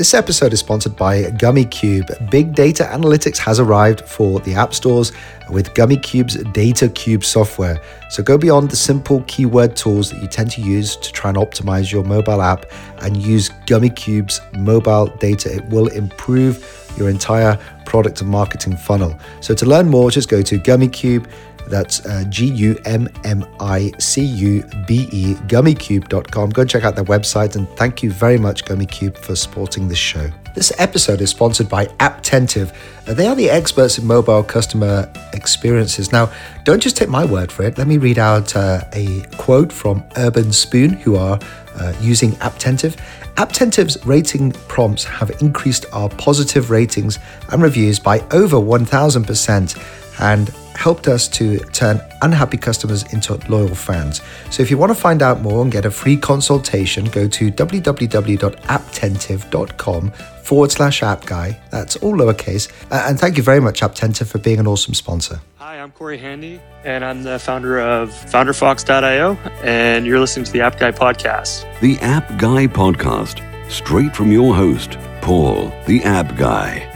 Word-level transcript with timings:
This 0.00 0.14
episode 0.14 0.54
is 0.54 0.60
sponsored 0.60 0.96
by 0.96 1.24
Gummicube. 1.24 2.30
Big 2.30 2.54
data 2.54 2.84
analytics 2.84 3.36
has 3.36 3.60
arrived 3.60 4.00
for 4.00 4.40
the 4.40 4.54
app 4.54 4.72
stores 4.72 5.12
with 5.50 5.74
Gummicube's 5.74 6.36
Data 6.54 6.88
Cube 6.88 7.22
software. 7.22 7.78
So 8.08 8.22
go 8.22 8.38
beyond 8.38 8.70
the 8.70 8.76
simple 8.76 9.22
keyword 9.26 9.76
tools 9.76 10.10
that 10.10 10.22
you 10.22 10.26
tend 10.26 10.52
to 10.52 10.62
use 10.62 10.96
to 10.96 11.12
try 11.12 11.28
and 11.28 11.36
optimize 11.36 11.92
your 11.92 12.02
mobile 12.02 12.40
app 12.40 12.64
and 13.02 13.14
use 13.18 13.50
Gummicube's 13.66 14.40
mobile 14.56 15.08
data. 15.18 15.54
It 15.54 15.68
will 15.68 15.88
improve 15.88 16.64
your 16.96 17.10
entire 17.10 17.58
product 17.84 18.22
and 18.22 18.30
marketing 18.30 18.78
funnel. 18.78 19.14
So 19.40 19.54
to 19.54 19.66
learn 19.66 19.90
more, 19.90 20.10
just 20.10 20.30
go 20.30 20.40
to 20.40 20.58
Gummicube. 20.58 21.30
That's 21.70 22.04
uh, 22.04 22.24
G 22.28 22.46
U 22.46 22.78
M 22.84 23.08
M 23.24 23.46
I 23.60 23.92
C 23.98 24.22
U 24.22 24.64
B 24.86 25.08
E, 25.12 25.34
gummycube.com. 25.46 26.50
Go 26.50 26.62
and 26.62 26.70
check 26.70 26.84
out 26.84 26.96
their 26.96 27.04
website. 27.04 27.56
And 27.56 27.68
thank 27.76 28.02
you 28.02 28.10
very 28.10 28.38
much, 28.38 28.64
Gummicube, 28.64 29.16
for 29.16 29.36
supporting 29.36 29.88
this 29.88 29.98
show. 29.98 30.30
This 30.54 30.72
episode 30.78 31.20
is 31.20 31.30
sponsored 31.30 31.68
by 31.68 31.86
Apptentive. 32.00 32.74
Uh, 33.06 33.14
they 33.14 33.28
are 33.28 33.36
the 33.36 33.48
experts 33.48 33.98
in 33.98 34.06
mobile 34.06 34.42
customer 34.42 35.10
experiences. 35.32 36.10
Now, 36.10 36.32
don't 36.64 36.80
just 36.80 36.96
take 36.96 37.08
my 37.08 37.24
word 37.24 37.52
for 37.52 37.62
it. 37.62 37.78
Let 37.78 37.86
me 37.86 37.98
read 37.98 38.18
out 38.18 38.56
uh, 38.56 38.82
a 38.92 39.22
quote 39.38 39.72
from 39.72 40.02
Urbanspoon, 40.10 40.98
who 40.98 41.14
are 41.14 41.38
uh, 41.76 41.92
using 42.00 42.32
Apptentive. 42.32 42.96
Apptentive's 43.36 44.04
rating 44.04 44.50
prompts 44.66 45.04
have 45.04 45.30
increased 45.40 45.86
our 45.92 46.08
positive 46.08 46.68
ratings 46.70 47.20
and 47.52 47.62
reviews 47.62 48.00
by 48.00 48.18
over 48.32 48.56
1000% 48.56 50.20
and 50.20 50.50
helped 50.80 51.06
us 51.08 51.28
to 51.28 51.58
turn 51.58 52.00
unhappy 52.22 52.56
customers 52.56 53.02
into 53.12 53.34
loyal 53.50 53.74
fans. 53.74 54.22
So 54.50 54.62
if 54.62 54.70
you 54.70 54.78
want 54.78 54.88
to 54.90 54.94
find 54.94 55.20
out 55.20 55.42
more 55.42 55.60
and 55.62 55.70
get 55.70 55.84
a 55.84 55.90
free 55.90 56.16
consultation, 56.16 57.04
go 57.04 57.28
to 57.28 57.52
www.apptentive.com 57.52 60.10
forward 60.42 60.72
slash 60.72 61.02
app 61.02 61.26
guy. 61.26 61.60
That's 61.70 61.96
all 61.96 62.14
lowercase. 62.14 62.72
And 62.90 63.20
thank 63.20 63.36
you 63.36 63.42
very 63.42 63.60
much, 63.60 63.82
Apptentive, 63.82 64.28
for 64.28 64.38
being 64.38 64.58
an 64.58 64.66
awesome 64.66 64.94
sponsor. 64.94 65.42
Hi, 65.58 65.78
I'm 65.78 65.90
Corey 65.92 66.16
Handy, 66.16 66.62
and 66.82 67.04
I'm 67.04 67.22
the 67.22 67.38
founder 67.38 67.78
of 67.78 68.08
FounderFox.io, 68.10 69.36
and 69.62 70.06
you're 70.06 70.18
listening 70.18 70.46
to 70.46 70.52
the 70.52 70.62
App 70.62 70.78
Guy 70.78 70.92
podcast. 70.92 71.66
The 71.80 71.98
App 71.98 72.26
Guy 72.38 72.66
podcast, 72.66 73.42
straight 73.70 74.16
from 74.16 74.32
your 74.32 74.54
host, 74.54 74.96
Paul, 75.20 75.70
the 75.86 76.02
App 76.04 76.36
Guy 76.36 76.89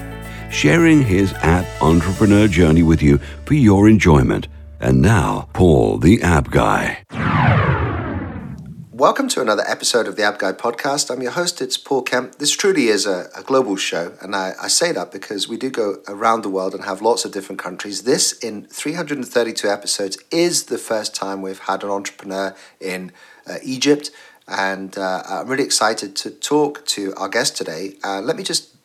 sharing 0.54 1.02
his 1.02 1.32
app 1.42 1.66
entrepreneur 1.82 2.46
journey 2.46 2.84
with 2.84 3.02
you 3.02 3.18
for 3.44 3.54
your 3.54 3.88
enjoyment. 3.88 4.46
And 4.78 5.02
now, 5.02 5.48
Paul, 5.52 5.98
the 5.98 6.22
app 6.22 6.48
guy. 6.50 7.02
Welcome 8.92 9.26
to 9.30 9.40
another 9.40 9.64
episode 9.66 10.06
of 10.06 10.14
the 10.14 10.22
App 10.22 10.38
Guy 10.38 10.52
podcast. 10.52 11.10
I'm 11.10 11.20
your 11.20 11.32
host, 11.32 11.60
it's 11.60 11.76
Paul 11.76 12.02
Kemp. 12.02 12.36
This 12.36 12.52
truly 12.52 12.86
is 12.86 13.04
a, 13.04 13.28
a 13.36 13.42
global 13.42 13.74
show, 13.74 14.16
and 14.22 14.36
I, 14.36 14.52
I, 14.62 14.68
say 14.68 14.92
that 14.92 15.10
because 15.10 15.48
we 15.48 15.56
do 15.56 15.68
go 15.68 16.00
around 16.06 16.42
the 16.42 16.48
world 16.48 16.72
and 16.72 16.84
have 16.84 17.02
lots 17.02 17.24
of 17.24 17.32
different 17.32 17.58
countries. 17.58 18.04
This, 18.04 18.32
in 18.32 18.66
332 18.66 19.68
episodes, 19.68 20.16
is 20.30 20.66
the 20.66 20.78
first 20.78 21.16
time 21.16 21.42
we've 21.42 21.58
had 21.58 21.82
an 21.82 21.90
entrepreneur 21.90 22.54
in 22.80 23.10
uh, 23.48 23.56
Egypt, 23.64 24.12
and 24.46 24.96
uh, 24.96 25.24
I'm 25.28 25.48
really 25.48 25.64
excited 25.64 26.14
to 26.16 26.30
talk 26.30 26.86
to 26.86 27.12
our 27.16 27.28
guest 27.28 27.56
today. 27.56 27.96
Uh, 28.04 28.20
let 28.20 28.36
me 28.36 28.44
just 28.44 28.76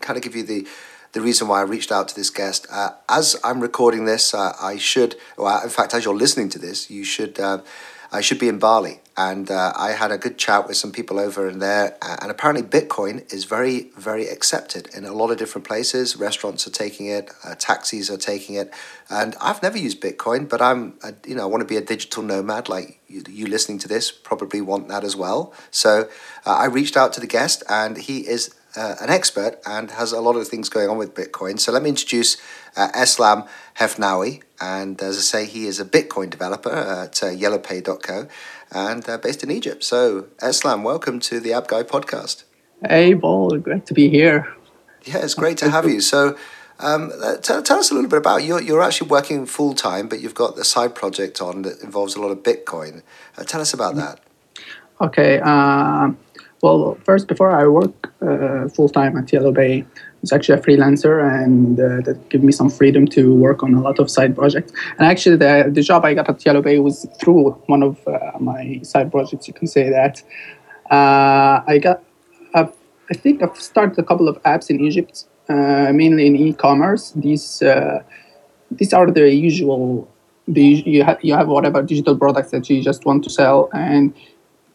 kind 0.00 0.16
of 0.16 0.22
give 0.22 0.34
you 0.34 0.44
the 0.44 0.66
the 1.18 1.24
reason 1.24 1.48
why 1.48 1.58
I 1.58 1.62
reached 1.62 1.90
out 1.90 2.06
to 2.08 2.14
this 2.14 2.30
guest. 2.30 2.68
Uh, 2.70 2.90
as 3.08 3.36
I'm 3.42 3.60
recording 3.60 4.04
this, 4.04 4.34
uh, 4.34 4.52
I 4.60 4.76
should, 4.76 5.16
well, 5.36 5.60
in 5.62 5.68
fact, 5.68 5.92
as 5.92 6.04
you're 6.04 6.14
listening 6.14 6.48
to 6.50 6.60
this, 6.60 6.90
you 6.90 7.02
should, 7.02 7.40
uh, 7.40 7.58
I 8.12 8.20
should 8.20 8.38
be 8.38 8.48
in 8.48 8.60
Bali. 8.60 9.00
And 9.16 9.50
uh, 9.50 9.72
I 9.76 9.90
had 9.90 10.12
a 10.12 10.16
good 10.16 10.38
chat 10.38 10.68
with 10.68 10.76
some 10.76 10.92
people 10.92 11.18
over 11.18 11.48
in 11.48 11.58
there. 11.58 11.98
Uh, 12.00 12.18
and 12.22 12.30
apparently, 12.30 12.62
Bitcoin 12.62 13.30
is 13.34 13.46
very, 13.46 13.90
very 13.96 14.28
accepted 14.28 14.88
in 14.94 15.04
a 15.04 15.12
lot 15.12 15.32
of 15.32 15.38
different 15.38 15.66
places. 15.66 16.16
Restaurants 16.16 16.68
are 16.68 16.70
taking 16.70 17.06
it, 17.06 17.32
uh, 17.44 17.56
taxis 17.56 18.12
are 18.12 18.16
taking 18.16 18.54
it. 18.54 18.72
And 19.10 19.34
I've 19.40 19.60
never 19.60 19.76
used 19.76 20.00
Bitcoin, 20.00 20.48
but 20.48 20.62
I'm, 20.62 20.94
a, 21.02 21.14
you 21.26 21.34
know, 21.34 21.42
I 21.42 21.46
want 21.46 21.62
to 21.62 21.66
be 21.66 21.76
a 21.76 21.80
digital 21.80 22.22
nomad 22.22 22.68
like 22.68 23.00
you, 23.08 23.24
you 23.28 23.46
listening 23.48 23.78
to 23.80 23.88
this 23.88 24.12
probably 24.12 24.60
want 24.60 24.86
that 24.86 25.02
as 25.02 25.16
well. 25.16 25.52
So 25.72 26.08
I 26.46 26.66
reached 26.66 26.96
out 26.96 27.12
to 27.14 27.20
the 27.20 27.26
guest, 27.26 27.64
and 27.68 27.98
he 27.98 28.20
is 28.20 28.54
uh, 28.76 28.96
an 29.00 29.10
expert 29.10 29.58
and 29.66 29.90
has 29.92 30.12
a 30.12 30.20
lot 30.20 30.36
of 30.36 30.48
things 30.48 30.68
going 30.68 30.88
on 30.88 30.98
with 30.98 31.14
Bitcoin. 31.14 31.58
So 31.58 31.72
let 31.72 31.82
me 31.82 31.90
introduce 31.90 32.36
uh, 32.76 32.88
Eslam 32.94 33.48
Hefnawy. 33.78 34.42
And 34.60 35.00
as 35.02 35.16
I 35.18 35.20
say, 35.20 35.46
he 35.46 35.66
is 35.66 35.80
a 35.80 35.84
Bitcoin 35.84 36.30
developer 36.30 36.70
at 36.70 37.22
uh, 37.22 37.26
yellowpay.co 37.26 38.28
and 38.72 39.08
uh, 39.08 39.18
based 39.18 39.42
in 39.42 39.50
Egypt. 39.50 39.84
So, 39.84 40.22
Eslam, 40.38 40.82
welcome 40.82 41.20
to 41.20 41.40
the 41.40 41.52
App 41.52 41.68
Guy 41.68 41.82
podcast. 41.82 42.44
Hey, 42.86 43.14
Paul, 43.14 43.58
great 43.58 43.86
to 43.86 43.94
be 43.94 44.08
here. 44.08 44.54
Yeah, 45.04 45.18
it's 45.18 45.34
great 45.34 45.56
to 45.58 45.70
have 45.70 45.88
you. 45.88 46.00
So, 46.00 46.36
um, 46.80 47.12
uh, 47.22 47.36
tell, 47.36 47.62
tell 47.62 47.78
us 47.78 47.90
a 47.90 47.94
little 47.94 48.10
bit 48.10 48.18
about 48.18 48.44
you. 48.44 48.60
You're 48.60 48.82
actually 48.82 49.08
working 49.08 49.46
full 49.46 49.74
time, 49.74 50.08
but 50.08 50.20
you've 50.20 50.34
got 50.34 50.58
a 50.58 50.64
side 50.64 50.94
project 50.94 51.40
on 51.40 51.62
that 51.62 51.82
involves 51.82 52.14
a 52.14 52.20
lot 52.20 52.30
of 52.30 52.42
Bitcoin. 52.42 53.02
Uh, 53.36 53.44
tell 53.44 53.60
us 53.60 53.72
about 53.72 53.96
that. 53.96 54.20
Okay. 55.00 55.38
Well, 56.62 56.98
first, 57.04 57.28
before 57.28 57.50
I 57.50 57.66
work 57.68 58.12
uh, 58.20 58.68
full 58.68 58.88
time 58.88 59.16
at 59.16 59.26
YellowPay, 59.26 59.84
I 59.84 59.86
was 60.20 60.32
actually 60.32 60.58
a 60.58 60.62
freelancer, 60.62 61.22
and 61.22 61.78
uh, 61.78 62.00
that 62.06 62.28
gave 62.30 62.42
me 62.42 62.52
some 62.52 62.68
freedom 62.68 63.06
to 63.08 63.32
work 63.34 63.62
on 63.62 63.74
a 63.74 63.80
lot 63.80 64.00
of 64.00 64.10
side 64.10 64.34
projects. 64.34 64.72
And 64.98 65.06
actually, 65.06 65.36
the, 65.36 65.70
the 65.72 65.82
job 65.82 66.04
I 66.04 66.14
got 66.14 66.28
at 66.28 66.38
YellowPay 66.40 66.82
was 66.82 67.06
through 67.20 67.50
one 67.66 67.82
of 67.82 67.96
uh, 68.08 68.32
my 68.40 68.80
side 68.82 69.12
projects. 69.12 69.46
You 69.46 69.54
can 69.54 69.68
say 69.68 69.88
that. 69.90 70.22
Uh, 70.90 71.62
I 71.66 71.78
got, 71.80 72.02
I 73.10 73.14
think 73.14 73.42
I've 73.42 73.56
started 73.56 73.98
a 73.98 74.02
couple 74.02 74.28
of 74.28 74.42
apps 74.42 74.70
in 74.70 74.80
Egypt, 74.80 75.24
uh, 75.48 75.92
mainly 75.92 76.26
in 76.26 76.36
e-commerce. 76.36 77.12
These 77.12 77.62
uh, 77.62 78.02
these 78.70 78.92
are 78.92 79.10
the 79.10 79.32
usual. 79.32 80.08
The, 80.46 80.62
you, 80.62 81.04
have, 81.04 81.18
you 81.22 81.34
have 81.34 81.48
whatever 81.48 81.82
digital 81.82 82.16
products 82.16 82.52
that 82.52 82.70
you 82.70 82.82
just 82.82 83.04
want 83.04 83.22
to 83.24 83.30
sell, 83.30 83.68
and 83.74 84.14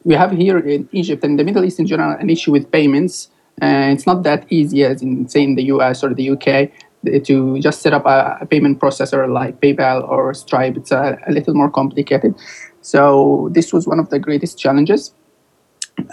we 0.03 0.15
have 0.15 0.31
here 0.31 0.59
in 0.59 0.87
Egypt 0.91 1.23
and 1.23 1.39
the 1.39 1.43
Middle 1.43 1.63
East 1.63 1.79
in 1.79 1.87
general 1.87 2.11
an 2.19 2.29
issue 2.29 2.51
with 2.51 2.71
payments. 2.71 3.29
And 3.59 3.93
it's 3.93 4.05
not 4.05 4.23
that 4.23 4.45
easy 4.49 4.83
as 4.83 5.01
in, 5.01 5.27
say, 5.27 5.43
in 5.43 5.55
the 5.55 5.63
US 5.65 6.03
or 6.03 6.13
the 6.13 6.29
UK 6.31 6.47
uh, 6.47 7.19
to 7.25 7.59
just 7.59 7.81
set 7.81 7.93
up 7.93 8.05
a, 8.05 8.37
a 8.41 8.45
payment 8.45 8.79
processor 8.79 9.31
like 9.31 9.61
PayPal 9.61 10.07
or 10.07 10.33
Stripe. 10.33 10.77
It's 10.77 10.91
a, 10.91 11.17
a, 11.27 11.31
little 11.31 11.53
more 11.53 11.69
complicated. 11.69 12.35
So 12.81 13.49
this 13.51 13.71
was 13.71 13.87
one 13.87 13.99
of 13.99 14.09
the 14.09 14.19
greatest 14.19 14.57
challenges. 14.57 15.13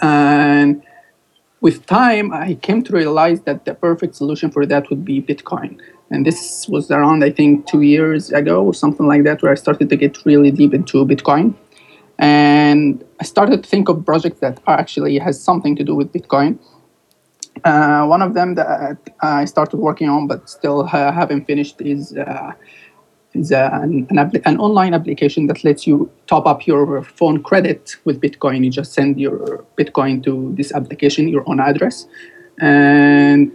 And 0.01 0.83
with 1.59 1.85
time, 1.85 2.31
I 2.33 2.55
came 2.55 2.83
to 2.83 2.93
realize 2.93 3.41
that 3.41 3.65
the 3.65 3.73
perfect 3.73 4.15
solution 4.15 4.51
for 4.51 4.65
that 4.65 4.89
would 4.89 5.03
be 5.03 5.21
Bitcoin. 5.21 5.79
And 6.09 6.25
this 6.25 6.67
was 6.67 6.91
around, 6.91 7.23
I 7.23 7.31
think, 7.31 7.67
two 7.67 7.81
years 7.81 8.31
ago 8.31 8.71
something 8.71 9.07
like 9.07 9.23
that, 9.23 9.41
where 9.41 9.51
I 9.51 9.55
started 9.55 9.89
to 9.89 9.95
get 9.95 10.25
really 10.25 10.51
deep 10.51 10.73
into 10.73 11.05
Bitcoin. 11.05 11.55
And 12.21 13.03
I 13.19 13.23
started 13.23 13.63
to 13.63 13.69
think 13.69 13.89
of 13.89 14.05
projects 14.05 14.39
that 14.41 14.59
actually 14.67 15.17
has 15.17 15.41
something 15.41 15.75
to 15.75 15.83
do 15.83 15.95
with 15.95 16.13
Bitcoin. 16.13 16.59
Uh, 17.65 18.05
one 18.05 18.21
of 18.21 18.35
them 18.35 18.53
that 18.55 18.97
I 19.21 19.45
started 19.45 19.77
working 19.77 20.07
on 20.07 20.27
but 20.27 20.47
still 20.47 20.85
ha- 20.85 21.11
haven't 21.11 21.45
finished 21.45 21.81
is 21.81 22.15
uh, 22.15 22.53
is 23.33 23.51
uh, 23.51 23.69
an, 23.73 24.07
an, 24.09 24.31
an, 24.45 24.57
online 24.57 24.93
application 24.93 25.47
that 25.47 25.63
lets 25.63 25.87
you 25.87 26.11
top 26.27 26.45
up 26.45 26.67
your 26.67 27.01
phone 27.03 27.41
credit 27.41 27.95
with 28.05 28.21
Bitcoin. 28.21 28.63
You 28.63 28.69
just 28.69 28.93
send 28.93 29.19
your 29.19 29.65
Bitcoin 29.77 30.23
to 30.25 30.53
this 30.55 30.71
application, 30.73 31.27
your 31.27 31.43
own 31.49 31.59
address, 31.59 32.07
and 32.59 33.51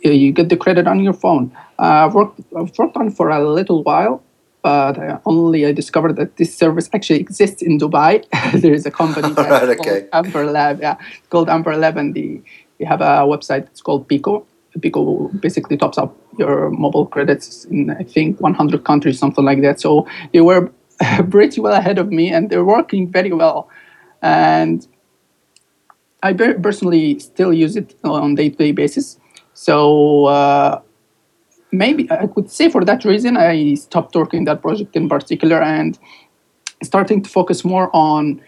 you 0.00 0.32
get 0.32 0.48
the 0.48 0.56
credit 0.56 0.86
on 0.86 1.00
your 1.00 1.12
phone. 1.12 1.52
Uh, 1.78 2.06
I've, 2.06 2.14
worked, 2.14 2.40
I've 2.56 2.76
worked 2.78 2.96
on 2.96 3.10
for 3.10 3.30
a 3.30 3.46
little 3.46 3.82
while, 3.82 4.22
but 4.64 4.98
I 4.98 5.20
only 5.26 5.66
I 5.66 5.72
discovered 5.72 6.16
that 6.16 6.36
this 6.38 6.56
service 6.56 6.88
actually 6.94 7.20
exists 7.20 7.60
in 7.60 7.78
Dubai. 7.78 8.24
there 8.62 8.72
is 8.72 8.86
a 8.86 8.90
company 8.90 9.30
right, 9.36 9.78
okay. 9.78 10.08
Amber 10.14 10.46
Lab, 10.46 10.80
yeah, 10.80 10.96
it's 11.18 11.28
called 11.28 11.50
Amber 11.50 11.76
Lab, 11.76 11.98
and 11.98 12.14
the, 12.14 12.40
they 12.78 12.86
have 12.86 13.02
a 13.02 13.28
website. 13.32 13.66
It's 13.66 13.82
called 13.82 14.08
Pico. 14.08 14.46
Pico 14.80 15.28
basically 15.28 15.76
tops 15.76 15.98
up 15.98 16.16
your 16.38 16.70
mobile 16.70 17.06
credits 17.06 17.66
in 17.66 17.90
I 17.90 18.04
think 18.04 18.40
100 18.40 18.84
countries, 18.84 19.18
something 19.18 19.44
like 19.44 19.60
that. 19.60 19.80
So 19.80 20.08
they 20.32 20.40
were 20.40 20.72
pretty 21.30 21.60
well 21.60 21.74
ahead 21.74 21.98
of 21.98 22.10
me, 22.10 22.32
and 22.32 22.48
they're 22.48 22.64
working 22.64 23.12
very 23.12 23.32
well. 23.32 23.68
And 24.22 24.88
I 26.22 26.32
personally 26.32 27.18
still 27.18 27.52
use 27.52 27.76
it 27.76 27.94
on 28.02 28.32
a 28.32 28.34
day-to-day 28.34 28.72
basis. 28.72 29.18
So. 29.52 30.24
Uh, 30.24 30.80
maybe 31.78 32.10
I 32.10 32.26
could 32.26 32.50
say 32.50 32.70
for 32.70 32.84
that 32.84 33.04
reason 33.04 33.36
I 33.36 33.74
stopped 33.74 34.14
working 34.14 34.44
that 34.44 34.62
project 34.62 34.96
in 34.96 35.08
particular 35.08 35.60
and 35.60 35.98
starting 36.82 37.22
to 37.22 37.30
focus 37.30 37.64
more 37.64 37.90
on 37.94 38.40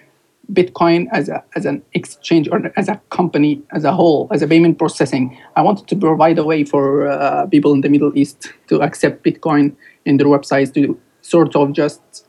Bitcoin 0.53 1.07
as 1.11 1.29
a 1.29 1.43
as 1.57 1.67
an 1.67 1.83
exchange 1.93 2.49
or 2.49 2.73
as 2.77 2.89
a 2.89 3.01
company 3.11 3.63
as 3.73 3.85
a 3.85 3.93
whole 3.93 4.29
as 4.31 4.43
a 4.43 4.47
payment 4.47 4.79
processing. 4.79 5.37
I 5.57 5.63
wanted 5.63 5.89
to 5.89 5.97
provide 5.97 6.39
a 6.39 6.45
way 6.45 6.65
for 6.65 7.09
uh, 7.09 7.47
people 7.47 7.73
in 7.73 7.81
the 7.81 7.89
Middle 7.89 8.17
East 8.17 8.53
to 8.69 8.81
accept 8.81 9.25
Bitcoin 9.25 9.75
in 10.05 10.19
their 10.19 10.29
websites 10.29 10.73
to 10.75 10.99
sort 11.23 11.57
of 11.57 11.73
just 11.73 12.27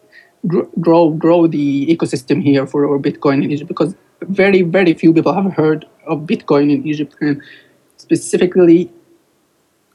grow 0.79 1.11
grow 1.11 1.45
the 1.45 1.85
ecosystem 1.95 2.41
here 2.41 2.65
for 2.65 3.00
Bitcoin 3.00 3.43
in 3.43 3.51
Egypt 3.51 3.67
because 3.67 3.95
very 4.21 4.63
very 4.63 4.93
few 4.95 5.13
people 5.13 5.33
have 5.33 5.53
heard 5.53 5.85
of 6.07 6.21
Bitcoin 6.21 6.71
in 6.73 6.88
Egypt 6.88 7.15
and 7.21 7.41
specifically 7.97 8.91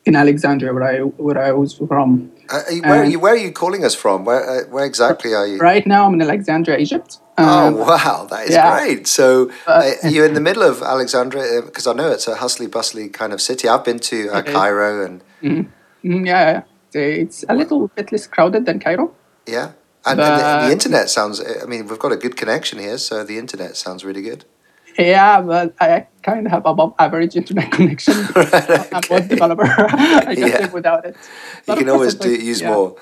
in 0.04 0.16
Alexandria, 0.16 0.72
where 0.72 0.82
I 0.82 0.98
where 1.00 1.38
I 1.38 1.52
was 1.52 1.74
from. 1.74 2.32
Uh, 2.50 2.60
where, 2.82 3.02
are 3.02 3.04
you, 3.04 3.18
where 3.18 3.32
are 3.32 3.36
you 3.36 3.52
calling 3.52 3.84
us 3.84 3.94
from? 3.94 4.24
Where 4.24 4.42
uh, 4.48 4.68
where 4.68 4.84
exactly 4.84 5.34
are 5.34 5.46
you? 5.46 5.58
Right 5.58 5.86
now, 5.86 6.06
I'm 6.06 6.14
in 6.14 6.22
Alexandria, 6.22 6.78
Egypt. 6.78 7.18
Oh 7.38 7.68
um, 7.68 7.78
wow, 7.78 8.26
that 8.30 8.46
is 8.46 8.54
yeah. 8.54 8.78
great! 8.78 9.06
So 9.06 9.50
uh, 9.66 9.92
you're 10.08 10.26
in 10.26 10.34
the 10.34 10.40
middle 10.40 10.62
of 10.62 10.82
Alexandria 10.82 11.62
because 11.62 11.86
I 11.86 11.92
know 11.92 12.10
it's 12.10 12.28
a 12.28 12.36
hustly 12.36 12.66
bustly 12.66 13.08
kind 13.08 13.32
of 13.32 13.40
city. 13.40 13.68
I've 13.68 13.84
been 13.84 14.00
to 14.00 14.28
uh, 14.30 14.42
Cairo 14.42 15.04
and 15.04 15.22
mm-hmm. 15.42 16.12
mm, 16.12 16.26
yeah, 16.26 16.62
it's 16.92 17.44
a 17.48 17.54
little 17.54 17.88
bit 17.88 18.12
less 18.12 18.26
crowded 18.26 18.66
than 18.66 18.80
Cairo. 18.80 19.14
Yeah, 19.46 19.72
and, 20.04 20.20
and 20.20 20.40
the, 20.40 20.66
the, 20.66 20.72
internet 20.72 21.10
sounds. 21.10 21.40
I 21.40 21.64
mean, 21.66 21.86
we've 21.86 21.98
got 21.98 22.12
a 22.12 22.16
good 22.16 22.36
connection 22.36 22.78
here, 22.78 22.98
so 22.98 23.24
the 23.24 23.38
internet 23.38 23.76
sounds 23.76 24.04
really 24.04 24.22
good. 24.22 24.44
Yeah, 24.98 25.40
but 25.40 25.74
I 25.80 26.06
kind 26.22 26.46
of 26.46 26.52
have 26.52 26.66
above 26.66 26.94
average 26.98 27.36
internet 27.36 27.72
connection. 27.76 28.14
right, 28.36 28.92
I'm 28.92 29.02
a 29.04 29.06
web 29.10 29.28
developer. 29.28 29.64
I 29.66 30.34
can't 30.34 30.38
yeah. 30.38 30.58
live 30.58 30.72
without 30.72 31.04
it. 31.04 31.16
But 31.66 31.78
you 31.78 31.84
can 31.84 31.90
always 31.90 32.14
do, 32.14 32.30
use 32.30 32.60
yeah. 32.60 32.70
more. 32.70 32.96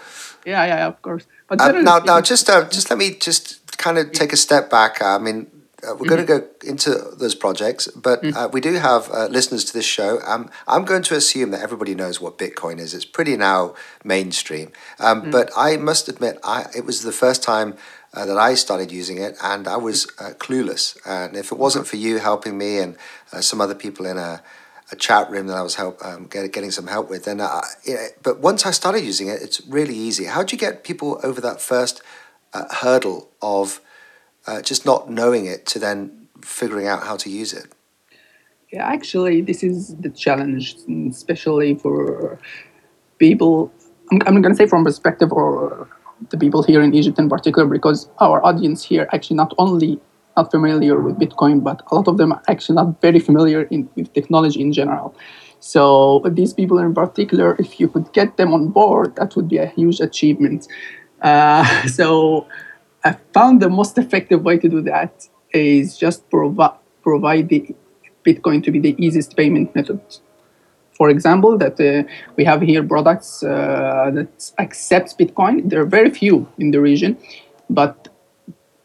Yeah, 0.46 0.64
yeah, 0.66 0.86
of 0.86 1.02
course. 1.02 1.26
But 1.48 1.60
uh, 1.60 1.72
now, 1.72 1.98
now, 1.98 2.20
just 2.20 2.48
uh, 2.48 2.68
just 2.68 2.88
let 2.90 2.98
me 2.98 3.14
just 3.14 3.76
kind 3.76 3.98
of 3.98 4.12
take 4.12 4.32
a 4.32 4.36
step 4.36 4.70
back. 4.70 5.02
I 5.02 5.18
mean, 5.18 5.48
uh, 5.82 5.94
we're 5.94 6.08
going 6.08 6.24
to 6.26 6.32
mm-hmm. 6.32 6.64
go 6.64 6.70
into 6.70 6.90
those 7.16 7.34
projects, 7.34 7.88
but 7.88 8.22
mm. 8.22 8.34
uh, 8.34 8.48
we 8.52 8.60
do 8.60 8.74
have 8.74 9.10
uh, 9.10 9.26
listeners 9.26 9.64
to 9.64 9.72
this 9.72 9.84
show. 9.84 10.20
Um, 10.26 10.50
I'm 10.66 10.84
going 10.84 11.02
to 11.02 11.14
assume 11.14 11.50
that 11.50 11.60
everybody 11.60 11.94
knows 11.94 12.20
what 12.20 12.38
Bitcoin 12.38 12.78
is. 12.78 12.94
It's 12.94 13.04
pretty 13.04 13.36
now 13.36 13.74
mainstream. 14.04 14.72
Um, 14.98 15.22
mm. 15.22 15.32
But 15.32 15.50
I 15.56 15.76
must 15.76 16.08
admit, 16.08 16.38
I, 16.44 16.66
it 16.76 16.84
was 16.84 17.02
the 17.02 17.12
first 17.12 17.42
time 17.42 17.76
uh, 18.14 18.26
that 18.26 18.38
I 18.38 18.54
started 18.54 18.92
using 18.92 19.18
it, 19.18 19.36
and 19.42 19.68
I 19.68 19.76
was 19.76 20.06
uh, 20.18 20.32
clueless. 20.38 20.98
And 21.06 21.36
if 21.36 21.52
it 21.52 21.58
wasn't 21.58 21.86
for 21.86 21.96
you 21.96 22.18
helping 22.18 22.58
me 22.58 22.78
and 22.78 22.96
uh, 23.32 23.40
some 23.40 23.60
other 23.60 23.74
people 23.74 24.06
in 24.06 24.18
a, 24.18 24.42
a 24.92 24.96
chat 24.96 25.30
room 25.30 25.46
that 25.48 25.56
I 25.56 25.62
was 25.62 25.76
help 25.76 26.04
um, 26.04 26.26
get, 26.26 26.52
getting 26.52 26.72
some 26.72 26.88
help 26.88 27.10
with, 27.10 27.24
then 27.24 27.40
I, 27.40 27.62
but 28.22 28.40
once 28.40 28.66
I 28.66 28.72
started 28.72 29.04
using 29.04 29.28
it, 29.28 29.42
it's 29.42 29.60
really 29.66 29.94
easy. 29.94 30.24
How 30.26 30.42
do 30.42 30.54
you 30.54 30.58
get 30.60 30.84
people 30.84 31.20
over 31.22 31.40
that 31.40 31.60
first 31.60 32.02
hurdle 32.70 33.30
of 33.42 33.80
uh, 34.46 34.62
just 34.62 34.86
not 34.86 35.10
knowing 35.10 35.46
it 35.46 35.66
to 35.66 35.78
then 35.78 36.28
figuring 36.42 36.88
out 36.88 37.04
how 37.04 37.16
to 37.16 37.30
use 37.30 37.52
it? 37.52 37.66
Yeah, 38.72 38.86
actually, 38.86 39.42
this 39.42 39.62
is 39.64 39.96
the 39.96 40.10
challenge, 40.10 40.76
especially 41.10 41.76
for 41.76 42.38
people. 43.18 43.72
I'm, 44.12 44.22
I'm 44.26 44.42
going 44.42 44.54
to 44.54 44.56
say 44.56 44.66
from 44.66 44.84
perspective 44.84 45.32
or 45.32 45.89
the 46.28 46.36
people 46.36 46.62
here 46.62 46.82
in 46.82 46.94
Egypt 46.94 47.18
in 47.18 47.28
particular, 47.28 47.66
because 47.66 48.08
our 48.18 48.44
audience 48.44 48.84
here 48.84 49.08
actually 49.12 49.36
not 49.36 49.54
only 49.58 50.00
not 50.36 50.50
familiar 50.50 51.00
with 51.00 51.18
Bitcoin, 51.18 51.62
but 51.62 51.82
a 51.90 51.94
lot 51.94 52.08
of 52.08 52.16
them 52.16 52.32
are 52.32 52.42
actually 52.48 52.76
not 52.76 53.00
very 53.00 53.18
familiar 53.18 53.62
in, 53.64 53.88
with 53.96 54.12
technology 54.12 54.60
in 54.60 54.72
general. 54.72 55.14
So 55.60 56.22
these 56.24 56.52
people 56.54 56.78
in 56.78 56.94
particular, 56.94 57.56
if 57.58 57.80
you 57.80 57.88
could 57.88 58.12
get 58.12 58.36
them 58.36 58.54
on 58.54 58.68
board, 58.68 59.16
that 59.16 59.36
would 59.36 59.48
be 59.48 59.58
a 59.58 59.66
huge 59.66 60.00
achievement. 60.00 60.66
Uh, 61.20 61.86
so 61.98 62.46
I 63.04 63.16
found 63.34 63.60
the 63.60 63.68
most 63.68 63.98
effective 63.98 64.42
way 64.42 64.58
to 64.58 64.68
do 64.68 64.80
that 64.82 65.28
is 65.52 65.98
just 65.98 66.28
provi- 66.30 66.78
provide 67.02 67.48
the 67.48 67.74
Bitcoin 68.24 68.62
to 68.64 68.70
be 68.70 68.78
the 68.78 68.94
easiest 69.04 69.36
payment 69.36 69.74
method. 69.74 70.00
For 71.00 71.08
example, 71.08 71.56
that 71.56 71.80
uh, 71.80 72.06
we 72.36 72.44
have 72.44 72.60
here 72.60 72.84
products 72.84 73.42
uh, 73.42 74.10
that 74.12 74.52
accepts 74.58 75.14
Bitcoin. 75.14 75.70
There 75.70 75.80
are 75.80 75.86
very 75.86 76.10
few 76.10 76.46
in 76.58 76.72
the 76.72 76.80
region, 76.82 77.16
but 77.70 78.08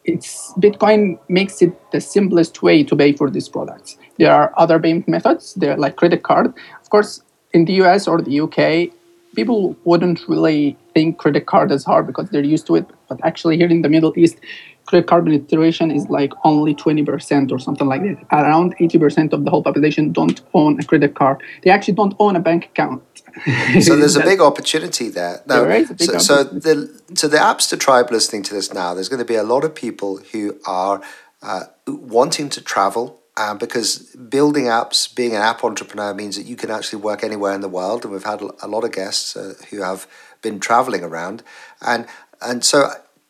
it's 0.06 0.54
Bitcoin 0.54 1.18
makes 1.28 1.60
it 1.60 1.72
the 1.92 2.00
simplest 2.00 2.62
way 2.62 2.82
to 2.84 2.96
pay 2.96 3.12
for 3.12 3.28
these 3.28 3.50
products. 3.50 3.98
There 4.16 4.32
are 4.32 4.50
other 4.56 4.78
payment 4.80 5.08
methods. 5.08 5.52
They're 5.56 5.76
like 5.76 5.96
credit 5.96 6.22
card. 6.22 6.54
Of 6.80 6.88
course, 6.88 7.20
in 7.52 7.66
the 7.66 7.74
US 7.82 8.08
or 8.08 8.22
the 8.22 8.40
UK, 8.40 8.96
people 9.34 9.76
wouldn't 9.84 10.26
really 10.26 10.74
think 10.94 11.18
credit 11.18 11.44
card 11.44 11.70
is 11.70 11.84
hard 11.84 12.06
because 12.06 12.30
they're 12.30 12.50
used 12.56 12.66
to 12.68 12.76
it. 12.76 12.86
But 13.10 13.20
actually, 13.24 13.58
here 13.58 13.68
in 13.68 13.82
the 13.82 13.90
Middle 13.90 14.14
East, 14.16 14.38
credit 14.86 15.06
card 15.08 15.24
penetration 15.26 15.90
is 15.90 16.08
like 16.08 16.32
only 16.44 16.74
20% 16.74 17.52
or 17.52 17.58
something 17.58 17.86
like 17.86 18.02
that. 18.02 18.24
Around 18.32 18.76
80% 18.78 19.32
of 19.32 19.44
the 19.44 19.50
whole 19.50 19.62
population 19.62 20.12
don't 20.12 20.40
own 20.54 20.80
a 20.80 20.84
credit 20.84 21.14
card. 21.14 21.42
They 21.62 21.70
actually 21.70 21.94
don't 21.94 22.14
own 22.18 22.36
a 22.36 22.40
bank 22.40 22.66
account. 22.66 23.02
so 23.82 23.96
there's 23.96 24.16
a 24.16 24.22
big 24.22 24.40
opportunity 24.40 25.08
there. 25.08 25.42
There 25.46 25.70
is 25.70 25.88
so, 25.98 26.18
so 26.18 26.44
the 26.44 27.00
so 27.14 27.28
the 27.28 27.36
Appster 27.36 27.78
tribe 27.78 28.10
listening 28.10 28.42
to 28.44 28.54
this 28.54 28.72
now, 28.72 28.94
there's 28.94 29.08
going 29.08 29.18
to 29.18 29.26
be 29.26 29.34
a 29.34 29.42
lot 29.42 29.64
of 29.64 29.74
people 29.74 30.18
who 30.32 30.58
are 30.66 31.02
uh, 31.42 31.64
wanting 31.86 32.48
to 32.50 32.60
travel 32.62 33.20
uh, 33.36 33.54
because 33.54 33.98
building 34.16 34.64
apps, 34.64 35.14
being 35.14 35.34
an 35.34 35.42
app 35.42 35.62
entrepreneur 35.62 36.14
means 36.14 36.36
that 36.36 36.46
you 36.46 36.56
can 36.56 36.70
actually 36.70 37.02
work 37.02 37.22
anywhere 37.22 37.52
in 37.52 37.60
the 37.60 37.68
world. 37.68 38.04
And 38.04 38.12
we've 38.12 38.24
had 38.24 38.40
a 38.40 38.66
lot 38.66 38.84
of 38.84 38.92
guests 38.92 39.36
uh, 39.36 39.54
who 39.70 39.82
have 39.82 40.06
been 40.40 40.58
traveling 40.58 41.04
around. 41.04 41.42
And, 41.82 42.06
and 42.40 42.64
so 42.64 42.88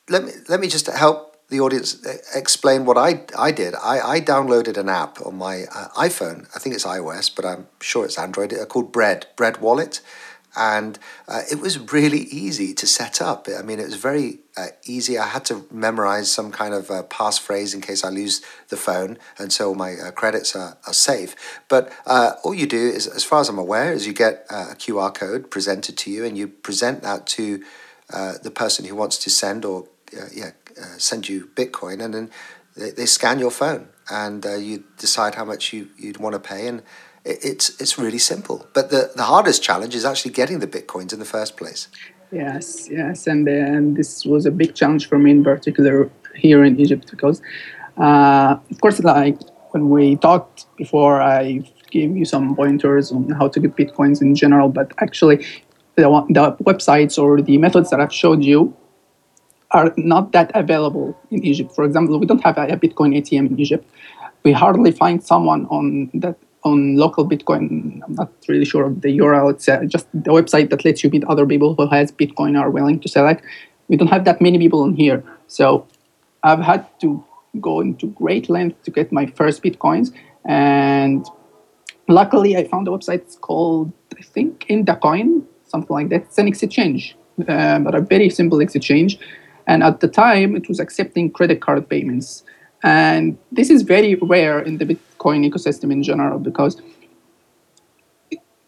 let 0.08 0.24
me, 0.24 0.32
let 0.48 0.60
me 0.60 0.68
just 0.68 0.86
help 0.86 1.35
the 1.48 1.60
audience 1.60 2.04
uh, 2.04 2.16
explain 2.34 2.84
what 2.84 2.98
I, 2.98 3.22
I 3.38 3.52
did. 3.52 3.74
I, 3.74 4.00
I 4.00 4.20
downloaded 4.20 4.76
an 4.76 4.88
app 4.88 5.20
on 5.24 5.36
my 5.36 5.64
uh, 5.74 5.88
iPhone. 5.96 6.48
I 6.54 6.58
think 6.58 6.74
it's 6.74 6.84
iOS, 6.84 7.34
but 7.34 7.44
I'm 7.44 7.66
sure 7.80 8.04
it's 8.04 8.18
Android, 8.18 8.52
uh, 8.52 8.66
called 8.66 8.92
Bread, 8.92 9.26
Bread 9.36 9.60
Wallet 9.60 10.00
and 10.56 10.98
uh, 11.28 11.42
it 11.50 11.60
was 11.60 11.78
really 11.92 12.20
easy 12.20 12.72
to 12.72 12.86
set 12.86 13.20
up. 13.20 13.46
I 13.46 13.60
mean, 13.60 13.78
it 13.78 13.84
was 13.84 13.96
very 13.96 14.38
uh, 14.56 14.68
easy. 14.86 15.18
I 15.18 15.26
had 15.26 15.44
to 15.46 15.66
memorize 15.70 16.32
some 16.32 16.50
kind 16.50 16.72
of 16.72 16.90
uh, 16.90 17.02
passphrase 17.02 17.74
in 17.74 17.82
case 17.82 18.02
I 18.02 18.08
lose 18.08 18.40
the 18.70 18.76
phone, 18.78 19.18
and 19.38 19.52
so 19.52 19.74
my 19.74 19.96
credits 20.14 20.56
are, 20.56 20.78
are 20.86 20.94
safe. 20.94 21.36
But 21.68 21.92
all 22.06 22.54
you 22.54 22.66
do 22.66 22.88
is, 22.88 23.06
as 23.06 23.22
far 23.22 23.40
as 23.40 23.50
I'm 23.50 23.58
aware, 23.58 23.92
is 23.92 24.06
you 24.06 24.14
get 24.14 24.46
a 24.48 24.74
QR 24.74 25.14
code 25.14 25.50
presented 25.50 25.98
to 25.98 26.10
you, 26.10 26.24
and 26.24 26.38
you 26.38 26.48
present 26.48 27.02
that 27.02 27.26
to 27.28 27.62
the 28.08 28.50
person 28.50 28.86
who 28.86 28.94
wants 28.94 29.18
to 29.18 29.30
send 29.30 29.66
or 29.66 29.86
Uh, 30.18 30.28
yeah 30.32 30.50
uh, 30.80 30.98
send 30.98 31.28
you 31.28 31.48
Bitcoin, 31.54 32.02
and 32.02 32.14
then 32.14 32.30
they, 32.76 32.90
they 32.90 33.06
scan 33.06 33.38
your 33.38 33.50
phone, 33.50 33.88
and 34.10 34.44
uh, 34.44 34.54
you 34.54 34.84
decide 34.98 35.34
how 35.34 35.44
much 35.44 35.72
you 35.72 35.88
you'd 35.96 36.18
want 36.18 36.34
to 36.34 36.40
pay, 36.40 36.66
and 36.68 36.82
it's 37.24 37.80
it's 37.80 37.98
really 37.98 38.18
simple. 38.18 38.66
But 38.74 38.90
the, 38.90 39.10
the 39.16 39.24
hardest 39.24 39.62
challenge 39.62 39.94
is 39.94 40.04
actually 40.04 40.32
getting 40.32 40.58
the 40.58 40.66
bitcoins 40.66 41.12
in 41.12 41.18
the 41.18 41.24
first 41.24 41.56
place. 41.56 41.88
Yes, 42.30 42.88
yes, 42.90 43.26
and 43.26 43.48
and 43.48 43.96
this 43.96 44.24
was 44.24 44.46
a 44.46 44.50
big 44.50 44.74
challenge 44.74 45.08
for 45.08 45.18
me 45.18 45.30
in 45.30 45.44
particular 45.44 46.10
here 46.34 46.62
in 46.62 46.78
Egypt 46.78 47.10
because, 47.10 47.40
uh, 47.96 48.56
of 48.70 48.80
course, 48.80 49.00
like 49.00 49.38
when 49.70 49.88
we 49.88 50.16
talked 50.16 50.66
before, 50.76 51.22
I 51.22 51.62
gave 51.90 52.16
you 52.16 52.24
some 52.24 52.54
pointers 52.54 53.12
on 53.12 53.30
how 53.30 53.48
to 53.48 53.60
get 53.60 53.76
bitcoins 53.76 54.20
in 54.20 54.34
general. 54.34 54.68
But 54.68 54.92
actually, 54.98 55.46
the 55.94 56.02
the 56.28 56.56
websites 56.64 57.18
or 57.18 57.40
the 57.40 57.56
methods 57.58 57.90
that 57.90 58.00
I've 58.00 58.12
showed 58.12 58.44
you 58.44 58.76
are 59.76 59.92
not 59.96 60.32
that 60.32 60.50
available 60.54 61.16
in 61.30 61.44
Egypt. 61.44 61.70
For 61.74 61.84
example, 61.84 62.18
we 62.18 62.26
don't 62.26 62.42
have 62.42 62.56
a, 62.56 62.66
Bitcoin 62.84 63.10
ATM 63.18 63.50
in 63.50 63.60
Egypt. 63.60 63.86
We 64.42 64.52
hardly 64.52 64.90
find 64.90 65.22
someone 65.22 65.66
on 65.66 66.10
that 66.14 66.36
on 66.64 66.96
local 66.96 67.28
Bitcoin. 67.28 68.00
I'm 68.04 68.14
not 68.14 68.32
really 68.48 68.64
sure 68.64 68.86
of 68.86 69.02
the 69.02 69.10
URL. 69.18 69.50
It's 69.52 69.68
uh, 69.68 69.84
just 69.84 70.06
the 70.12 70.32
website 70.38 70.70
that 70.70 70.84
lets 70.84 71.04
you 71.04 71.10
meet 71.10 71.24
other 71.24 71.46
people 71.46 71.74
who 71.74 71.86
has 71.88 72.10
Bitcoin 72.10 72.58
are 72.60 72.70
willing 72.70 72.98
to 73.00 73.08
select. 73.08 73.44
We 73.88 73.96
don't 73.96 74.08
have 74.16 74.24
that 74.24 74.40
many 74.40 74.58
people 74.58 74.84
in 74.84 74.94
here, 74.94 75.22
so 75.46 75.86
I've 76.42 76.64
had 76.72 76.82
to 77.02 77.22
go 77.60 77.80
into 77.80 78.06
great 78.22 78.48
length 78.48 78.82
to 78.84 78.90
get 78.90 79.12
my 79.12 79.26
first 79.26 79.62
Bitcoins. 79.62 80.12
And 80.44 81.24
luckily, 82.08 82.56
I 82.56 82.66
found 82.66 82.88
a 82.88 82.90
website 82.90 83.22
it's 83.26 83.36
called 83.36 83.92
I 84.18 84.22
think 84.22 84.66
Indacoin, 84.68 85.44
something 85.68 85.94
like 85.98 86.08
that. 86.08 86.22
It's 86.22 86.38
an 86.38 86.48
exchange, 86.48 87.16
uh, 87.46 87.78
but 87.80 87.94
a 87.94 88.00
very 88.00 88.30
simple 88.30 88.60
exchange. 88.60 89.18
And 89.66 89.82
at 89.82 90.00
the 90.00 90.08
time, 90.08 90.56
it 90.56 90.68
was 90.68 90.80
accepting 90.80 91.30
credit 91.30 91.60
card 91.60 91.88
payments. 91.88 92.44
And 92.82 93.36
this 93.50 93.70
is 93.70 93.82
very 93.82 94.14
rare 94.16 94.60
in 94.60 94.78
the 94.78 94.84
Bitcoin 94.84 95.48
ecosystem 95.48 95.90
in 95.90 96.02
general 96.02 96.38
because 96.38 96.80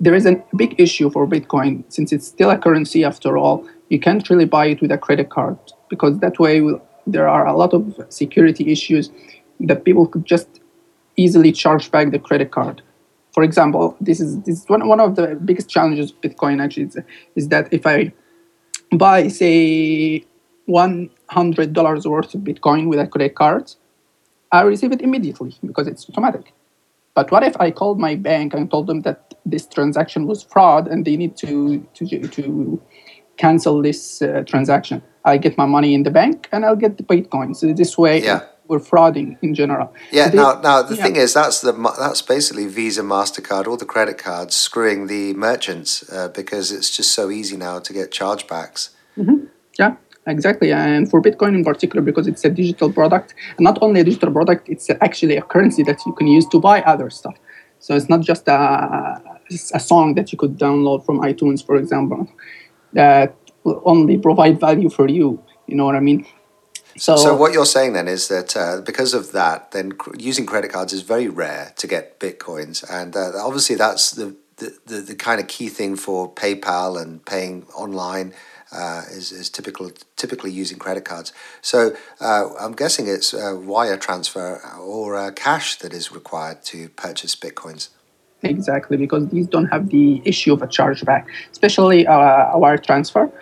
there 0.01 0.15
is 0.15 0.27
a 0.27 0.43
big 0.57 0.81
issue 0.81 1.11
for 1.11 1.27
Bitcoin 1.27 1.85
since 1.89 2.13
it's 2.13 2.27
still 2.27 2.51
a 2.51 2.59
currency 2.59 3.05
after 3.05 3.37
all. 3.37 3.67
You 3.89 3.99
can't 3.99 4.29
really 4.29 4.45
buy 4.45 4.67
it 4.67 4.81
with 4.81 4.93
a 4.93 4.99
credit 4.99 5.31
card 5.31 5.59
because 5.89 6.19
that 6.21 6.39
way 6.39 6.63
there 7.07 7.29
are 7.29 7.47
a 7.47 7.57
lot 7.57 7.73
of 7.73 7.99
security 8.09 8.71
issues 8.71 9.11
that 9.61 9.85
people 9.85 10.07
could 10.07 10.25
just 10.25 10.49
easily 11.17 11.51
charge 11.53 11.91
back 11.91 12.11
the 12.11 12.19
credit 12.19 12.51
card. 12.51 12.83
For 13.33 13.43
example, 13.43 13.97
this 14.01 14.21
is 14.21 14.41
this 14.43 14.63
is 14.63 14.69
one, 14.69 14.87
one 14.89 15.01
of 15.01 15.17
the 15.17 15.35
biggest 15.37 15.69
challenges 15.69 16.11
of 16.11 16.21
Bitcoin 16.21 16.63
actually 16.63 16.85
is, 16.85 16.99
is 17.35 17.49
that 17.49 17.73
if 17.73 17.87
I 17.87 18.13
buy 18.93 19.29
say 19.29 20.25
one 20.69 21.11
hundred 21.31 21.73
dollars 21.73 22.07
worth 22.07 22.35
of 22.35 22.43
Bitcoin 22.43 22.89
with 22.91 23.01
a 23.01 23.07
credit 23.07 23.35
card, 23.35 23.75
I 24.53 24.63
receive 24.63 24.93
it 24.93 25.01
immediately 25.03 25.53
because 25.65 25.87
it's 25.87 26.09
automatic. 26.09 26.53
But 27.15 27.31
what 27.33 27.43
if 27.43 27.57
I 27.59 27.73
called 27.73 27.99
my 27.99 28.15
bank 28.15 28.55
and 28.55 28.71
told 28.71 28.87
them 28.87 29.01
that 29.03 29.35
this 29.45 29.67
transaction 29.67 30.27
was 30.27 30.43
fraud 30.43 30.87
and 30.87 31.05
they 31.05 31.17
need 31.17 31.37
to 31.39 31.81
to, 31.95 32.29
to 32.37 32.83
cancel 33.37 33.83
this 33.83 34.23
uh, 34.23 34.45
transaction? 34.47 35.03
I 35.25 35.39
get 35.39 35.59
my 35.59 35.67
money 35.67 35.95
in 35.95 36.03
the 36.05 36.11
bank 36.11 36.49
and 36.53 36.65
I'll 36.65 36.77
get 36.77 36.97
the 36.97 37.03
Bitcoin. 37.03 37.57
So 37.57 37.73
this 37.73 37.99
way, 37.99 38.23
yeah. 38.23 38.41
were 38.69 38.81
frauding 38.81 39.37
in 39.43 39.55
general. 39.55 39.93
Yeah. 40.11 40.31
So 40.31 40.37
now, 40.37 40.61
now 40.61 40.83
the 40.83 40.95
yeah. 40.95 41.03
thing 41.05 41.17
is, 41.17 41.35
that's 41.35 41.61
the 41.61 41.73
that's 41.99 42.23
basically 42.23 42.67
Visa, 42.67 43.03
Mastercard, 43.03 43.67
all 43.67 43.77
the 43.77 43.85
credit 43.95 44.19
cards 44.19 44.55
screwing 44.55 45.07
the 45.07 45.35
merchants 45.35 46.05
uh, 46.13 46.29
because 46.29 46.73
it's 46.77 46.91
just 46.97 47.13
so 47.13 47.31
easy 47.31 47.57
now 47.57 47.81
to 47.81 47.93
get 47.93 48.11
chargebacks. 48.11 48.91
Yeah, 49.79 49.97
exactly. 50.29 50.73
And 50.73 51.11
for 51.11 51.21
Bitcoin 51.21 51.55
in 51.55 51.65
particular, 51.65 52.03
because 52.03 52.27
it's 52.27 52.45
a 52.45 52.51
digital 52.51 52.93
product, 52.93 53.35
and 53.57 53.65
not 53.65 53.79
only 53.83 54.01
a 54.01 54.05
digital 54.05 54.33
product, 54.33 54.69
it's 54.69 54.91
actually 55.01 55.37
a 55.37 55.43
currency 55.43 55.83
that 55.85 55.99
you 56.07 56.13
can 56.13 56.27
use 56.27 56.47
to 56.49 56.61
buy 56.61 56.83
other 56.83 57.11
stuff. 57.11 57.37
So 57.81 57.95
it's 57.95 58.09
not 58.09 58.21
just 58.21 58.49
a, 58.49 59.23
a 59.75 59.81
song 59.81 60.15
that 60.15 60.33
you 60.33 60.39
could 60.39 60.59
download 60.59 61.05
from 61.07 61.21
iTunes, 61.21 61.65
for 61.65 61.77
example, 61.77 62.29
that 62.93 63.37
will 63.65 63.83
only 63.85 64.19
provide 64.19 64.61
value 64.61 64.91
for 64.91 65.09
you. 65.09 65.43
You 65.67 65.77
know 65.77 65.85
what 65.85 65.95
I 65.95 66.01
mean? 66.01 66.27
So, 66.97 67.17
So 67.17 67.37
what 67.37 67.53
you're 67.53 67.67
saying 67.67 67.93
then 67.93 68.09
is 68.09 68.29
that 68.29 68.57
uh, 68.57 68.81
because 68.81 69.15
of 69.15 69.33
that, 69.33 69.71
then 69.71 69.93
cr- 69.93 70.17
using 70.19 70.47
credit 70.47 70.73
cards 70.73 70.93
is 70.93 71.03
very 71.03 71.29
rare 71.29 71.73
to 71.77 71.87
get 71.87 72.19
bitcoins, 72.19 72.85
and 72.91 73.17
uh, 73.17 73.33
obviously 73.37 73.77
that's 73.77 74.11
the, 74.11 74.35
the, 74.57 74.77
the, 74.87 75.01
the 75.01 75.15
kind 75.15 75.41
of 75.41 75.47
key 75.47 75.69
thing 75.69 75.95
for 75.95 76.33
PayPal 76.33 77.01
and 77.01 77.25
paying 77.25 77.65
online. 77.75 78.35
Uh, 78.71 79.03
is, 79.11 79.33
is 79.33 79.49
typical 79.49 79.91
typically 80.17 80.51
using 80.51 80.79
credit 80.79 81.03
cards. 81.03 81.33
So 81.63 81.97
uh, 82.21 82.51
I'm 82.61 82.73
guessing 82.73 83.07
it's 83.09 83.33
uh, 83.33 83.57
wire 83.59 83.97
transfer 83.97 84.61
or 84.79 85.17
uh, 85.17 85.31
cash 85.31 85.79
that 85.79 85.95
is 85.95 86.13
required 86.13 86.63
to 86.65 86.91
purchase 86.91 87.35
bitcoins. 87.35 87.89
Exactly, 88.43 88.97
because 88.97 89.27
these 89.29 89.47
don't 89.47 89.67
have 89.67 89.89
the 89.89 90.21
issue 90.25 90.53
of 90.53 90.61
a 90.63 90.67
chargeback, 90.67 91.25
especially 91.51 92.07
uh, 92.07 92.53
a 92.53 92.59
wire 92.59 92.77
transfer. 92.77 93.33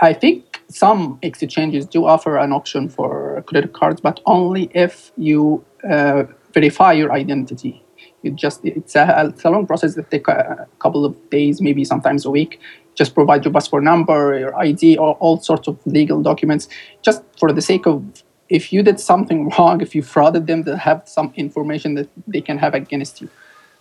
I 0.00 0.12
think 0.12 0.60
some 0.68 1.18
exchanges 1.22 1.86
do 1.86 2.04
offer 2.04 2.36
an 2.36 2.52
option 2.52 2.88
for 2.88 3.42
credit 3.46 3.72
cards, 3.72 4.00
but 4.00 4.20
only 4.26 4.70
if 4.74 5.12
you 5.16 5.64
uh, 5.88 6.24
verify 6.52 6.92
your 6.92 7.12
identity. 7.12 7.82
You 8.22 8.32
just 8.32 8.64
it's 8.64 8.94
a, 8.96 9.30
it's 9.32 9.44
a 9.44 9.50
long 9.50 9.66
process 9.66 9.94
that 9.94 10.10
take 10.10 10.28
a 10.28 10.66
couple 10.80 11.04
of 11.04 11.30
days, 11.30 11.60
maybe 11.60 11.84
sometimes 11.84 12.24
a 12.26 12.30
week. 12.30 12.60
Just 12.96 13.14
provide 13.14 13.44
your 13.44 13.52
passport 13.52 13.84
number, 13.84 14.38
your 14.38 14.56
ID, 14.58 14.96
or 14.98 15.14
all 15.20 15.38
sorts 15.40 15.68
of 15.68 15.78
legal 15.86 16.22
documents, 16.22 16.68
just 17.02 17.22
for 17.38 17.52
the 17.52 17.62
sake 17.62 17.86
of 17.86 18.02
if 18.48 18.72
you 18.72 18.82
did 18.82 18.98
something 19.00 19.50
wrong, 19.58 19.80
if 19.80 19.94
you 19.94 20.02
frauded 20.02 20.46
them, 20.46 20.62
they 20.62 20.76
have 20.76 21.02
some 21.06 21.32
information 21.36 21.94
that 21.94 22.08
they 22.26 22.40
can 22.40 22.58
have 22.58 22.74
against 22.74 23.20
you. 23.20 23.28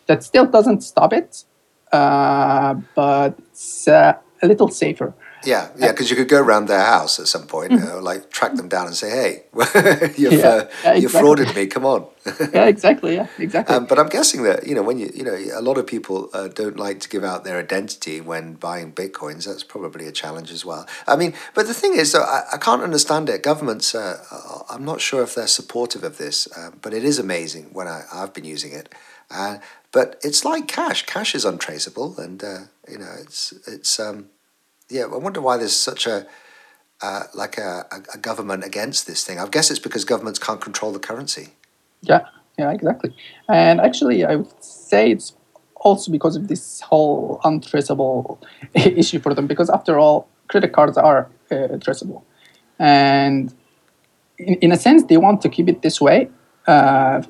That 0.07 0.23
still 0.23 0.45
doesn't 0.45 0.81
stop 0.81 1.13
it, 1.13 1.43
uh, 1.91 2.75
but 2.93 3.35
it's 3.39 3.87
uh, 3.87 4.13
a 4.41 4.47
little 4.47 4.69
safer. 4.69 5.13
Yeah, 5.45 5.69
yeah, 5.77 5.91
because 5.91 6.09
you 6.09 6.15
could 6.15 6.27
go 6.27 6.41
around 6.41 6.67
their 6.67 6.83
house 6.83 7.19
at 7.19 7.27
some 7.27 7.47
point, 7.47 7.73
uh, 7.73 8.01
like 8.01 8.29
track 8.31 8.55
them 8.55 8.67
down 8.67 8.87
and 8.87 8.95
say, 8.95 9.09
"Hey, 9.09 9.43
you've 10.17 10.33
Yeah, 10.33 10.47
uh, 10.47 10.67
yeah, 10.83 10.93
you 10.93 11.05
exactly. 11.07 11.45
frauded 11.45 11.55
me. 11.55 11.67
Come 11.67 11.85
on." 11.85 12.07
yeah, 12.53 12.65
exactly. 12.65 13.15
Yeah, 13.15 13.27
exactly. 13.37 13.75
Um, 13.75 13.85
but 13.85 13.99
I'm 13.99 14.09
guessing 14.09 14.43
that 14.43 14.65
you 14.65 14.73
know 14.75 14.81
when 14.81 14.97
you 14.97 15.11
you 15.13 15.23
know 15.23 15.37
a 15.53 15.61
lot 15.61 15.77
of 15.77 15.85
people 15.85 16.29
uh, 16.33 16.47
don't 16.47 16.77
like 16.77 16.99
to 17.01 17.09
give 17.09 17.23
out 17.23 17.43
their 17.43 17.59
identity 17.59 18.21
when 18.21 18.53
buying 18.53 18.91
bitcoins. 18.91 19.45
That's 19.45 19.63
probably 19.63 20.07
a 20.07 20.11
challenge 20.11 20.51
as 20.51 20.65
well. 20.65 20.87
I 21.07 21.15
mean, 21.15 21.33
but 21.53 21.67
the 21.67 21.73
thing 21.73 21.95
is, 21.95 22.11
though, 22.11 22.23
I, 22.23 22.43
I 22.53 22.57
can't 22.57 22.81
understand 22.81 23.29
it. 23.29 23.43
Governments, 23.43 23.93
uh, 23.93 24.23
uh, 24.31 24.59
I'm 24.69 24.85
not 24.85 25.01
sure 25.01 25.21
if 25.23 25.35
they're 25.35 25.47
supportive 25.47 26.03
of 26.03 26.17
this, 26.17 26.47
um, 26.57 26.79
but 26.81 26.93
it 26.93 27.03
is 27.03 27.19
amazing 27.19 27.69
when 27.73 27.87
I, 27.87 28.03
I've 28.13 28.33
been 28.33 28.45
using 28.45 28.71
it. 28.71 28.93
Uh, 29.29 29.57
but 29.91 30.19
it's 30.23 30.43
like 30.43 30.67
cash. 30.67 31.05
Cash 31.05 31.35
is 31.35 31.45
untraceable, 31.45 32.19
and 32.19 32.43
uh, 32.43 32.59
you 32.89 32.97
know 32.97 33.11
it's 33.19 33.53
it's 33.65 33.99
um, 33.99 34.29
yeah. 34.89 35.03
I 35.03 35.17
wonder 35.17 35.41
why 35.41 35.57
there's 35.57 35.75
such 35.75 36.07
a 36.07 36.25
uh, 37.01 37.23
like 37.33 37.57
a, 37.57 37.85
a, 38.13 38.17
government 38.17 38.63
against 38.63 39.05
this 39.05 39.23
thing. 39.23 39.37
I 39.37 39.47
guess 39.47 39.69
it's 39.69 39.79
because 39.79 40.05
governments 40.05 40.39
can't 40.39 40.61
control 40.61 40.91
the 40.91 40.99
currency. 40.99 41.49
Yeah, 42.01 42.21
yeah, 42.57 42.71
exactly. 42.71 43.13
And 43.49 43.81
actually, 43.81 44.23
I 44.23 44.37
would 44.37 44.63
say 44.63 45.11
it's 45.11 45.35
also 45.75 46.11
because 46.11 46.35
of 46.35 46.47
this 46.47 46.81
whole 46.81 47.41
untraceable 47.43 48.41
issue 48.73 49.19
for 49.19 49.33
them. 49.33 49.45
Because 49.45 49.69
after 49.69 49.99
all, 49.99 50.27
credit 50.47 50.71
cards 50.73 50.97
are 50.97 51.29
uh, 51.51 51.77
traceable, 51.81 52.25
and 52.79 53.53
in, 54.37 54.55
in 54.55 54.71
a 54.71 54.77
sense, 54.77 55.03
they 55.03 55.17
want 55.17 55.41
to 55.41 55.49
keep 55.49 55.67
it 55.67 55.81
this 55.81 55.99
way. 55.99 56.29
Uh, 56.65 57.21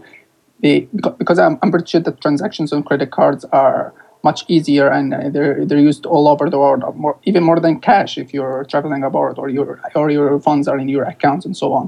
they 0.62 0.82
because 0.82 1.40
I'm, 1.40 1.58
I'm 1.62 1.72
pretty 1.72 1.88
sure 1.88 2.02
that 2.02 2.22
transactions 2.22 2.72
on 2.72 2.84
credit 2.84 3.12
cards 3.12 3.46
are 3.46 3.94
much 4.29 4.39
easier 4.55 4.88
and 4.98 5.13
uh, 5.13 5.29
they're 5.36 5.58
they're 5.67 5.86
used 5.91 6.03
all 6.13 6.25
over 6.34 6.46
the 6.50 6.60
world, 6.63 6.82
more, 7.03 7.15
even 7.29 7.44
more 7.50 7.60
than 7.65 7.79
cash 7.89 8.12
if 8.24 8.34
you're 8.36 8.65
traveling 8.72 9.03
abroad 9.10 9.36
or 9.41 9.48
your 9.58 9.70
or 10.00 10.10
your 10.17 10.39
funds 10.48 10.67
are 10.72 10.79
in 10.84 10.89
your 10.96 11.05
accounts 11.13 11.44
and 11.48 11.55
so 11.62 11.67
on. 11.79 11.86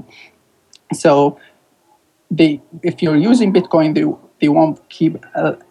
So 0.92 1.12
they 2.38 2.50
if 2.90 3.02
you're 3.02 3.20
using 3.30 3.52
bitcoin 3.58 3.88
they, 3.98 4.06
they 4.40 4.50
won't 4.58 4.78
keep 4.88 5.14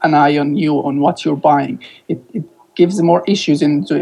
an 0.07 0.13
eye 0.13 0.37
on 0.37 0.49
you 0.63 0.73
on 0.87 0.99
what 0.99 1.15
you're 1.23 1.41
buying 1.51 1.75
it, 2.11 2.19
it 2.33 2.43
gives 2.79 3.01
more 3.11 3.21
issues 3.33 3.59
into 3.67 3.95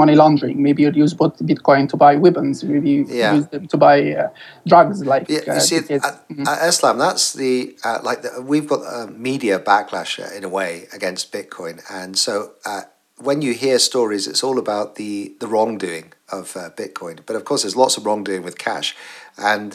money 0.00 0.14
laundering 0.22 0.56
maybe 0.66 0.80
you'd 0.84 1.00
use 1.04 1.12
both 1.22 1.34
bitcoin 1.50 1.88
to 1.92 1.96
buy 2.04 2.12
weapons 2.26 2.62
maybe 2.72 2.90
you 2.96 3.02
Yeah. 3.08 3.34
use 3.36 3.46
them 3.54 3.64
to 3.72 3.76
buy 3.86 3.96
uh, 4.22 4.28
drugs 4.72 4.98
like 5.12 5.24
Yeah, 5.28 5.54
uh, 5.54 5.60
see, 5.68 5.78
the 5.80 5.88
kids. 5.92 6.04
at, 6.08 6.14
at 6.52 6.58
Eslam, 6.70 6.96
that's 7.06 7.26
the 7.42 7.54
uh, 7.88 7.98
like 8.08 8.20
the, 8.24 8.30
we've 8.52 8.68
got 8.74 8.82
a 8.98 9.00
media 9.28 9.56
backlash 9.70 10.12
uh, 10.24 10.36
in 10.36 10.42
a 10.44 10.52
way 10.58 10.72
against 10.98 11.32
Bitcoin, 11.36 11.76
and 12.00 12.12
so 12.26 12.32
uh, 12.72 12.82
when 13.28 13.38
you 13.46 13.52
hear 13.64 13.78
stories, 13.90 14.24
it's 14.30 14.42
all 14.46 14.58
about 14.66 14.88
the 15.00 15.12
the 15.42 15.48
wrongdoing 15.52 16.06
of 16.38 16.44
uh, 16.56 16.70
Bitcoin. 16.82 17.16
But 17.26 17.34
of 17.38 17.42
course, 17.48 17.62
there's 17.62 17.76
lots 17.84 17.94
of 17.98 18.02
wrongdoing 18.06 18.42
with 18.48 18.56
cash, 18.68 18.88
and 19.54 19.70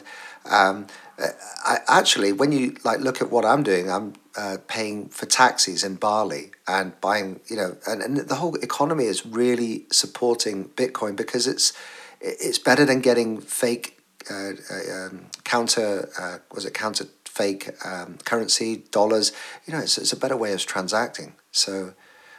um, 0.59 0.77
uh, 1.23 1.27
I, 1.73 1.75
actually, 1.99 2.31
when 2.41 2.51
you 2.57 2.63
like 2.87 2.99
look 3.07 3.17
at 3.23 3.29
what 3.35 3.43
I'm 3.51 3.63
doing, 3.71 3.85
I'm 3.95 4.07
uh, 4.37 4.57
paying 4.67 5.09
for 5.09 5.25
taxis 5.25 5.83
in 5.83 5.95
Bali 5.95 6.51
and 6.67 6.99
buying, 7.01 7.39
you 7.47 7.55
know, 7.55 7.77
and, 7.87 8.01
and 8.01 8.17
the 8.17 8.35
whole 8.35 8.55
economy 8.55 9.05
is 9.05 9.25
really 9.25 9.85
supporting 9.91 10.69
Bitcoin 10.69 11.15
because 11.15 11.47
it's 11.47 11.73
it's 12.21 12.59
better 12.59 12.85
than 12.85 13.01
getting 13.01 13.39
fake 13.39 13.99
uh, 14.31 14.51
uh, 14.71 15.07
um, 15.07 15.25
counter 15.43 16.09
uh, 16.19 16.37
was 16.53 16.65
it 16.65 16.73
counter 16.73 17.05
fake 17.25 17.69
um, 17.85 18.17
currency 18.25 18.83
dollars? 18.91 19.31
You 19.65 19.73
know 19.73 19.79
it's, 19.79 19.97
it's 19.97 20.13
a 20.13 20.17
better 20.17 20.37
way 20.37 20.53
of 20.53 20.65
transacting. 20.65 21.33
So 21.51 21.93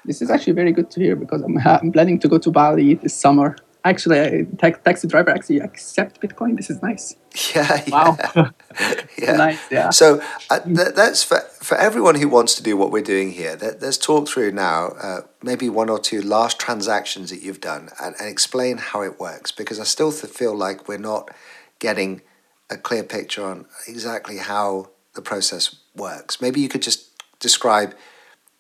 this 0.07 0.23
is 0.23 0.31
actually 0.31 0.53
very 0.53 0.73
good 0.73 0.91
to 0.93 1.01
hear 1.01 1.17
because 1.17 1.43
i'm, 1.43 1.59
I'm 1.65 1.93
planning 1.93 2.19
to 2.21 2.29
go 2.29 2.39
to 2.39 2.51
bali 2.51 2.95
this 2.95 3.15
summer 3.15 3.57
actually 3.91 4.19
a 4.19 4.45
ta- 4.61 4.79
taxi 4.85 5.07
driver 5.09 5.31
actually 5.31 5.61
accept 5.61 6.21
bitcoin 6.21 6.57
this 6.57 6.69
is 6.71 6.79
nice 6.83 7.17
yeah 7.55 7.85
wow 7.89 8.17
yeah 9.19 9.37
nice 9.37 9.61
yeah 9.71 9.91
So 9.91 10.07
uh, 10.51 10.61
th- 10.61 10.95
that's 10.95 11.23
for 11.23 11.41
for 11.69 11.77
everyone 11.77 12.17
who 12.17 12.29
wants 12.29 12.55
to 12.57 12.63
do 12.63 12.77
what 12.77 12.91
we're 12.91 13.03
doing 13.15 13.33
here. 13.33 13.57
Let, 13.61 13.83
let's 13.83 13.99
talk 13.99 14.29
through 14.29 14.53
now, 14.53 14.81
uh, 15.09 15.21
maybe 15.43 15.69
one 15.69 15.91
or 15.95 15.99
two 15.99 16.21
last 16.23 16.59
transactions 16.59 17.31
that 17.31 17.43
you've 17.43 17.61
done, 17.61 17.85
and, 18.03 18.15
and 18.19 18.29
explain 18.29 18.79
how 18.79 19.03
it 19.03 19.19
works. 19.19 19.51
Because 19.53 19.79
I 19.81 19.85
still 19.85 20.13
th- 20.13 20.33
feel 20.33 20.55
like 20.55 20.89
we're 20.89 21.07
not 21.13 21.31
getting 21.79 22.23
a 22.71 22.77
clear 22.77 23.03
picture 23.03 23.45
on 23.45 23.67
exactly 23.89 24.39
how 24.39 24.91
the 25.15 25.23
process 25.23 25.77
works. 25.95 26.41
Maybe 26.41 26.61
you 26.61 26.69
could 26.69 26.83
just 26.83 27.01
describe 27.41 27.95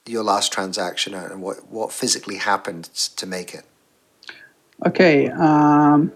your 0.07 0.23
last 0.23 0.53
transaction 0.53 1.15
and 1.15 1.43
what 1.43 1.69
what 1.69 1.93
physically 1.93 2.37
happened 2.37 2.85
to 3.21 3.27
make 3.27 3.55
it. 3.55 3.65
Okay. 4.85 5.29
Um, 5.31 6.13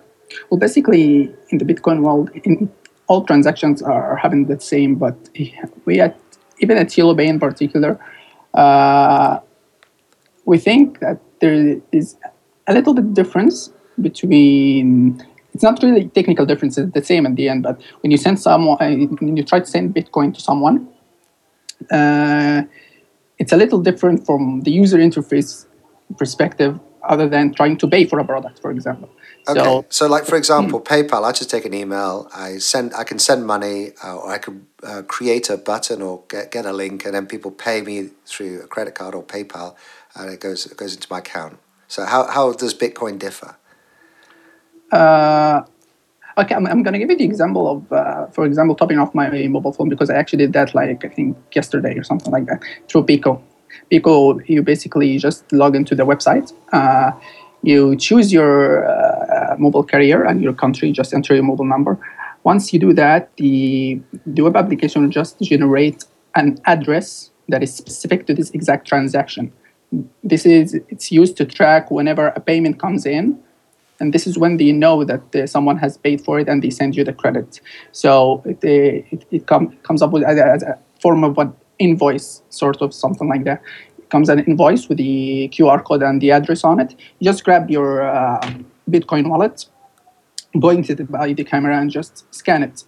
well, 0.51 0.59
basically, 0.59 1.33
in 1.51 1.59
the 1.59 1.65
Bitcoin 1.65 2.03
world, 2.03 2.31
in, 2.45 2.71
all 3.07 3.25
transactions 3.25 3.83
are 3.83 4.17
having 4.17 4.47
the 4.47 4.61
same, 4.61 4.95
but 4.95 5.17
we 5.85 6.01
at 6.01 6.17
even 6.61 6.77
at 6.77 6.89
YellowPay 6.89 7.27
in 7.27 7.41
particular, 7.41 7.99
uh, 8.55 9.39
we 10.45 10.59
think 10.59 11.01
that 11.01 11.19
there 11.41 11.81
is 11.91 12.17
a 12.67 12.75
little 12.75 12.95
bit 12.95 13.15
difference 13.15 13.73
between. 14.01 15.25
It's 15.53 15.65
not 15.65 15.83
really 15.83 16.09
technical 16.09 16.47
difference; 16.47 16.79
it's 16.79 16.93
the 16.93 17.03
same 17.03 17.27
at 17.27 17.35
the 17.35 17.49
end. 17.49 17.65
But 17.65 17.81
when 18.03 18.13
you 18.13 18.19
send 18.19 18.39
someone, 18.39 18.77
when 18.79 19.37
you 19.37 19.43
try 19.43 19.59
to 19.59 19.67
send 19.67 19.95
Bitcoin 19.95 20.33
to 20.35 20.41
someone, 20.41 20.89
uh, 21.91 22.63
it's 23.39 23.53
a 23.53 23.57
little 23.57 23.81
different 23.81 24.25
from 24.25 24.61
the 24.61 24.71
user 24.71 24.99
interface 24.99 25.67
perspective 26.17 26.79
other 27.03 27.29
than 27.29 27.55
trying 27.55 27.77
to 27.79 27.89
pay 27.89 28.07
for 28.07 28.19
a 28.19 28.25
product, 28.25 28.61
for 28.61 28.71
example. 28.71 29.11
Okay. 29.49 29.61
So, 29.61 29.87
So, 29.89 30.07
like 30.09 30.25
for 30.25 30.37
example, 30.37 30.81
PayPal. 30.81 31.25
I 31.25 31.33
just 31.33 31.51
take 31.51 31.65
an 31.65 31.75
email. 31.75 32.29
I 32.35 32.59
send. 32.59 32.95
I 32.95 33.05
can 33.05 33.19
send 33.19 33.47
money, 33.47 33.93
uh, 34.05 34.17
or 34.17 34.31
I 34.31 34.39
could 34.39 34.67
uh, 34.83 35.03
create 35.03 35.51
a 35.51 35.57
button 35.57 36.03
or 36.03 36.25
get, 36.29 36.51
get 36.53 36.67
a 36.67 36.73
link, 36.73 37.05
and 37.05 37.15
then 37.15 37.27
people 37.27 37.51
pay 37.51 37.83
me 37.83 38.11
through 38.27 38.63
a 38.63 38.67
credit 38.67 38.95
card 38.95 39.15
or 39.15 39.23
PayPal, 39.25 39.77
and 40.15 40.31
it 40.31 40.41
goes 40.41 40.67
it 40.67 40.77
goes 40.77 40.95
into 40.95 41.09
my 41.11 41.19
account. 41.19 41.59
So, 41.89 42.05
how 42.05 42.27
how 42.29 42.53
does 42.53 42.75
Bitcoin 42.75 43.19
differ? 43.19 43.57
uh, 44.93 45.63
okay, 46.39 46.55
I'm, 46.55 46.67
I'm 46.67 46.83
going 46.83 46.95
to 46.95 46.99
give 46.99 47.11
you 47.11 47.17
the 47.17 47.25
example 47.25 47.69
of, 47.71 47.93
uh, 47.93 48.27
for 48.29 48.45
example, 48.45 48.75
topping 48.75 48.99
off 48.99 49.15
my 49.15 49.31
mobile 49.49 49.73
phone 49.73 49.89
because 49.89 50.11
I 50.11 50.17
actually 50.17 50.39
did 50.39 50.53
that 50.55 50.75
like 50.75 51.05
I 51.05 51.09
think 51.09 51.37
yesterday 51.55 51.97
or 51.99 52.05
something 52.05 52.33
like 52.33 52.47
that 52.47 52.63
through 52.89 53.05
Pico. 53.05 53.43
Pico, 53.91 54.39
you 54.41 54.63
basically 54.63 55.19
just 55.19 55.51
log 55.53 55.75
into 55.77 55.95
the 55.95 56.05
website. 56.05 56.53
Uh, 56.73 57.13
you 57.63 57.97
choose 57.97 58.33
your 58.33 58.89
uh, 58.89 59.57
mobile 59.59 59.85
carrier 59.85 60.25
and 60.25 60.43
your 60.43 60.53
country. 60.53 60.93
Just 60.93 61.13
enter 61.13 61.35
your 61.35 61.45
mobile 61.45 61.65
number. 61.65 61.99
Once 62.45 62.73
you 62.73 62.79
do 62.79 62.93
that, 62.95 63.31
the, 63.37 64.01
the 64.27 64.43
web 64.43 64.57
application 64.57 65.03
will 65.03 65.11
just 65.11 65.39
generate 65.41 66.05
an 66.35 66.59
address 66.65 67.31
that 67.49 67.63
is 67.63 67.75
specific 67.75 68.27
to 68.27 68.35
this 68.35 68.51
exact 68.51 68.87
transaction. 68.87 69.53
This 70.23 70.47
is 70.47 70.75
it's 70.89 71.11
used 71.11 71.37
to 71.39 71.45
track 71.45 71.91
whenever 71.91 72.29
a 72.29 72.41
payment 72.41 72.79
comes 72.79 73.05
in, 73.05 73.39
and 73.99 74.13
this 74.15 74.27
is 74.27 74.39
when 74.39 74.57
they 74.57 74.73
know 74.73 75.05
that 75.05 75.35
uh, 75.35 75.47
someone 75.47 75.77
has 75.79 75.99
paid 75.99 76.21
for 76.21 76.39
it 76.39 76.49
and 76.49 76.63
they 76.63 76.71
send 76.71 76.95
you 76.97 77.05
the 77.05 77.13
credit. 77.13 77.61
So 77.93 78.43
it, 78.47 78.63
it, 78.63 79.27
it 79.31 79.47
com- 79.47 79.77
comes 79.83 80.01
up 80.01 80.13
with 80.13 80.23
as 80.23 80.39
a, 80.39 80.47
as 80.47 80.63
a 80.63 80.79
form 81.01 81.25
of 81.25 81.37
what 81.37 81.53
invoice, 81.81 82.43
sort 82.51 82.81
of 82.81 82.95
something 82.95 83.29
like 83.29 83.45
that. 83.45 83.63
It 83.99 84.09
comes 84.11 84.29
an 84.29 84.39
invoice 84.41 84.89
with 84.89 84.99
the 84.99 85.49
QR 85.53 85.83
code 85.83 86.03
and 86.03 86.21
the 86.21 86.31
address 86.31 86.63
on 86.63 86.79
it. 86.79 86.95
You 87.19 87.25
just 87.25 87.43
grab 87.43 87.69
your 87.71 88.03
uh, 88.03 88.41
Bitcoin 88.89 89.29
wallet, 89.29 89.67
point 90.61 90.89
it 90.91 91.11
by 91.11 91.33
the 91.33 91.45
camera 91.45 91.81
and 91.81 91.91
just 91.91 92.33
scan 92.33 92.63
it. 92.63 92.85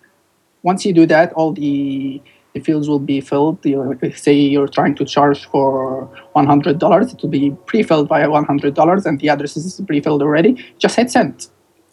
Once 0.62 0.84
you 0.84 0.92
do 0.92 1.06
that, 1.06 1.32
all 1.32 1.52
the 1.52 2.22
the 2.54 2.60
fields 2.60 2.86
will 2.86 2.98
be 2.98 3.20
filled. 3.20 3.64
You, 3.64 3.98
say 4.14 4.34
you're 4.34 4.68
trying 4.68 4.94
to 4.96 5.06
charge 5.06 5.46
for 5.46 6.06
$100, 6.36 7.14
it 7.14 7.22
will 7.22 7.30
be 7.30 7.50
pre-filled 7.64 8.08
by 8.08 8.20
$100 8.22 9.06
and 9.06 9.20
the 9.20 9.28
address 9.30 9.56
is 9.56 9.80
pre-filled 9.86 10.20
already. 10.20 10.62
Just 10.78 10.96
hit 10.96 11.10
send, 11.10 11.48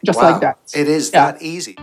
just 0.06 0.20
wow. 0.20 0.32
like 0.32 0.42
that. 0.42 0.60
It 0.76 0.90
is 0.90 1.12
yeah. 1.14 1.32
that 1.32 1.42
easy. 1.42 1.78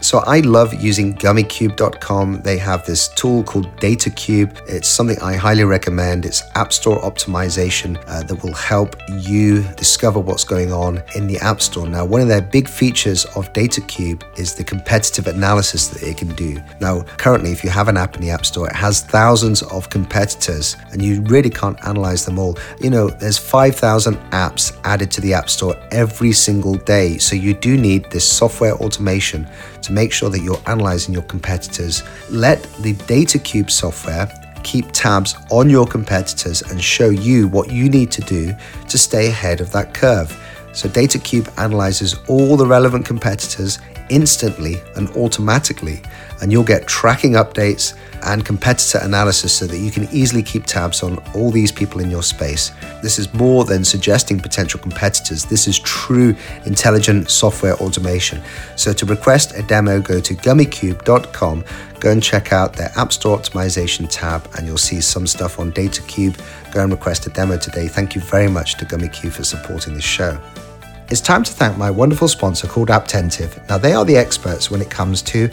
So 0.00 0.18
I 0.26 0.40
love 0.40 0.72
using 0.82 1.14
gummicube.com. 1.14 2.40
They 2.42 2.56
have 2.56 2.86
this 2.86 3.08
tool 3.08 3.44
called 3.44 3.66
DataCube. 3.76 4.58
It's 4.66 4.88
something 4.88 5.18
I 5.20 5.34
highly 5.34 5.64
recommend. 5.64 6.24
It's 6.24 6.42
App 6.54 6.72
Store 6.72 6.98
optimization 7.00 8.02
uh, 8.06 8.22
that 8.22 8.42
will 8.42 8.54
help 8.54 8.96
you 9.10 9.62
discover 9.76 10.18
what's 10.18 10.44
going 10.44 10.72
on 10.72 11.02
in 11.14 11.26
the 11.26 11.38
App 11.38 11.60
Store. 11.60 11.86
Now, 11.86 12.06
one 12.06 12.22
of 12.22 12.28
their 12.28 12.40
big 12.40 12.66
features 12.66 13.26
of 13.36 13.52
DataCube 13.52 14.22
is 14.38 14.54
the 14.54 14.64
competitive 14.64 15.26
analysis 15.26 15.88
that 15.88 16.02
it 16.02 16.16
can 16.16 16.34
do. 16.34 16.60
Now, 16.80 17.02
currently, 17.18 17.52
if 17.52 17.62
you 17.62 17.68
have 17.68 17.88
an 17.88 17.98
app 17.98 18.14
in 18.16 18.22
the 18.22 18.30
App 18.30 18.46
Store, 18.46 18.68
it 18.68 18.76
has 18.76 19.02
thousands 19.02 19.62
of 19.62 19.90
competitors 19.90 20.76
and 20.92 21.02
you 21.02 21.20
really 21.22 21.50
can't 21.50 21.78
analyze 21.86 22.24
them 22.24 22.38
all. 22.38 22.56
You 22.80 22.88
know, 22.88 23.08
there's 23.08 23.38
5,000 23.38 24.16
apps 24.30 24.78
added 24.84 25.10
to 25.12 25.20
the 25.20 25.34
App 25.34 25.50
Store 25.50 25.76
every 25.90 26.32
single 26.32 26.76
day. 26.76 27.18
So 27.18 27.36
you 27.36 27.52
do 27.52 27.76
need 27.76 28.10
this 28.10 28.26
software 28.26 28.74
automation 28.76 29.46
to 29.82 29.89
make 29.90 30.12
sure 30.12 30.30
that 30.30 30.40
you're 30.40 30.60
analyzing 30.66 31.12
your 31.14 31.22
competitors. 31.24 32.02
Let 32.30 32.62
the 32.80 32.94
DataCube 32.94 33.70
software 33.70 34.30
keep 34.62 34.90
tabs 34.92 35.36
on 35.50 35.70
your 35.70 35.86
competitors 35.86 36.62
and 36.62 36.82
show 36.82 37.08
you 37.08 37.48
what 37.48 37.70
you 37.70 37.88
need 37.88 38.10
to 38.12 38.20
do 38.22 38.54
to 38.88 38.98
stay 38.98 39.28
ahead 39.28 39.60
of 39.60 39.72
that 39.72 39.94
curve. 39.94 40.30
So 40.72 40.88
DataCube 40.88 41.52
analyzes 41.58 42.16
all 42.28 42.56
the 42.56 42.66
relevant 42.66 43.04
competitors 43.04 43.78
instantly 44.08 44.76
and 44.96 45.08
automatically, 45.16 46.02
and 46.40 46.50
you'll 46.52 46.64
get 46.64 46.86
tracking 46.86 47.32
updates 47.32 47.94
and 48.24 48.44
competitor 48.44 48.98
analysis 49.02 49.52
so 49.52 49.66
that 49.66 49.78
you 49.78 49.90
can 49.90 50.08
easily 50.12 50.42
keep 50.42 50.66
tabs 50.66 51.02
on 51.02 51.18
all 51.34 51.50
these 51.50 51.72
people 51.72 52.00
in 52.00 52.10
your 52.10 52.22
space. 52.22 52.72
This 53.02 53.18
is 53.18 53.32
more 53.34 53.64
than 53.64 53.84
suggesting 53.84 54.40
potential 54.40 54.80
competitors, 54.80 55.44
this 55.44 55.66
is 55.66 55.78
true 55.78 56.34
intelligent 56.66 57.30
software 57.30 57.74
automation. 57.76 58.42
So 58.76 58.92
to 58.92 59.06
request 59.06 59.56
a 59.56 59.62
demo, 59.62 60.00
go 60.00 60.20
to 60.20 60.34
gummicube.com, 60.34 61.64
go 61.98 62.10
and 62.10 62.22
check 62.22 62.52
out 62.52 62.74
their 62.74 62.92
App 62.96 63.12
Store 63.12 63.38
optimization 63.38 64.06
tab, 64.10 64.48
and 64.56 64.66
you'll 64.66 64.78
see 64.78 65.00
some 65.00 65.26
stuff 65.26 65.58
on 65.58 65.72
DataCube. 65.72 66.38
Go 66.72 66.82
and 66.82 66.92
request 66.92 67.26
a 67.26 67.30
demo 67.30 67.56
today. 67.56 67.88
Thank 67.88 68.14
you 68.14 68.20
very 68.20 68.48
much 68.48 68.76
to 68.76 68.84
Gummicube 68.84 69.32
for 69.32 69.44
supporting 69.44 69.94
this 69.94 70.04
show. 70.04 70.40
It's 71.10 71.20
time 71.20 71.42
to 71.42 71.52
thank 71.52 71.76
my 71.76 71.90
wonderful 71.90 72.28
sponsor 72.28 72.68
called 72.68 72.88
Apptentive. 72.88 73.68
Now, 73.68 73.78
they 73.78 73.94
are 73.94 74.04
the 74.04 74.16
experts 74.16 74.70
when 74.70 74.80
it 74.80 74.90
comes 74.90 75.22
to 75.22 75.50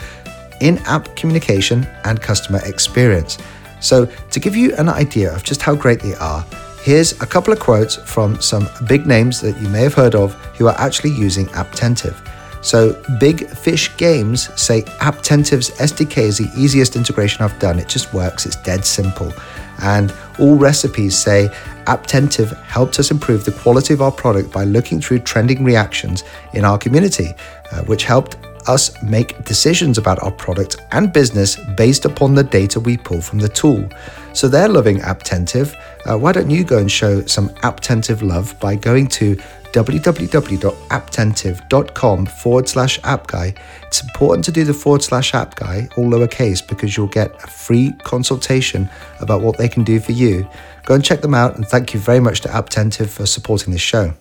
in 0.60 0.78
app 0.86 1.14
communication 1.16 1.86
and 2.04 2.20
customer 2.20 2.60
experience. 2.64 3.38
So, 3.80 4.06
to 4.06 4.40
give 4.40 4.56
you 4.56 4.74
an 4.76 4.88
idea 4.88 5.34
of 5.34 5.44
just 5.44 5.62
how 5.62 5.74
great 5.74 6.00
they 6.00 6.14
are, 6.14 6.44
here's 6.82 7.12
a 7.20 7.26
couple 7.26 7.52
of 7.52 7.60
quotes 7.60 7.96
from 7.96 8.40
some 8.40 8.68
big 8.86 9.06
names 9.06 9.40
that 9.40 9.60
you 9.60 9.68
may 9.68 9.82
have 9.82 9.94
heard 9.94 10.14
of 10.14 10.34
who 10.56 10.66
are 10.66 10.78
actually 10.78 11.10
using 11.10 11.46
Apptentive. 11.48 12.16
So, 12.60 13.00
Big 13.20 13.48
Fish 13.48 13.96
Games 13.96 14.48
say 14.60 14.82
Apptentive's 15.00 15.70
SDK 15.78 16.18
is 16.18 16.38
the 16.38 16.50
easiest 16.56 16.96
integration 16.96 17.44
I've 17.44 17.58
done. 17.60 17.78
It 17.78 17.88
just 17.88 18.12
works, 18.12 18.46
it's 18.46 18.56
dead 18.56 18.84
simple. 18.84 19.32
And 19.80 20.10
Allrecipes 20.38 21.12
say 21.12 21.48
Apptentive 21.86 22.60
helped 22.64 22.98
us 22.98 23.10
improve 23.12 23.44
the 23.44 23.52
quality 23.52 23.94
of 23.94 24.02
our 24.02 24.10
product 24.10 24.52
by 24.52 24.64
looking 24.64 25.00
through 25.00 25.20
trending 25.20 25.62
reactions 25.62 26.24
in 26.52 26.64
our 26.64 26.78
community, 26.78 27.32
uh, 27.70 27.82
which 27.84 28.04
helped 28.04 28.36
us 28.66 29.00
make 29.02 29.44
decisions 29.44 29.98
about 29.98 30.22
our 30.22 30.32
product 30.32 30.76
and 30.92 31.12
business 31.12 31.56
based 31.76 32.04
upon 32.04 32.34
the 32.34 32.44
data 32.44 32.80
we 32.80 32.96
pull 32.96 33.20
from 33.20 33.38
the 33.38 33.48
tool. 33.48 33.88
So 34.32 34.48
they're 34.48 34.68
loving 34.68 34.98
Apptentive. 34.98 35.74
Uh, 36.04 36.18
why 36.18 36.32
don't 36.32 36.50
you 36.50 36.64
go 36.64 36.78
and 36.78 36.90
show 36.90 37.24
some 37.26 37.50
Apptentive 37.62 38.22
love 38.22 38.58
by 38.60 38.74
going 38.76 39.08
to 39.08 39.36
www.apptentive.com 39.72 42.26
forward 42.26 42.68
slash 42.68 43.00
app 43.04 43.26
guy. 43.26 43.54
It's 43.86 44.02
important 44.02 44.44
to 44.46 44.52
do 44.52 44.64
the 44.64 44.72
forward 44.72 45.02
slash 45.02 45.34
app 45.34 45.56
guy, 45.56 45.88
all 45.96 46.06
lowercase, 46.06 46.66
because 46.66 46.96
you'll 46.96 47.08
get 47.08 47.34
a 47.42 47.46
free 47.46 47.92
consultation 48.04 48.88
about 49.20 49.42
what 49.42 49.58
they 49.58 49.68
can 49.68 49.84
do 49.84 50.00
for 50.00 50.12
you. 50.12 50.48
Go 50.84 50.94
and 50.94 51.04
check 51.04 51.20
them 51.20 51.34
out, 51.34 51.56
and 51.56 51.66
thank 51.66 51.92
you 51.92 52.00
very 52.00 52.20
much 52.20 52.40
to 52.42 52.48
Apptentive 52.48 53.08
for 53.08 53.26
supporting 53.26 53.72
this 53.72 53.82
show. 53.82 54.14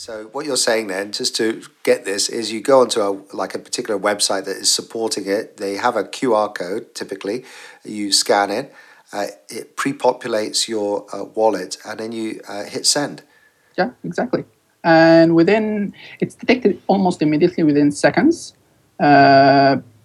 So 0.00 0.30
what 0.32 0.46
you're 0.46 0.56
saying 0.56 0.86
then, 0.86 1.12
just 1.12 1.36
to 1.36 1.60
get 1.82 2.06
this, 2.06 2.30
is 2.30 2.50
you 2.50 2.62
go 2.62 2.80
onto 2.80 3.02
a 3.02 3.10
like 3.36 3.54
a 3.54 3.58
particular 3.58 4.00
website 4.00 4.46
that 4.46 4.56
is 4.56 4.72
supporting 4.72 5.26
it. 5.26 5.58
They 5.58 5.74
have 5.74 5.94
a 5.94 6.04
QR 6.04 6.54
code 6.54 6.94
typically. 6.94 7.44
You 7.84 8.10
scan 8.10 8.50
it. 8.50 8.72
Uh, 9.12 9.26
it 9.50 9.76
pre-populates 9.76 10.68
your 10.68 11.04
uh, 11.12 11.24
wallet, 11.24 11.76
and 11.84 12.00
then 12.00 12.12
you 12.12 12.40
uh, 12.48 12.64
hit 12.64 12.86
send. 12.86 13.24
Yeah, 13.76 13.90
exactly. 14.02 14.46
And 14.82 15.34
within, 15.34 15.92
it's 16.18 16.34
detected 16.34 16.80
almost 16.86 17.20
immediately 17.20 17.62
within 17.62 17.92
seconds. 17.92 18.54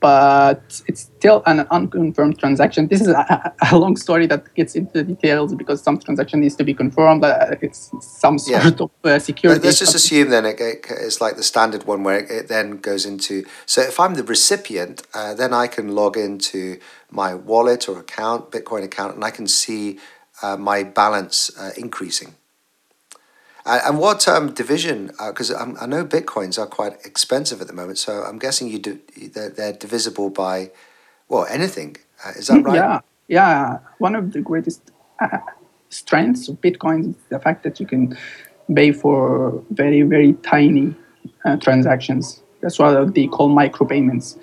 But 0.06 0.84
it's 0.86 1.02
still 1.18 1.42
an 1.48 1.62
unconfirmed 1.72 2.38
transaction. 2.38 2.88
This 2.88 3.02
is 3.02 3.08
a, 3.08 3.54
a, 3.72 3.76
long 3.76 3.98
story 3.98 4.28
that 4.28 4.54
gets 4.54 4.76
into 4.76 4.94
the 4.94 5.04
details 5.04 5.56
because 5.56 5.82
some 5.82 5.98
transaction 5.98 6.42
needs 6.42 6.56
to 6.58 6.64
be 6.64 6.76
confirmed. 6.76 7.24
Uh, 7.24 7.56
it's 7.60 7.90
some 8.02 8.38
sort 8.38 8.64
yeah. 8.64 8.86
of 8.86 8.92
uh, 9.04 9.18
security. 9.18 9.66
Let's 9.66 9.80
just 9.80 9.96
assume 9.96 10.30
then 10.30 10.46
it, 10.46 10.62
it, 10.62 10.86
it's 10.92 11.22
like 11.22 11.38
the 11.38 11.44
standard 11.44 11.86
one 11.86 12.04
where 12.04 12.20
it, 12.20 12.30
it, 12.30 12.48
then 12.50 12.78
goes 12.78 13.04
into. 13.08 13.46
So 13.66 13.82
if 13.82 14.00
I'm 14.00 14.14
the 14.14 14.24
recipient, 14.24 15.02
uh, 15.16 15.34
then 15.34 15.54
I 15.56 15.66
can 15.66 15.96
log 15.96 16.18
into 16.18 16.80
my 17.10 17.34
wallet 17.34 17.90
or 17.90 17.98
account, 18.00 18.52
Bitcoin 18.52 18.84
account, 18.84 19.16
and 19.16 19.24
I 19.24 19.32
can 19.32 19.48
see 19.48 19.98
uh, 20.44 20.56
my 20.56 20.84
balance 20.84 21.50
uh, 21.58 21.72
increasing. 21.76 22.36
And 23.66 23.98
what 23.98 24.28
um, 24.28 24.54
division? 24.54 25.08
Because 25.08 25.52
uh, 25.52 25.74
I 25.82 25.86
know 25.88 26.06
bitcoins 26.06 26.60
are 26.60 26.68
quite 26.68 26.94
expensive 27.04 27.62
at 27.62 27.68
the 27.68 27.74
moment, 27.74 27.98
so 27.98 28.24
I'm 28.24 28.38
guessing 28.38 28.68
you 28.68 28.80
do 28.80 29.00
they're, 29.34 29.50
they're 29.50 29.74
divisible 29.74 30.30
by 30.30 30.72
well 31.30 31.46
anything. 31.50 31.98
Uh, 32.24 32.30
is 32.38 32.48
that 32.48 32.64
right? 32.64 32.76
Yeah, 32.76 33.00
yeah. 33.28 33.80
One 33.98 34.16
of 34.16 34.34
the 34.34 34.42
greatest 34.42 34.92
uh, 35.20 35.40
strengths 35.90 36.48
of 36.48 36.62
Bitcoin 36.62 37.10
is 37.10 37.16
the 37.30 37.40
fact 37.40 37.64
that 37.64 37.80
you 37.80 37.88
can 37.88 38.16
pay 38.74 38.92
for 38.92 39.64
very 39.72 40.04
very 40.04 40.34
tiny 40.34 40.94
uh, 41.44 41.58
transactions. 41.58 42.42
That's 42.62 42.78
what 42.78 43.16
they 43.16 43.28
call 43.28 43.50
micropayments. 43.50 44.38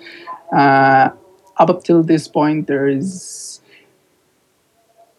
Uh, 0.51 1.11
up 1.57 1.69
until 1.69 2.03
this 2.03 2.27
point, 2.27 2.67
there 2.67 2.87
is 2.87 3.61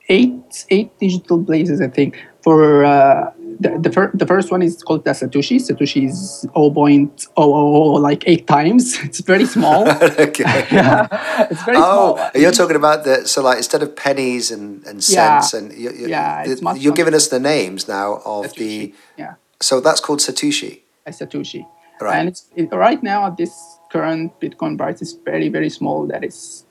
eight 0.08 0.66
eight 0.70 0.98
digital 0.98 1.42
places, 1.42 1.80
I 1.80 1.88
think, 1.88 2.22
for 2.42 2.84
uh, 2.84 3.32
the, 3.60 3.78
the, 3.78 3.92
fir- 3.92 4.10
the 4.14 4.26
first 4.26 4.50
one 4.50 4.62
is 4.62 4.82
called 4.82 5.04
the 5.04 5.10
Satoshi. 5.10 5.56
Satoshi 5.56 6.08
is 6.08 6.46
0.000 6.54 8.00
like 8.00 8.24
eight 8.26 8.46
times. 8.46 8.98
It's 9.04 9.20
very 9.20 9.46
small. 9.46 9.88
okay. 10.28 10.66
yeah, 10.72 11.46
it's 11.50 11.62
very 11.62 11.76
oh, 11.78 12.16
small. 12.16 12.30
you're 12.42 12.52
talking 12.52 12.76
about 12.76 13.04
the 13.04 13.26
so 13.26 13.42
like 13.42 13.58
instead 13.58 13.82
of 13.82 13.94
pennies 13.94 14.50
and, 14.50 14.84
and 14.86 15.04
cents 15.04 15.52
yeah. 15.52 15.58
and 15.58 15.72
you, 15.72 15.90
you, 15.92 16.08
yeah, 16.08 16.44
the, 16.44 16.76
you're 16.78 16.94
giving 16.94 17.14
us 17.14 17.28
the 17.28 17.38
names 17.38 17.86
now 17.86 18.22
of 18.24 18.46
Satoshi. 18.46 18.56
the 18.56 18.94
yeah. 19.16 19.34
So 19.60 19.80
that's 19.80 20.00
called 20.00 20.20
Satoshi. 20.20 20.80
A 21.06 21.10
Satoshi. 21.10 21.66
Right. 22.00 22.18
And 22.18 22.28
it's 22.28 22.50
it, 22.56 22.72
right 22.72 23.02
now 23.02 23.26
at 23.26 23.36
this 23.36 23.78
current 23.90 24.38
Bitcoin 24.40 24.76
price 24.76 25.00
is 25.00 25.12
very 25.12 25.48
very 25.48 25.70
small. 25.70 26.06
That 26.06 26.24
is 26.24 26.64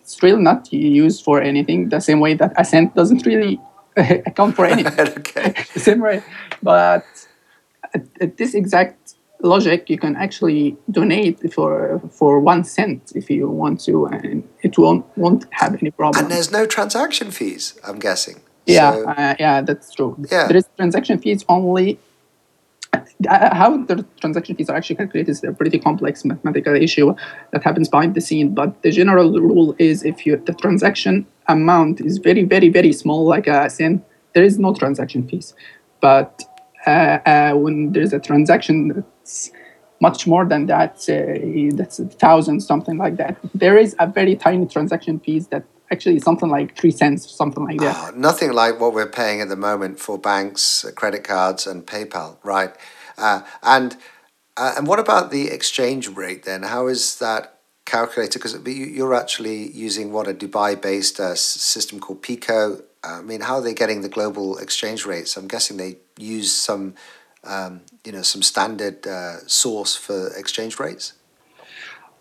it's 0.00 0.22
really 0.22 0.42
not 0.42 0.72
used 0.72 1.24
for 1.24 1.40
anything. 1.40 1.88
The 1.88 2.00
same 2.00 2.20
way 2.20 2.34
that 2.34 2.52
a 2.56 2.64
cent 2.64 2.94
doesn't 2.94 3.26
really 3.26 3.60
account 3.96 4.56
for 4.56 4.64
anything. 4.64 5.08
okay. 5.18 5.54
Same 5.76 6.00
way. 6.00 6.22
But 6.62 7.06
at, 7.94 8.06
at, 8.20 8.36
this 8.36 8.54
exact 8.54 9.14
logic, 9.42 9.88
you 9.88 9.98
can 9.98 10.16
actually 10.16 10.76
donate 10.90 11.52
for 11.52 12.00
for 12.10 12.40
one 12.40 12.64
cent 12.64 13.12
if 13.14 13.30
you 13.30 13.48
want 13.48 13.80
to, 13.84 14.06
and 14.06 14.48
it 14.62 14.76
won't 14.78 15.04
won't 15.16 15.46
have 15.50 15.74
any 15.74 15.90
problem. 15.90 16.24
And 16.24 16.32
there's 16.32 16.50
no 16.50 16.66
transaction 16.66 17.30
fees. 17.30 17.78
I'm 17.84 17.98
guessing. 17.98 18.40
Yeah, 18.66 18.92
so, 18.92 19.08
uh, 19.08 19.34
yeah, 19.38 19.60
that's 19.60 19.94
true. 19.94 20.16
Yeah. 20.30 20.48
There 20.48 20.56
is 20.56 20.68
transaction 20.76 21.18
fees 21.20 21.44
only 21.48 22.00
how 23.28 23.76
the 23.84 24.04
transaction 24.20 24.56
fees 24.56 24.68
are 24.68 24.76
actually 24.76 24.96
calculated 24.96 25.30
is 25.30 25.44
a 25.44 25.52
pretty 25.52 25.78
complex 25.78 26.24
mathematical 26.24 26.74
issue 26.74 27.14
that 27.52 27.62
happens 27.62 27.88
behind 27.88 28.14
the 28.14 28.20
scene. 28.20 28.54
But 28.54 28.82
the 28.82 28.90
general 28.90 29.32
rule 29.40 29.74
is 29.78 30.04
if 30.04 30.26
you, 30.26 30.36
the 30.36 30.54
transaction 30.54 31.26
amount 31.48 32.00
is 32.00 32.18
very, 32.18 32.44
very, 32.44 32.68
very 32.68 32.92
small, 32.92 33.24
like 33.24 33.46
a 33.46 33.70
cent, 33.70 34.04
there 34.34 34.44
is 34.44 34.58
no 34.58 34.74
transaction 34.74 35.26
fees. 35.28 35.54
But 36.00 36.42
uh, 36.86 37.18
uh, 37.26 37.52
when 37.54 37.92
there's 37.92 38.12
a 38.12 38.20
transaction 38.20 38.88
that's 38.88 39.50
much 40.00 40.26
more 40.26 40.44
than 40.44 40.66
that, 40.66 41.06
that's 41.76 41.98
a 41.98 42.04
thousand, 42.06 42.60
something 42.60 42.98
like 42.98 43.16
that, 43.16 43.38
there 43.54 43.78
is 43.78 43.96
a 43.98 44.06
very 44.06 44.36
tiny 44.36 44.66
transaction 44.66 45.18
fees 45.20 45.48
that 45.48 45.64
actually 45.90 46.18
something 46.18 46.48
like 46.50 46.76
three 46.76 46.90
cents, 46.90 47.30
something 47.30 47.64
like 47.64 47.78
that. 47.80 47.96
Oh, 47.96 48.10
nothing 48.16 48.52
like 48.52 48.80
what 48.80 48.92
we're 48.92 49.08
paying 49.08 49.40
at 49.40 49.48
the 49.48 49.56
moment 49.56 49.98
for 49.98 50.18
banks, 50.18 50.84
credit 50.94 51.24
cards, 51.24 51.66
and 51.66 51.86
PayPal, 51.86 52.36
right? 52.42 52.74
Uh, 53.16 53.42
and 53.62 53.96
uh, 54.56 54.74
and 54.76 54.86
what 54.86 54.98
about 54.98 55.30
the 55.30 55.48
exchange 55.48 56.08
rate 56.08 56.44
then? 56.44 56.64
How 56.64 56.86
is 56.86 57.18
that 57.18 57.55
calculated? 57.86 58.38
Because 58.38 58.58
you're 58.66 59.14
actually 59.14 59.70
using 59.70 60.12
what 60.12 60.28
a 60.28 60.34
Dubai-based 60.34 61.18
uh, 61.18 61.34
system 61.34 61.98
called 62.00 62.20
Pico. 62.22 62.82
I 63.02 63.22
mean, 63.22 63.40
how 63.40 63.54
are 63.56 63.62
they 63.62 63.74
getting 63.74 64.02
the 64.02 64.08
global 64.08 64.58
exchange 64.58 65.06
rates? 65.06 65.36
I'm 65.36 65.48
guessing 65.48 65.76
they 65.78 65.96
use 66.18 66.52
some, 66.52 66.94
um, 67.44 67.80
you 68.04 68.12
know, 68.12 68.22
some 68.22 68.42
standard 68.42 69.06
uh, 69.06 69.38
source 69.46 69.96
for 69.96 70.36
exchange 70.36 70.78
rates. 70.78 71.14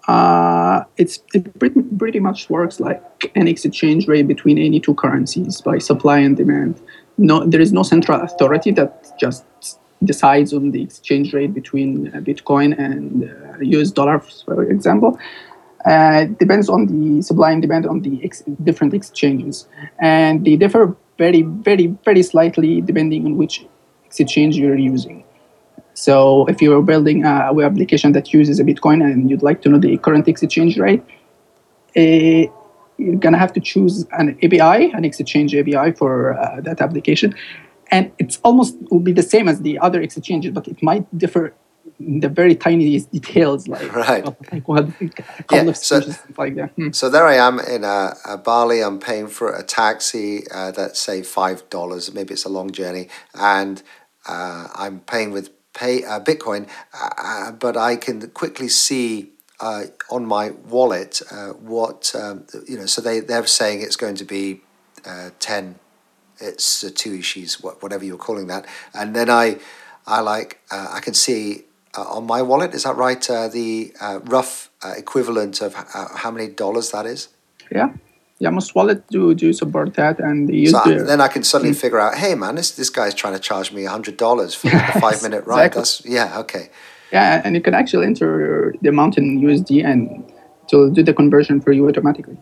Uh, 0.07 0.83
it's 0.97 1.19
it 1.33 1.57
pretty, 1.59 1.81
pretty 1.97 2.19
much 2.19 2.49
works 2.49 2.79
like 2.79 3.31
an 3.35 3.47
exchange 3.47 4.07
rate 4.07 4.27
between 4.27 4.57
any 4.59 4.79
two 4.79 4.93
currencies 4.93 5.61
by 5.61 5.79
supply 5.79 6.19
and 6.19 6.37
demand. 6.37 6.79
No, 7.17 7.43
there 7.43 7.61
is 7.61 7.73
no 7.73 7.81
central 7.81 8.21
authority 8.21 8.71
that 8.71 9.11
just 9.19 9.45
decides 10.03 10.53
on 10.53 10.71
the 10.71 10.83
exchange 10.83 11.33
rate 11.33 11.53
between 11.53 12.09
uh, 12.09 12.19
Bitcoin 12.19 12.77
and 12.77 13.23
uh, 13.23 13.79
US 13.79 13.89
dollar, 13.89 14.19
for 14.19 14.63
example. 14.63 15.17
Uh, 15.85 16.25
it 16.25 16.39
depends 16.39 16.67
on 16.67 16.87
the 16.87 17.21
supply 17.21 17.51
and 17.51 17.61
demand 17.61 17.85
on 17.85 18.01
the 18.01 18.19
ex- 18.23 18.43
different 18.63 18.93
exchanges, 18.93 19.67
and 19.99 20.43
they 20.43 20.55
differ 20.55 20.95
very, 21.17 21.43
very, 21.43 21.87
very 22.03 22.23
slightly 22.23 22.81
depending 22.81 23.25
on 23.25 23.37
which 23.37 23.65
exchange 24.05 24.57
you're 24.57 24.77
using. 24.77 25.23
So, 25.93 26.45
if 26.47 26.61
you're 26.61 26.81
building 26.81 27.23
a 27.23 27.53
web 27.53 27.71
application 27.71 28.13
that 28.13 28.33
uses 28.33 28.59
a 28.59 28.63
Bitcoin 28.63 29.03
and 29.03 29.29
you'd 29.29 29.43
like 29.43 29.61
to 29.61 29.69
know 29.69 29.77
the 29.77 29.95
current 29.97 30.27
exchange 30.27 30.77
rate, 30.77 31.03
uh, 31.95 32.51
you're 32.97 33.19
gonna 33.19 33.37
have 33.37 33.53
to 33.53 33.59
choose 33.59 34.05
an 34.13 34.37
API, 34.41 34.91
an 34.91 35.05
exchange 35.05 35.55
API 35.55 35.91
for 35.91 36.37
uh, 36.37 36.61
that 36.61 36.81
application, 36.81 37.35
and 37.91 38.11
it's 38.17 38.39
almost 38.43 38.75
will 38.89 38.99
be 38.99 39.11
the 39.11 39.23
same 39.23 39.47
as 39.47 39.61
the 39.61 39.77
other 39.79 40.01
exchanges, 40.01 40.51
but 40.51 40.67
it 40.67 40.81
might 40.81 41.05
differ 41.17 41.53
the 41.99 42.29
very 42.29 42.55
tiniest 42.55 43.11
details, 43.11 43.67
like 43.67 43.93
right, 43.95 44.25
like 44.51 44.67
what 44.67 44.87
yeah, 45.51 45.71
so, 45.73 46.01
like 46.37 46.55
that. 46.55 46.71
Hmm. 46.71 46.91
So 46.91 47.09
there 47.09 47.25
I 47.25 47.35
am 47.35 47.59
in 47.59 47.83
a, 47.83 48.13
a 48.25 48.37
Bali. 48.37 48.81
I'm 48.81 48.99
paying 48.99 49.27
for 49.27 49.53
a 49.53 49.63
taxi 49.63 50.43
uh, 50.53 50.71
that's 50.71 50.99
say 50.99 51.21
five 51.23 51.69
dollars. 51.69 52.13
Maybe 52.13 52.33
it's 52.33 52.45
a 52.45 52.49
long 52.49 52.71
journey, 52.71 53.07
and 53.33 53.81
uh, 54.27 54.67
I'm 54.75 55.01
paying 55.01 55.31
with 55.31 55.49
pay 55.73 56.03
uh, 56.03 56.19
Bitcoin, 56.19 56.69
uh, 56.93 57.09
uh, 57.17 57.51
but 57.51 57.77
I 57.77 57.95
can 57.95 58.29
quickly 58.29 58.69
see. 58.69 59.31
Uh, 59.57 59.83
on 60.11 60.25
my 60.25 60.49
wallet, 60.49 61.21
what 61.61 62.13
um, 62.13 62.45
you 62.67 62.77
know, 62.77 62.85
so 62.85 63.01
they 63.01 63.21
they're 63.21 63.47
saying 63.47 63.81
it's 63.81 63.95
going 63.95 64.15
to 64.15 64.25
be 64.25 64.59
ten 65.39 65.79
it's 66.39 66.83
Satoshis, 66.83 67.63
whatever 67.81 68.03
you're 68.03 68.17
calling 68.17 68.47
that. 68.47 68.65
And 68.93 69.15
then 69.15 69.29
I, 69.29 69.57
I 70.05 70.21
like, 70.21 70.59
uh, 70.71 70.89
I 70.91 70.99
can 70.99 71.13
see 71.13 71.59
uh, 71.59 71.61
on 72.01 72.25
my 72.25 72.41
wallet, 72.41 72.73
is 72.73 72.83
that 72.83 72.95
right? 72.95 73.29
Uh, 73.29 73.47
the 73.47 73.93
uh, 74.01 74.19
rough 74.25 74.69
uh, 74.83 74.93
equivalent 74.97 75.61
of 75.61 75.75
uh, 75.75 76.07
how 76.15 76.31
many 76.31 76.47
dollars 76.47 76.91
that 76.91 77.05
is? 77.05 77.29
Yeah. 77.71 77.93
Yeah, 78.39 78.49
most 78.49 78.75
wallet 78.75 79.07
do 79.07 79.33
do 79.33 79.53
support 79.53 79.93
that, 79.93 80.19
and 80.19 80.53
use 80.53 80.71
so 80.71 80.81
the, 80.83 81.03
then 81.05 81.21
I 81.21 81.29
can 81.29 81.45
suddenly 81.45 81.73
mm. 81.73 81.79
figure 81.79 81.99
out, 81.99 82.15
hey 82.15 82.35
man, 82.35 82.55
this 82.55 82.71
this 82.71 82.89
guy's 82.89 83.13
trying 83.13 83.33
to 83.33 83.39
charge 83.39 83.71
me 83.71 83.85
hundred 83.85 84.17
dollars 84.17 84.53
for 84.53 84.67
a 84.67 84.99
five 84.99 85.23
minute 85.23 85.45
ride. 85.45 85.67
Exactly. 85.67 85.79
That's 85.79 86.05
yeah, 86.05 86.39
okay. 86.39 86.69
Yeah, 87.13 87.41
and 87.45 87.55
you 87.55 87.61
can 87.61 87.73
actually 87.73 88.07
enter 88.07 88.75
the 88.81 88.89
amount 88.89 89.17
in 89.17 89.39
USD 89.39 89.85
and 89.85 90.29
to 90.67 90.91
do 90.91 91.01
the 91.01 91.13
conversion 91.13 91.61
for 91.61 91.71
you 91.71 91.87
automatically. 91.87 92.37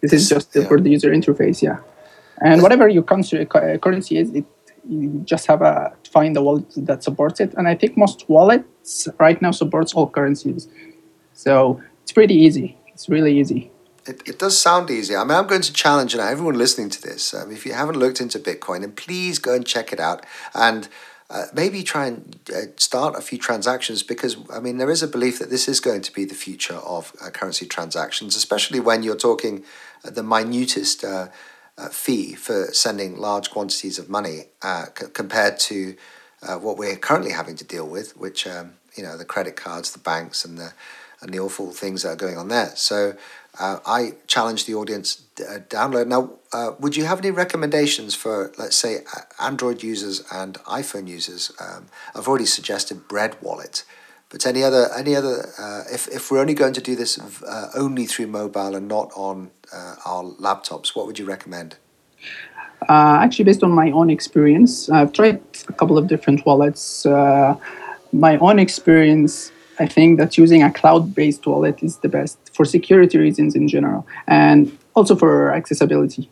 This 0.00 0.14
is 0.14 0.30
just 0.30 0.56
yeah. 0.56 0.66
for 0.66 0.80
the 0.80 0.88
user 0.88 1.10
interface, 1.10 1.60
yeah 1.60 1.80
and 2.42 2.62
whatever 2.62 2.88
your 2.88 3.02
currency 3.02 4.18
is, 4.18 4.30
it 4.30 4.44
you 4.88 5.22
just 5.24 5.46
have 5.46 5.62
a 5.62 5.92
find 6.10 6.36
a 6.36 6.42
wallet 6.42 6.66
that 6.76 7.02
supports 7.02 7.40
it. 7.40 7.54
And 7.54 7.68
I 7.68 7.74
think 7.74 7.96
most 7.96 8.28
wallets 8.28 9.08
right 9.18 9.40
now 9.40 9.50
supports 9.50 9.94
all 9.94 10.08
currencies, 10.08 10.68
so 11.32 11.82
it's 12.02 12.12
pretty 12.12 12.34
easy. 12.34 12.76
It's 12.88 13.08
really 13.08 13.38
easy. 13.38 13.70
It, 14.06 14.22
it 14.26 14.38
does 14.38 14.58
sound 14.58 14.90
easy. 14.90 15.14
I 15.14 15.22
mean, 15.22 15.32
I'm 15.38 15.46
going 15.46 15.62
to 15.62 15.72
challenge 15.72 16.16
now 16.16 16.26
everyone 16.26 16.58
listening 16.58 16.90
to 16.90 17.00
this. 17.00 17.32
Um, 17.32 17.52
if 17.52 17.64
you 17.64 17.72
haven't 17.72 17.96
looked 17.96 18.20
into 18.20 18.38
Bitcoin, 18.40 18.80
then 18.80 18.92
please 18.92 19.38
go 19.38 19.54
and 19.54 19.66
check 19.66 19.92
it 19.92 20.00
out 20.00 20.24
and. 20.54 20.88
Uh, 21.30 21.46
maybe 21.54 21.82
try 21.82 22.08
and 22.08 22.38
uh, 22.54 22.66
start 22.76 23.16
a 23.16 23.22
few 23.22 23.38
transactions 23.38 24.02
because 24.02 24.36
I 24.52 24.60
mean 24.60 24.76
there 24.76 24.90
is 24.90 25.02
a 25.02 25.08
belief 25.08 25.38
that 25.38 25.48
this 25.48 25.66
is 25.66 25.80
going 25.80 26.02
to 26.02 26.12
be 26.12 26.26
the 26.26 26.34
future 26.34 26.74
of 26.74 27.16
uh, 27.22 27.30
currency 27.30 27.64
transactions, 27.64 28.36
especially 28.36 28.80
when 28.80 29.02
you're 29.02 29.16
talking 29.16 29.64
the 30.04 30.22
minutest 30.22 31.04
uh, 31.04 31.06
uh, 31.06 31.28
fee 31.88 32.34
for 32.34 32.66
sending 32.72 33.16
large 33.16 33.50
quantities 33.50 33.98
of 33.98 34.08
money 34.08 34.44
uh, 34.62 34.86
c- 34.98 35.06
compared 35.12 35.58
to 35.58 35.96
uh, 36.42 36.56
what 36.56 36.76
we're 36.76 36.96
currently 36.96 37.32
having 37.32 37.56
to 37.56 37.64
deal 37.64 37.88
with, 37.88 38.16
which 38.16 38.46
um, 38.46 38.74
you 38.96 39.02
know 39.02 39.16
the 39.16 39.24
credit 39.24 39.56
cards, 39.56 39.92
the 39.92 39.98
banks, 39.98 40.44
and 40.44 40.58
the 40.58 40.72
and 41.20 41.32
the 41.32 41.38
awful 41.38 41.70
things 41.70 42.02
that 42.02 42.10
are 42.10 42.16
going 42.16 42.36
on 42.36 42.48
there. 42.48 42.72
So 42.74 43.14
uh, 43.58 43.78
I 43.86 44.14
challenge 44.26 44.66
the 44.66 44.74
audience 44.74 45.22
uh, 45.40 45.58
download. 45.68 46.08
Now, 46.08 46.32
uh, 46.52 46.72
would 46.80 46.96
you 46.96 47.04
have 47.04 47.20
any 47.20 47.30
recommendations 47.30 48.14
for, 48.14 48.52
let's 48.58 48.76
say, 48.76 49.04
Android 49.38 49.82
users 49.82 50.24
and 50.32 50.54
iPhone 50.64 51.06
users? 51.06 51.52
Um, 51.60 51.86
I've 52.14 52.26
already 52.26 52.46
suggested 52.46 53.06
Bread 53.08 53.36
Wallet. 53.40 53.84
But 54.32 54.46
any 54.46 54.64
other 54.64 54.88
any 54.96 55.14
other 55.14 55.46
uh, 55.58 55.82
if 55.92 56.08
if 56.08 56.30
we're 56.30 56.40
only 56.40 56.54
going 56.54 56.72
to 56.72 56.80
do 56.80 56.96
this 56.96 57.18
uh, 57.18 57.68
only 57.76 58.06
through 58.06 58.28
mobile 58.28 58.74
and 58.74 58.88
not 58.88 59.12
on 59.14 59.50
uh, 59.70 59.96
our 60.06 60.24
laptops, 60.24 60.96
what 60.96 61.06
would 61.06 61.18
you 61.18 61.26
recommend? 61.26 61.76
Uh, 62.88 63.20
actually, 63.22 63.44
based 63.44 63.62
on 63.62 63.70
my 63.70 63.90
own 63.90 64.08
experience, 64.08 64.88
I've 64.88 65.12
tried 65.12 65.40
a 65.68 65.72
couple 65.74 65.98
of 65.98 66.08
different 66.08 66.46
wallets. 66.46 67.04
Uh, 67.04 67.56
my 68.12 68.38
own 68.38 68.58
experience, 68.58 69.52
I 69.78 69.86
think 69.86 70.18
that 70.18 70.36
using 70.38 70.62
a 70.62 70.72
cloud-based 70.72 71.46
wallet 71.46 71.82
is 71.82 71.98
the 71.98 72.08
best 72.08 72.38
for 72.54 72.64
security 72.64 73.18
reasons 73.18 73.54
in 73.54 73.68
general, 73.68 74.06
and 74.26 74.76
also 74.94 75.14
for 75.14 75.52
accessibility. 75.52 76.30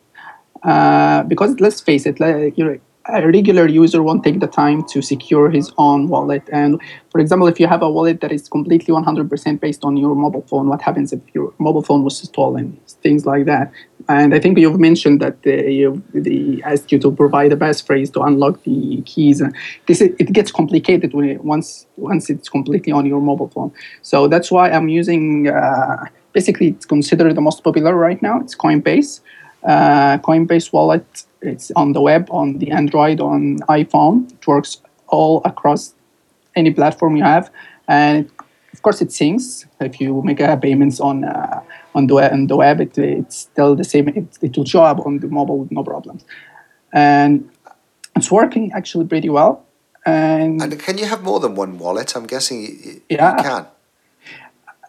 Uh, 0.62 1.22
because 1.24 1.60
let's 1.60 1.80
face 1.80 2.04
it, 2.06 2.18
like, 2.18 2.54
a 3.12 3.26
regular 3.26 3.66
user 3.66 4.02
won't 4.02 4.24
take 4.24 4.40
the 4.40 4.46
time 4.46 4.84
to 4.88 5.02
secure 5.02 5.50
his 5.50 5.72
own 5.78 6.08
wallet. 6.08 6.42
And 6.52 6.80
for 7.10 7.20
example, 7.20 7.48
if 7.48 7.58
you 7.60 7.66
have 7.66 7.82
a 7.82 7.90
wallet 7.90 8.20
that 8.20 8.32
is 8.32 8.48
completely 8.48 8.94
100% 8.94 9.60
based 9.60 9.84
on 9.84 9.96
your 9.96 10.14
mobile 10.14 10.42
phone, 10.42 10.68
what 10.68 10.82
happens 10.82 11.12
if 11.12 11.20
your 11.34 11.52
mobile 11.58 11.82
phone 11.82 12.04
was 12.04 12.18
stolen? 12.18 12.78
Things 13.02 13.26
like 13.26 13.46
that. 13.46 13.72
And 14.08 14.34
I 14.34 14.38
think 14.38 14.58
you've 14.58 14.80
mentioned 14.80 15.20
that 15.20 15.42
they, 15.42 15.86
they 16.14 16.60
asked 16.64 16.90
you 16.92 16.98
to 17.00 17.12
provide 17.12 17.52
a 17.52 17.56
passphrase 17.56 18.12
to 18.14 18.22
unlock 18.22 18.62
the 18.64 19.02
keys. 19.02 19.42
This 19.86 20.00
it 20.00 20.32
gets 20.32 20.50
complicated 20.50 21.12
when 21.14 21.28
it, 21.28 21.44
once 21.44 21.86
once 21.96 22.30
it's 22.30 22.48
completely 22.48 22.92
on 22.92 23.06
your 23.06 23.20
mobile 23.20 23.48
phone. 23.48 23.72
So 24.02 24.26
that's 24.26 24.50
why 24.50 24.70
I'm 24.70 24.88
using. 24.88 25.48
Uh, 25.48 26.06
basically, 26.32 26.68
it's 26.68 26.86
considered 26.86 27.34
the 27.36 27.40
most 27.40 27.62
popular 27.62 27.94
right 27.94 28.20
now. 28.22 28.40
It's 28.40 28.56
Coinbase. 28.56 29.20
Uh, 29.62 30.16
Coinbase 30.18 30.72
wallet 30.72 31.24
it's 31.42 31.70
on 31.76 31.92
the 31.92 32.00
web, 32.00 32.28
on 32.30 32.58
the 32.58 32.70
Android, 32.70 33.20
on 33.20 33.58
iPhone. 33.68 34.32
It 34.32 34.46
works 34.46 34.80
all 35.08 35.42
across 35.44 35.94
any 36.56 36.72
platform 36.72 37.16
you 37.16 37.24
have, 37.24 37.50
and 37.88 38.30
of 38.72 38.82
course 38.82 39.00
it 39.00 39.08
syncs. 39.08 39.66
If 39.80 40.00
you 40.00 40.22
make 40.22 40.40
a 40.40 40.56
payments 40.56 41.00
on 41.00 41.24
uh, 41.24 41.62
on 41.94 42.06
the 42.06 42.14
web, 42.14 42.32
on 42.32 42.46
the 42.46 42.56
web, 42.56 42.80
it, 42.80 42.96
it's 42.98 43.36
still 43.38 43.74
the 43.74 43.84
same. 43.84 44.08
It, 44.08 44.38
it 44.42 44.56
will 44.56 44.64
show 44.64 44.82
up 44.82 45.04
on 45.06 45.18
the 45.18 45.28
mobile 45.28 45.58
with 45.58 45.72
no 45.72 45.82
problems, 45.82 46.24
and 46.92 47.48
it's 48.16 48.30
working 48.30 48.72
actually 48.72 49.06
pretty 49.06 49.28
well. 49.28 49.64
And, 50.06 50.62
and 50.62 50.80
can 50.80 50.96
you 50.96 51.04
have 51.06 51.22
more 51.22 51.40
than 51.40 51.54
one 51.54 51.78
wallet? 51.78 52.16
I'm 52.16 52.26
guessing 52.26 52.62
you, 52.62 53.02
yeah. 53.10 53.36
you 53.36 53.42
can. 53.42 53.66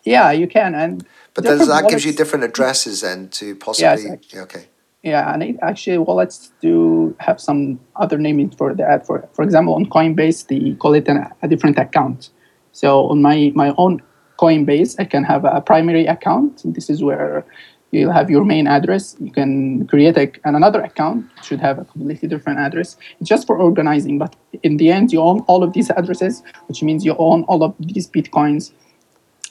Yeah, 0.03 0.31
you 0.31 0.47
can, 0.47 0.73
and 0.73 1.05
but 1.33 1.43
that 1.43 1.87
gives 1.89 2.05
you 2.05 2.13
different 2.13 2.43
addresses 2.43 3.01
then 3.01 3.29
to 3.29 3.55
possibly. 3.55 3.85
Yeah, 3.85 3.93
exactly. 3.93 4.39
Okay. 4.39 4.65
Yeah, 5.03 5.33
and 5.33 5.41
it 5.41 5.57
actually 5.63 5.97
wallets 5.97 6.53
do 6.61 7.15
have 7.19 7.41
some 7.41 7.79
other 7.95 8.19
naming 8.19 8.51
for 8.51 8.75
that. 8.75 9.07
For 9.07 9.27
for 9.33 9.43
example, 9.43 9.73
on 9.73 9.87
Coinbase, 9.87 10.47
they 10.47 10.75
call 10.75 10.93
it 10.93 11.07
an, 11.07 11.27
a 11.41 11.47
different 11.47 11.79
account. 11.79 12.29
So 12.71 13.09
on 13.09 13.21
my 13.21 13.51
my 13.55 13.73
own 13.77 14.01
Coinbase, 14.37 14.99
I 14.99 15.05
can 15.05 15.23
have 15.23 15.43
a 15.43 15.59
primary 15.59 16.05
account. 16.05 16.61
This 16.63 16.89
is 16.89 17.03
where 17.03 17.43
you'll 17.89 18.11
have 18.11 18.29
your 18.29 18.45
main 18.45 18.67
address. 18.67 19.15
You 19.19 19.31
can 19.31 19.87
create 19.87 20.17
a, 20.17 20.31
another 20.45 20.81
account 20.81 21.25
should 21.43 21.59
have 21.59 21.79
a 21.79 21.85
completely 21.85 22.27
different 22.27 22.59
address. 22.59 22.95
Just 23.23 23.47
for 23.47 23.57
organizing, 23.57 24.19
but 24.19 24.35
in 24.61 24.77
the 24.77 24.91
end, 24.91 25.11
you 25.11 25.19
own 25.19 25.39
all 25.41 25.63
of 25.63 25.73
these 25.73 25.89
addresses, 25.89 26.43
which 26.67 26.83
means 26.83 27.03
you 27.03 27.15
own 27.17 27.43
all 27.45 27.63
of 27.63 27.73
these 27.79 28.07
bitcoins. 28.07 28.71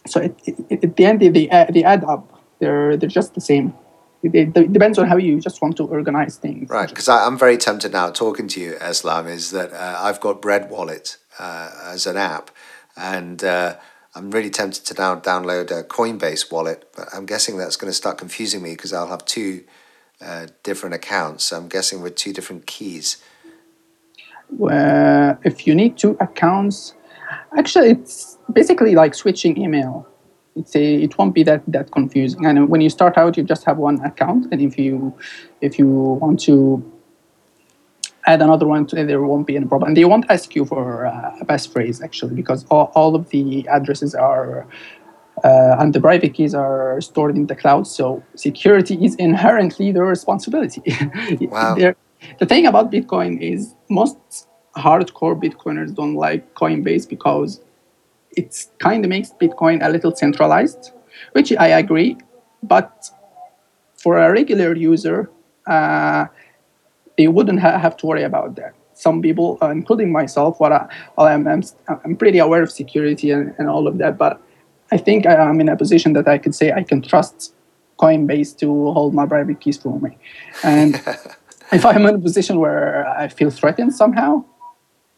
So 0.07 0.21
it, 0.21 0.41
it, 0.47 0.85
at 0.85 0.97
the 0.97 1.05
end, 1.05 1.21
they, 1.21 1.29
they 1.29 1.85
add 1.85 2.05
up. 2.05 2.41
They're 2.61 2.97
they're 2.97 3.09
just 3.09 3.35
the 3.35 3.41
same. 3.41 3.75
It, 4.23 4.57
it, 4.57 4.73
depends 4.73 4.99
on 4.99 5.07
how 5.07 5.17
you 5.17 5.41
just 5.41 5.63
want 5.63 5.77
to 5.79 5.85
organize 5.85 6.37
things. 6.37 6.69
Right, 6.69 6.89
because 6.89 7.09
I'm 7.09 7.39
very 7.39 7.57
tempted 7.57 7.93
now 7.93 8.11
talking 8.11 8.49
to 8.49 8.61
you, 8.61 8.73
Eslam, 8.75 9.29
is 9.29 9.51
that 9.53 9.73
uh, 9.73 9.99
I've 9.99 10.21
got 10.21 10.43
Bread 10.43 10.71
Wallet 10.71 11.17
uh, 11.39 11.71
as 11.87 12.07
an 12.07 12.19
app, 12.19 12.51
and 12.97 13.43
uh, 13.43 13.77
I'm 14.15 14.31
really 14.31 14.51
tempted 14.51 14.85
to 14.87 14.95
now 14.95 15.17
download 15.17 15.71
a 15.71 15.85
Coinbase 15.85 16.51
wallet, 16.53 16.91
but 16.97 17.09
I'm 17.15 17.27
guessing 17.27 17.57
that's 17.57 17.77
going 17.77 17.91
to 17.91 17.97
start 17.97 18.19
confusing 18.19 18.63
me 18.63 18.73
because 18.73 18.93
I'll 18.93 19.09
have 19.09 19.25
two 19.25 19.65
uh, 20.21 20.49
different 20.63 20.95
accounts. 20.95 21.45
So 21.45 21.57
I'm 21.57 21.69
guessing 21.69 22.03
with 22.03 22.17
two 22.17 22.33
different 22.33 22.67
keys. 22.67 23.23
Well, 24.51 25.39
if 25.45 25.67
you 25.67 25.75
need 25.75 25.97
two 25.97 26.17
accounts, 26.21 26.95
actually, 27.57 27.91
it's 27.91 28.37
basically 28.53 28.95
like 28.95 29.15
switching 29.15 29.57
email. 29.57 30.09
It's 30.61 30.75
a, 30.77 30.87
it 31.07 31.17
won't 31.17 31.35
be 31.35 31.43
that, 31.45 31.63
that 31.69 31.91
confusing. 31.91 32.47
And 32.47 32.69
when 32.69 32.81
you 32.81 32.91
start 32.91 33.17
out, 33.17 33.37
you 33.37 33.43
just 33.43 33.65
have 33.65 33.79
one 33.79 34.01
account, 34.11 34.47
and 34.53 34.61
if 34.61 34.79
you 34.79 35.15
if 35.61 35.79
you 35.79 35.89
want 35.89 36.41
to 36.49 36.57
add 38.27 38.43
another 38.43 38.67
one 38.67 38.87
to 38.87 38.97
there 39.05 39.23
won't 39.23 39.47
be 39.47 39.57
any 39.57 39.67
problem. 39.67 39.89
And 39.89 39.97
they 39.97 40.05
won't 40.05 40.27
ask 40.29 40.55
you 40.55 40.65
for 40.65 41.07
uh, 41.07 41.41
a 41.41 41.45
passphrase 41.45 42.03
actually, 42.03 42.35
because 42.35 42.65
all, 42.71 42.93
all 42.95 43.15
of 43.15 43.31
the 43.31 43.67
addresses 43.69 44.15
are 44.15 44.67
uh, 45.45 45.77
and 45.79 45.95
the 45.95 46.01
private 46.01 46.35
keys 46.35 46.55
are 46.55 47.01
stored 47.01 47.35
in 47.37 47.47
the 47.47 47.57
cloud. 47.57 47.87
So 47.87 48.23
security 48.35 49.03
is 49.05 49.15
inherently 49.17 49.93
their 49.93 50.05
responsibility. 50.05 50.83
Wow. 51.41 51.75
the 52.39 52.47
thing 52.47 52.67
about 52.67 52.93
Bitcoin 52.93 53.41
is 53.41 53.75
most 53.89 54.19
hardcore 54.77 55.37
Bitcoiners 55.41 55.95
don't 55.95 56.15
like 56.15 56.55
Coinbase 56.55 57.09
because 57.09 57.61
it 58.37 58.67
kind 58.79 59.05
of 59.05 59.09
makes 59.09 59.31
Bitcoin 59.41 59.85
a 59.85 59.89
little 59.89 60.15
centralized, 60.15 60.93
which 61.33 61.53
I 61.57 61.69
agree. 61.69 62.17
But 62.63 63.11
for 63.97 64.19
a 64.19 64.31
regular 64.33 64.75
user, 64.75 65.31
uh, 65.67 66.27
they 67.17 67.29
wouldn't 67.29 67.61
ha- 67.61 67.79
have 67.79 67.97
to 67.99 68.07
worry 68.07 68.23
about 68.23 68.57
that. 68.57 68.75
Some 68.95 69.23
people, 69.23 69.59
uh, 69.63 69.71
including 69.71 70.13
myself, 70.13 70.61
what 70.61 70.73
I, 70.73 70.89
I'm, 71.19 71.47
I'm, 71.47 71.63
I'm, 71.89 72.17
pretty 72.17 72.39
aware 72.39 72.63
of 72.63 72.71
security 72.71 73.31
and, 73.31 73.55
and 73.59 73.69
all 73.69 73.87
of 73.87 73.99
that, 73.99 74.19
but 74.19 74.41
I 74.93 74.99
think 74.99 75.27
I, 75.27 75.49
am 75.49 75.61
in 75.61 75.69
a 75.69 75.77
position 75.77 76.13
that 76.15 76.29
I 76.29 76.39
could 76.39 76.55
say 76.55 76.73
I 76.73 76.83
can 76.83 77.01
trust 77.01 77.55
Coinbase 77.99 78.57
to 78.59 78.93
hold 78.93 79.15
my 79.15 79.27
private 79.27 79.61
keys 79.61 79.79
for 79.79 79.99
me. 80.01 80.19
And 80.63 80.95
if 81.73 81.87
I'm 81.87 82.05
in 82.07 82.15
a 82.15 82.19
position 82.19 82.59
where 82.59 83.07
I 83.09 83.29
feel 83.29 83.51
threatened 83.51 83.95
somehow, 83.95 84.45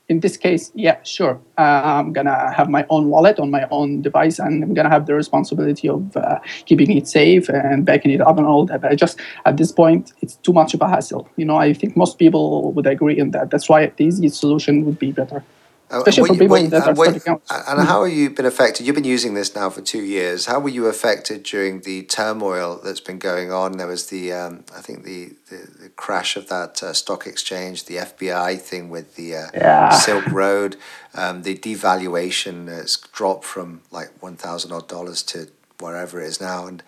in 0.09 0.21
this 0.21 0.37
case, 0.37 0.73
yeah, 0.75 1.03
sure. 1.03 1.41
I'm 1.57 2.13
gonna 2.13 2.53
have 2.53 2.69
my 2.69 2.85
own 2.91 3.09
wallet 3.09 3.39
on 3.39 3.51
my 3.51 3.67
own 3.71 4.03
device, 4.03 4.39
and 4.39 4.63
I'm 4.63 4.75
gonna 4.75 4.91
have 4.91 5.07
the 5.07 5.15
responsibility 5.15 5.89
of 5.89 6.17
uh, 6.17 6.39
keeping 6.67 6.97
it 6.97 7.09
safe 7.09 7.49
and 7.49 7.85
backing 7.85 8.11
it 8.11 8.21
up 8.21 8.37
and 8.39 8.47
all 8.47 8.67
that. 8.67 8.83
But 8.83 8.93
I 8.93 8.95
just 8.95 9.19
at 9.47 9.57
this 9.57 9.73
point, 9.73 10.13
it's 10.21 10.37
too 10.37 10.53
much 10.53 10.75
of 10.75 10.81
a 10.81 10.89
hassle. 10.89 11.29
You 11.37 11.45
know, 11.45 11.57
I 11.57 11.73
think 11.73 11.97
most 11.97 12.19
people 12.19 12.73
would 12.73 12.87
agree 12.87 13.19
in 13.19 13.31
that. 13.31 13.51
That's 13.51 13.69
why 13.69 13.87
the 13.87 14.05
easiest 14.05 14.41
solution 14.41 14.85
would 14.85 14.99
be 14.99 15.13
better. 15.13 15.45
Uh, 15.93 16.03
Especially 16.07 16.29
for 16.29 16.35
people 16.39 16.69
that 16.71 16.89
are 16.89 16.95
starting 16.95 17.23
out. 17.27 17.43
And 17.69 17.87
how 17.87 18.05
have 18.05 18.13
you 18.15 18.31
been 18.31 18.47
affected? 18.47 18.87
You've 18.87 18.95
been 18.95 19.05
using 19.05 19.35
this 19.35 19.55
now 19.55 19.69
for 19.69 19.83
two 19.83 20.03
years. 20.03 20.47
How 20.47 20.59
were 20.59 20.71
you 20.71 20.87
affected 20.87 21.43
during 21.43 21.81
the 21.81 22.05
turmoil 22.05 22.81
that's 22.83 23.01
been 23.01 23.19
going 23.19 23.53
on? 23.53 23.77
There 23.77 23.87
was 23.87 24.07
the, 24.07 24.33
um, 24.33 24.65
I 24.75 24.81
think 24.81 25.05
the, 25.05 25.35
the, 25.51 25.69
the, 25.83 25.89
crash 25.91 26.35
of 26.37 26.49
that 26.49 26.83
uh, 26.83 26.95
stock 26.95 27.27
exchange, 27.27 27.85
the 27.85 27.97
FBI 27.97 28.59
thing 28.59 28.89
with 28.89 29.17
the 29.17 29.37
uh, 29.37 29.47
yeah. 29.53 29.91
Silk 29.91 30.27
Road, 30.29 30.77
um, 31.15 31.43
the 31.43 31.59
devaluation 31.59 32.69
has 32.69 32.97
dropped 33.13 33.45
from 33.45 33.83
like 33.91 34.11
one 34.23 34.37
thousand 34.37 34.73
odd 34.73 34.89
dollars 34.89 35.23
to 35.25 35.49
wherever 35.79 36.23
it 36.23 36.27
is 36.27 36.41
now. 36.41 36.67
And 36.67 36.83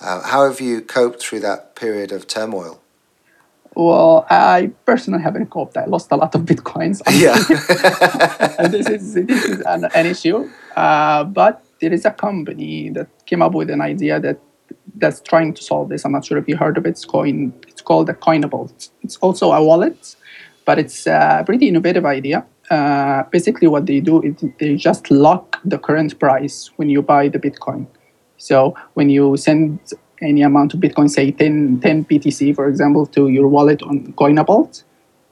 uh, 0.00 0.22
how 0.22 0.48
have 0.48 0.60
you 0.60 0.80
coped 0.80 1.20
through 1.20 1.40
that 1.40 1.74
period 1.74 2.12
of 2.12 2.28
turmoil? 2.28 2.80
Well, 3.74 4.26
I 4.30 4.70
personally 4.84 5.22
haven't 5.22 5.50
coped. 5.50 5.76
I 5.76 5.86
lost 5.86 6.12
a 6.12 6.16
lot 6.16 6.34
of 6.34 6.42
bitcoins. 6.50 7.02
Yeah, 7.14 7.34
and 8.58 8.72
this 8.72 8.88
is 8.88 9.14
this 9.14 9.44
is 9.44 9.60
an, 9.60 9.86
an 9.94 10.06
issue. 10.06 10.48
Uh, 10.76 11.24
but 11.24 11.64
there 11.80 11.92
is 11.92 12.04
a 12.04 12.10
company 12.10 12.90
that 12.90 13.08
came 13.26 13.42
up 13.42 13.52
with 13.52 13.70
an 13.70 13.80
idea 13.80 14.20
that 14.20 14.38
that's 14.96 15.20
trying 15.20 15.54
to 15.54 15.62
solve 15.62 15.88
this. 15.88 16.04
I'm 16.04 16.12
not 16.12 16.24
sure 16.24 16.38
if 16.38 16.48
you 16.48 16.56
heard 16.56 16.76
of 16.78 16.86
it. 16.86 16.90
It's 16.90 17.04
coin. 17.04 17.52
It's 17.68 17.82
called 17.82 18.06
the 18.06 18.14
Coinapult. 18.14 18.90
It's 19.02 19.16
also 19.16 19.52
a 19.52 19.62
wallet, 19.62 20.16
but 20.64 20.78
it's 20.78 21.06
a 21.06 21.42
pretty 21.44 21.68
innovative 21.68 22.06
idea. 22.06 22.44
Uh, 22.70 23.24
basically, 23.30 23.68
what 23.68 23.86
they 23.86 24.00
do 24.00 24.22
is 24.22 24.34
they 24.58 24.76
just 24.76 25.10
lock 25.10 25.58
the 25.64 25.78
current 25.78 26.18
price 26.18 26.70
when 26.76 26.88
you 26.88 27.02
buy 27.02 27.28
the 27.28 27.38
Bitcoin. 27.38 27.86
So 28.36 28.74
when 28.94 29.10
you 29.10 29.36
send 29.36 29.78
any 30.24 30.42
amount 30.42 30.74
of 30.74 30.80
Bitcoin, 30.80 31.10
say 31.10 31.30
10, 31.30 31.80
10 31.80 32.04
BTC, 32.06 32.54
for 32.54 32.68
example, 32.68 33.06
to 33.06 33.28
your 33.28 33.48
wallet 33.48 33.82
on 33.82 34.12
Coinapult, 34.14 34.82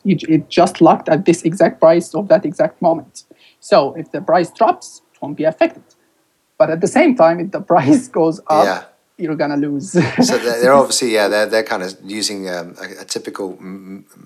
it, 0.05 0.22
it 0.28 0.48
just 0.48 0.81
locked 0.81 1.09
at 1.09 1.24
this 1.24 1.42
exact 1.42 1.81
price 1.81 2.14
of 2.14 2.28
that 2.28 2.44
exact 2.44 2.81
moment. 2.83 3.24
So 3.61 3.94
if 3.94 4.11
the 4.12 4.20
price 4.20 4.50
drops, 4.50 5.02
it 5.12 5.22
won't 5.22 5.37
be 5.37 5.44
affected. 5.44 5.85
But 6.59 6.70
at 6.70 6.81
the 6.81 6.88
same 6.88 7.16
time, 7.16 7.40
if 7.40 7.50
the 7.50 7.61
price 7.72 8.09
goes 8.09 8.40
up, 8.48 8.64
yeah 8.64 8.85
you're 9.18 9.37
gonna 9.37 9.57
lose. 9.57 9.92
so 10.27 10.38
they're, 10.38 10.72
obviously 10.83 11.12
yeah 11.12 11.29
they're 11.29 11.46
they're 11.46 11.62
kind 11.62 11.83
of 11.83 11.96
using 12.05 12.48
um, 12.48 12.75
a, 12.81 13.03
a, 13.03 13.05
typical 13.05 13.59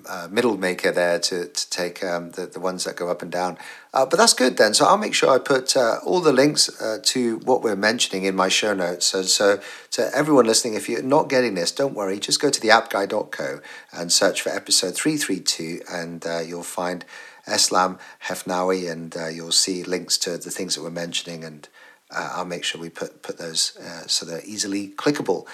uh, 0.09 0.29
middle 0.31 0.57
maker 0.57 0.93
there 0.93 1.19
to 1.19 1.49
to 1.49 1.71
take 1.71 2.03
um, 2.05 2.31
the 2.33 2.47
the 2.47 2.61
ones 2.61 2.85
that 2.85 2.97
go 2.97 3.09
up 3.11 3.23
and 3.23 3.31
down. 3.31 3.59
Uh, 3.93 4.05
but 4.05 4.19
that's 4.19 4.35
good 4.35 4.57
then. 4.59 4.75
So 4.75 4.85
I'll 4.85 4.99
make 4.99 5.15
sure 5.15 5.31
I 5.31 5.39
put 5.39 5.77
uh, 5.77 5.99
all 6.05 6.21
the 6.21 6.33
links 6.33 6.69
uh, 6.81 6.99
to 7.03 7.39
what 7.39 7.63
we're 7.63 7.77
mentioning 7.77 8.25
in 8.25 8.37
my 8.37 8.49
show 8.49 8.75
notes. 8.75 9.07
So 9.07 9.23
so 9.23 9.61
to 9.93 10.11
everyone 10.15 10.47
listening, 10.47 10.75
if 10.75 10.89
you're 10.89 11.03
not 11.03 11.29
getting 11.29 11.55
this, 11.55 11.73
don't 11.73 11.95
worry. 11.95 12.19
Just 12.19 12.41
go 12.41 12.51
to 12.51 12.61
the 12.61 12.69
appguy.co 12.69 13.61
and 13.93 14.13
search 14.13 14.43
for 14.43 14.51
episode 14.51 14.95
three 14.95 15.17
three 15.17 15.41
two, 15.41 15.81
and 15.91 16.27
uh, 16.27 16.41
you'll 16.41 16.63
find. 16.63 17.05
Eslam 17.47 18.01
Hefnawy, 18.25 18.91
and 18.91 19.17
uh, 19.17 19.29
you'll 19.29 19.53
see 19.53 19.85
links 19.85 20.19
to 20.19 20.37
the 20.37 20.51
things 20.51 20.75
that 20.75 20.83
we're 20.83 20.91
mentioning 20.91 21.45
and 21.45 21.69
uh, 22.11 22.31
I'll 22.35 22.45
make 22.45 22.65
sure 22.65 22.81
we 22.81 22.91
put 22.91 23.23
put 23.23 23.39
those 23.39 23.77
uh, 23.77 24.07
so 24.07 24.27
they're 24.27 24.45
easily 24.45 24.89
clickable. 24.89 25.47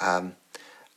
Um, 0.00 0.36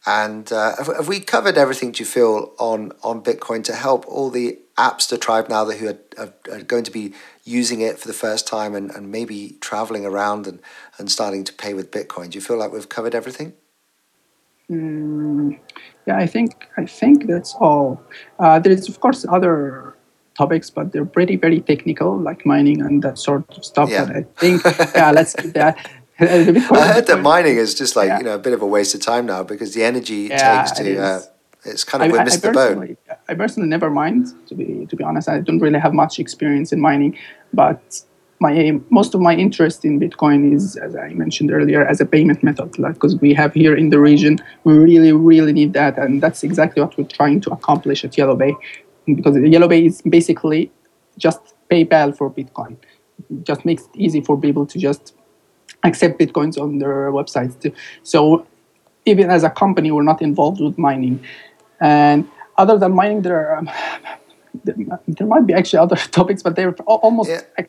and 0.06 0.52
uh, 0.52 0.76
have, 0.78 0.88
have, 0.88 1.08
we 1.08 1.20
covered 1.20 1.58
everything? 1.58 1.92
Do 1.92 2.02
you 2.02 2.06
feel 2.06 2.54
on 2.58 2.92
on 3.04 3.22
Bitcoin 3.24 3.64
to 3.66 3.76
help 3.76 4.06
all 4.08 4.30
the 4.30 4.60
Appster 4.78 5.20
tribe 5.20 5.48
now 5.48 5.64
that 5.66 5.78
who 5.78 5.90
are, 5.90 6.00
are, 6.18 6.34
are, 6.52 6.64
going 6.64 6.84
to 6.84 6.92
be 6.92 7.14
using 7.44 7.82
it 7.82 8.00
for 8.00 8.08
the 8.08 8.14
first 8.14 8.48
time 8.48 8.74
and, 8.74 8.90
and 8.90 9.12
maybe 9.12 9.58
traveling 9.62 10.06
around 10.06 10.48
and, 10.48 10.60
and 10.98 11.12
starting 11.12 11.44
to 11.44 11.54
pay 11.54 11.76
with 11.76 11.92
Bitcoin? 11.92 12.32
Do 12.32 12.38
you 12.38 12.42
feel 12.42 12.58
like 12.58 12.72
we've 12.72 12.90
covered 12.90 13.14
everything? 13.14 13.54
Mm, 14.72 15.60
yeah, 16.08 16.18
I 16.18 16.26
think 16.26 16.68
I 16.78 16.86
think 16.86 17.28
that's 17.28 17.54
all. 17.56 18.02
Uh, 18.40 18.58
there 18.58 18.72
is 18.72 18.90
of 18.90 19.00
course 19.00 19.26
other 19.30 19.91
topics, 20.38 20.70
but 20.70 20.92
they're 20.92 21.06
pretty, 21.06 21.36
very 21.36 21.60
technical, 21.60 22.18
like 22.18 22.46
mining 22.46 22.82
and 22.82 23.04
that 23.04 23.18
sort 23.18 23.46
of 23.58 23.66
stuff. 23.66 23.90
Yeah. 23.90 24.06
But 24.06 24.16
I 24.16 24.24
think, 24.38 24.64
yeah, 24.96 25.12
let's 25.12 25.34
keep 25.36 25.54
that. 25.54 25.78
I 26.22 26.94
heard 26.94 27.08
that 27.08 27.22
mining 27.22 27.58
is 27.58 27.74
just 27.74 27.96
like 27.96 28.08
yeah. 28.08 28.20
you 28.20 28.24
know 28.24 28.36
a 28.36 28.38
bit 28.38 28.54
of 28.54 28.62
a 28.62 28.66
waste 28.68 28.94
of 28.94 29.02
time 29.02 29.26
now 29.26 29.42
because 29.42 29.74
the 29.74 29.84
energy 29.84 30.26
it 30.26 30.34
yeah, 30.34 30.62
takes 30.62 30.72
to 30.74 30.92
it 30.92 31.00
uh, 31.00 31.22
it's 31.66 31.84
kind 31.84 32.04
of 32.04 32.10
I, 32.10 32.18
we 32.18 32.24
missed 32.24 32.44
the 32.44 32.52
boat. 32.52 32.98
I 33.28 33.34
personally 33.34 33.70
never 33.70 33.90
mind 33.90 34.28
to 34.48 34.54
be 34.54 34.86
to 34.88 34.96
be 34.96 35.04
honest. 35.04 35.28
I 35.28 35.40
don't 35.40 35.60
really 35.60 35.80
have 35.80 35.94
much 35.94 36.20
experience 36.20 36.72
in 36.72 36.80
mining, 36.80 37.18
but 37.54 38.02
my 38.40 38.80
most 38.90 39.16
of 39.16 39.22
my 39.22 39.36
interest 39.36 39.86
in 39.86 40.00
Bitcoin 40.00 40.54
is, 40.54 40.76
as 40.76 40.96
I 40.96 41.10
mentioned 41.10 41.52
earlier, 41.52 41.86
as 41.86 42.02
a 42.02 42.06
payment 42.06 42.44
method. 42.44 42.78
Like 42.78 42.96
because 42.96 43.16
we 43.18 43.34
have 43.34 43.54
here 43.54 43.76
in 43.76 43.90
the 43.90 44.00
region, 44.00 44.38
we 44.64 44.74
really 44.74 45.12
really 45.12 45.54
need 45.54 45.74
that, 45.74 45.98
and 45.98 46.22
that's 46.22 46.44
exactly 46.44 46.82
what 46.82 46.98
we're 46.98 47.06
trying 47.06 47.42
to 47.42 47.52
accomplish 47.52 48.04
at 48.04 48.12
YellowPay 48.12 48.56
because 49.16 49.36
YellowPay 49.36 49.86
is 49.86 50.02
basically 50.02 50.72
just 51.18 51.54
PayPal 51.70 52.16
for 52.16 52.30
Bitcoin. 52.30 52.78
It 53.30 53.44
just 53.44 53.66
makes 53.66 53.84
it 53.84 53.90
easy 53.96 54.22
for 54.22 54.40
people 54.40 54.66
to 54.66 54.80
just 54.80 55.16
accept 55.84 56.20
Bitcoins 56.20 56.60
on 56.62 56.80
their 56.80 57.12
websites. 57.12 57.60
Too. 57.60 57.74
So 58.04 58.46
even 59.06 59.30
as 59.30 59.44
a 59.44 59.50
company, 59.50 59.92
we're 59.92 60.04
not 60.04 60.22
involved 60.22 60.62
with 60.62 60.78
mining. 60.78 61.24
And 61.80 62.28
other 62.58 62.78
than 62.78 62.94
mining, 62.94 63.22
there 63.22 63.50
are, 63.50 63.58
um, 63.58 63.70
there 65.08 65.28
might 65.28 65.46
be 65.48 65.54
actually 65.54 65.80
other 65.80 65.96
topics, 66.12 66.44
but 66.44 66.56
they're 66.56 66.74
almost 66.86 67.30
yeah 67.30 67.66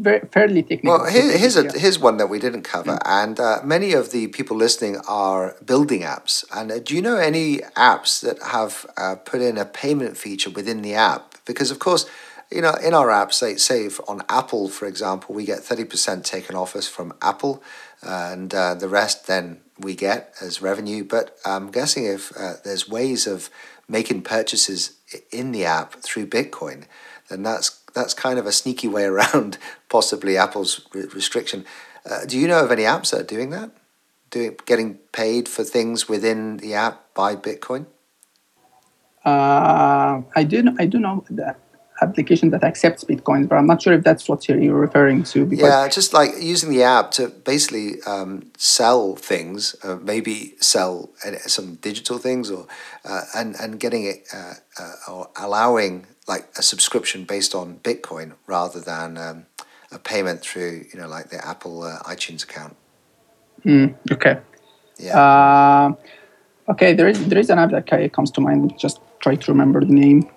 very 0.00 0.26
fairly 0.32 0.62
technical. 0.62 0.98
Well, 0.98 1.10
here, 1.10 1.36
here's 1.36 1.56
a 1.56 1.70
here's 1.78 1.98
one 1.98 2.16
that 2.16 2.28
we 2.28 2.38
didn't 2.38 2.62
cover, 2.62 2.92
mm-hmm. 2.92 3.24
and 3.24 3.38
uh, 3.38 3.60
many 3.64 3.92
of 3.92 4.10
the 4.10 4.28
people 4.28 4.56
listening 4.56 4.98
are 5.08 5.56
building 5.64 6.02
apps. 6.02 6.44
And 6.54 6.72
uh, 6.72 6.78
do 6.78 6.94
you 6.94 7.02
know 7.02 7.16
any 7.16 7.58
apps 7.76 8.20
that 8.22 8.42
have 8.42 8.86
uh, 8.96 9.16
put 9.16 9.40
in 9.40 9.58
a 9.58 9.64
payment 9.64 10.16
feature 10.16 10.50
within 10.50 10.82
the 10.82 10.94
app? 10.94 11.34
Because 11.44 11.70
of 11.70 11.78
course, 11.78 12.06
you 12.50 12.62
know, 12.62 12.74
in 12.74 12.94
our 12.94 13.08
apps, 13.08 13.34
say 13.34 13.56
say 13.56 13.88
on 14.08 14.22
Apple, 14.28 14.68
for 14.68 14.86
example, 14.86 15.34
we 15.34 15.44
get 15.44 15.60
thirty 15.60 15.84
percent 15.84 16.24
taken 16.24 16.56
off 16.56 16.74
us 16.74 16.88
from 16.88 17.12
Apple 17.22 17.62
and 18.02 18.54
uh, 18.54 18.74
the 18.74 18.88
rest 18.88 19.26
then 19.26 19.60
we 19.78 19.94
get 19.94 20.34
as 20.40 20.62
revenue. 20.62 21.04
But 21.04 21.36
I'm 21.44 21.70
guessing 21.70 22.06
if 22.06 22.32
uh, 22.36 22.54
there's 22.64 22.88
ways 22.88 23.26
of 23.26 23.50
making 23.88 24.22
purchases 24.22 24.96
in 25.30 25.52
the 25.52 25.64
app 25.64 25.94
through 25.94 26.26
Bitcoin, 26.26 26.84
then 27.28 27.42
that's 27.42 27.79
that's 27.94 28.14
kind 28.14 28.38
of 28.38 28.46
a 28.46 28.52
sneaky 28.52 28.88
way 28.88 29.04
around 29.04 29.58
possibly 29.88 30.36
Apple's 30.36 30.86
re- 30.92 31.06
restriction. 31.14 31.64
Uh, 32.08 32.24
do 32.24 32.38
you 32.38 32.48
know 32.48 32.64
of 32.64 32.70
any 32.70 32.82
apps 32.82 33.10
that 33.10 33.20
are 33.20 33.24
doing 33.24 33.50
that? 33.50 33.70
Doing 34.30 34.56
getting 34.64 34.94
paid 35.12 35.48
for 35.48 35.64
things 35.64 36.08
within 36.08 36.58
the 36.58 36.74
app 36.74 37.12
by 37.14 37.36
Bitcoin? 37.36 37.86
Uh, 39.24 40.22
I 40.34 40.44
do. 40.44 40.74
I 40.78 40.86
do 40.86 40.98
know 40.98 41.24
that 41.30 41.58
application 42.00 42.50
that 42.50 42.64
accepts 42.64 43.04
bitcoins, 43.04 43.48
but 43.48 43.56
I'm 43.56 43.66
not 43.66 43.82
sure 43.82 43.92
if 43.92 44.02
that's 44.02 44.28
what 44.28 44.48
you're 44.48 44.74
referring 44.74 45.22
to. 45.24 45.44
Because 45.44 45.64
yeah, 45.64 45.88
just 45.88 46.12
like 46.12 46.30
using 46.40 46.70
the 46.70 46.82
app 46.82 47.10
to 47.12 47.28
basically 47.28 48.02
um, 48.06 48.50
sell 48.56 49.16
things, 49.16 49.76
uh, 49.82 49.96
maybe 49.96 50.54
sell 50.60 51.10
some 51.46 51.76
digital 51.76 52.18
things, 52.18 52.50
or 52.50 52.66
uh, 53.04 53.22
and 53.34 53.54
and 53.56 53.78
getting 53.78 54.04
it 54.04 54.26
uh, 54.32 54.54
uh, 54.78 54.92
or 55.08 55.30
allowing 55.36 56.06
like 56.26 56.48
a 56.56 56.62
subscription 56.62 57.24
based 57.24 57.54
on 57.54 57.78
Bitcoin 57.82 58.32
rather 58.46 58.80
than 58.80 59.18
um, 59.18 59.46
a 59.92 59.98
payment 59.98 60.40
through 60.40 60.84
you 60.92 61.00
know 61.00 61.08
like 61.08 61.30
the 61.30 61.46
Apple 61.46 61.82
uh, 61.82 61.98
iTunes 62.00 62.44
account. 62.44 62.76
Mm, 63.64 63.94
okay. 64.12 64.38
Yeah. 64.98 65.18
Uh, 65.20 65.92
okay. 66.68 66.94
There 66.94 67.08
is 67.08 67.26
there 67.28 67.38
is 67.38 67.50
an 67.50 67.58
app 67.58 67.70
that 67.70 68.12
comes 68.12 68.30
to 68.32 68.40
mind. 68.40 68.78
Just 68.78 69.00
try 69.20 69.34
to 69.34 69.52
remember 69.52 69.80
the 69.80 69.92
name. 69.92 70.28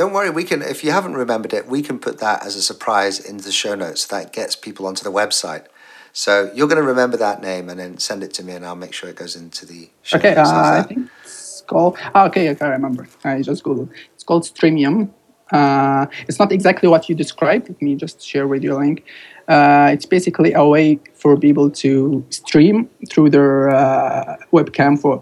Don't 0.00 0.14
worry, 0.14 0.30
we 0.30 0.44
can. 0.44 0.62
If 0.62 0.82
you 0.82 0.92
haven't 0.92 1.12
remembered 1.12 1.52
it, 1.52 1.66
we 1.66 1.82
can 1.82 1.98
put 1.98 2.20
that 2.20 2.42
as 2.42 2.56
a 2.56 2.62
surprise 2.62 3.20
into 3.20 3.44
the 3.44 3.52
show 3.52 3.74
notes. 3.74 4.06
That 4.06 4.32
gets 4.32 4.56
people 4.56 4.86
onto 4.86 5.04
the 5.04 5.12
website. 5.12 5.66
So 6.14 6.50
you're 6.54 6.68
going 6.68 6.80
to 6.80 6.88
remember 6.88 7.18
that 7.18 7.42
name 7.42 7.68
and 7.68 7.78
then 7.78 7.98
send 7.98 8.22
it 8.22 8.32
to 8.36 8.42
me, 8.42 8.54
and 8.54 8.64
I'll 8.64 8.74
make 8.74 8.94
sure 8.94 9.10
it 9.10 9.16
goes 9.16 9.36
into 9.36 9.66
the 9.66 9.90
show 10.00 10.16
okay, 10.16 10.32
notes. 10.32 10.48
Uh, 10.48 10.82
I 10.82 10.82
think 10.84 11.10
it's 11.22 11.62
called. 11.66 11.98
Oh, 12.14 12.24
okay, 12.28 12.48
okay, 12.48 12.64
I 12.64 12.70
remember. 12.70 13.06
I 13.24 13.42
just 13.42 13.62
googled. 13.62 13.90
It's 14.14 14.24
called 14.24 14.44
Streamium. 14.44 15.10
Uh, 15.52 16.06
it's 16.26 16.38
not 16.38 16.50
exactly 16.50 16.88
what 16.88 17.10
you 17.10 17.14
described. 17.14 17.68
Let 17.68 17.82
me 17.82 17.94
just 17.94 18.26
share 18.26 18.48
with 18.48 18.64
you 18.64 18.78
a 18.78 18.78
link. 18.78 19.04
Uh, 19.48 19.90
it's 19.92 20.06
basically 20.06 20.54
a 20.54 20.64
way 20.64 20.98
for 21.12 21.36
people 21.36 21.68
to 21.82 22.24
stream 22.30 22.88
through 23.10 23.28
their 23.28 23.68
uh, 23.68 24.38
webcam 24.50 24.98
for 24.98 25.20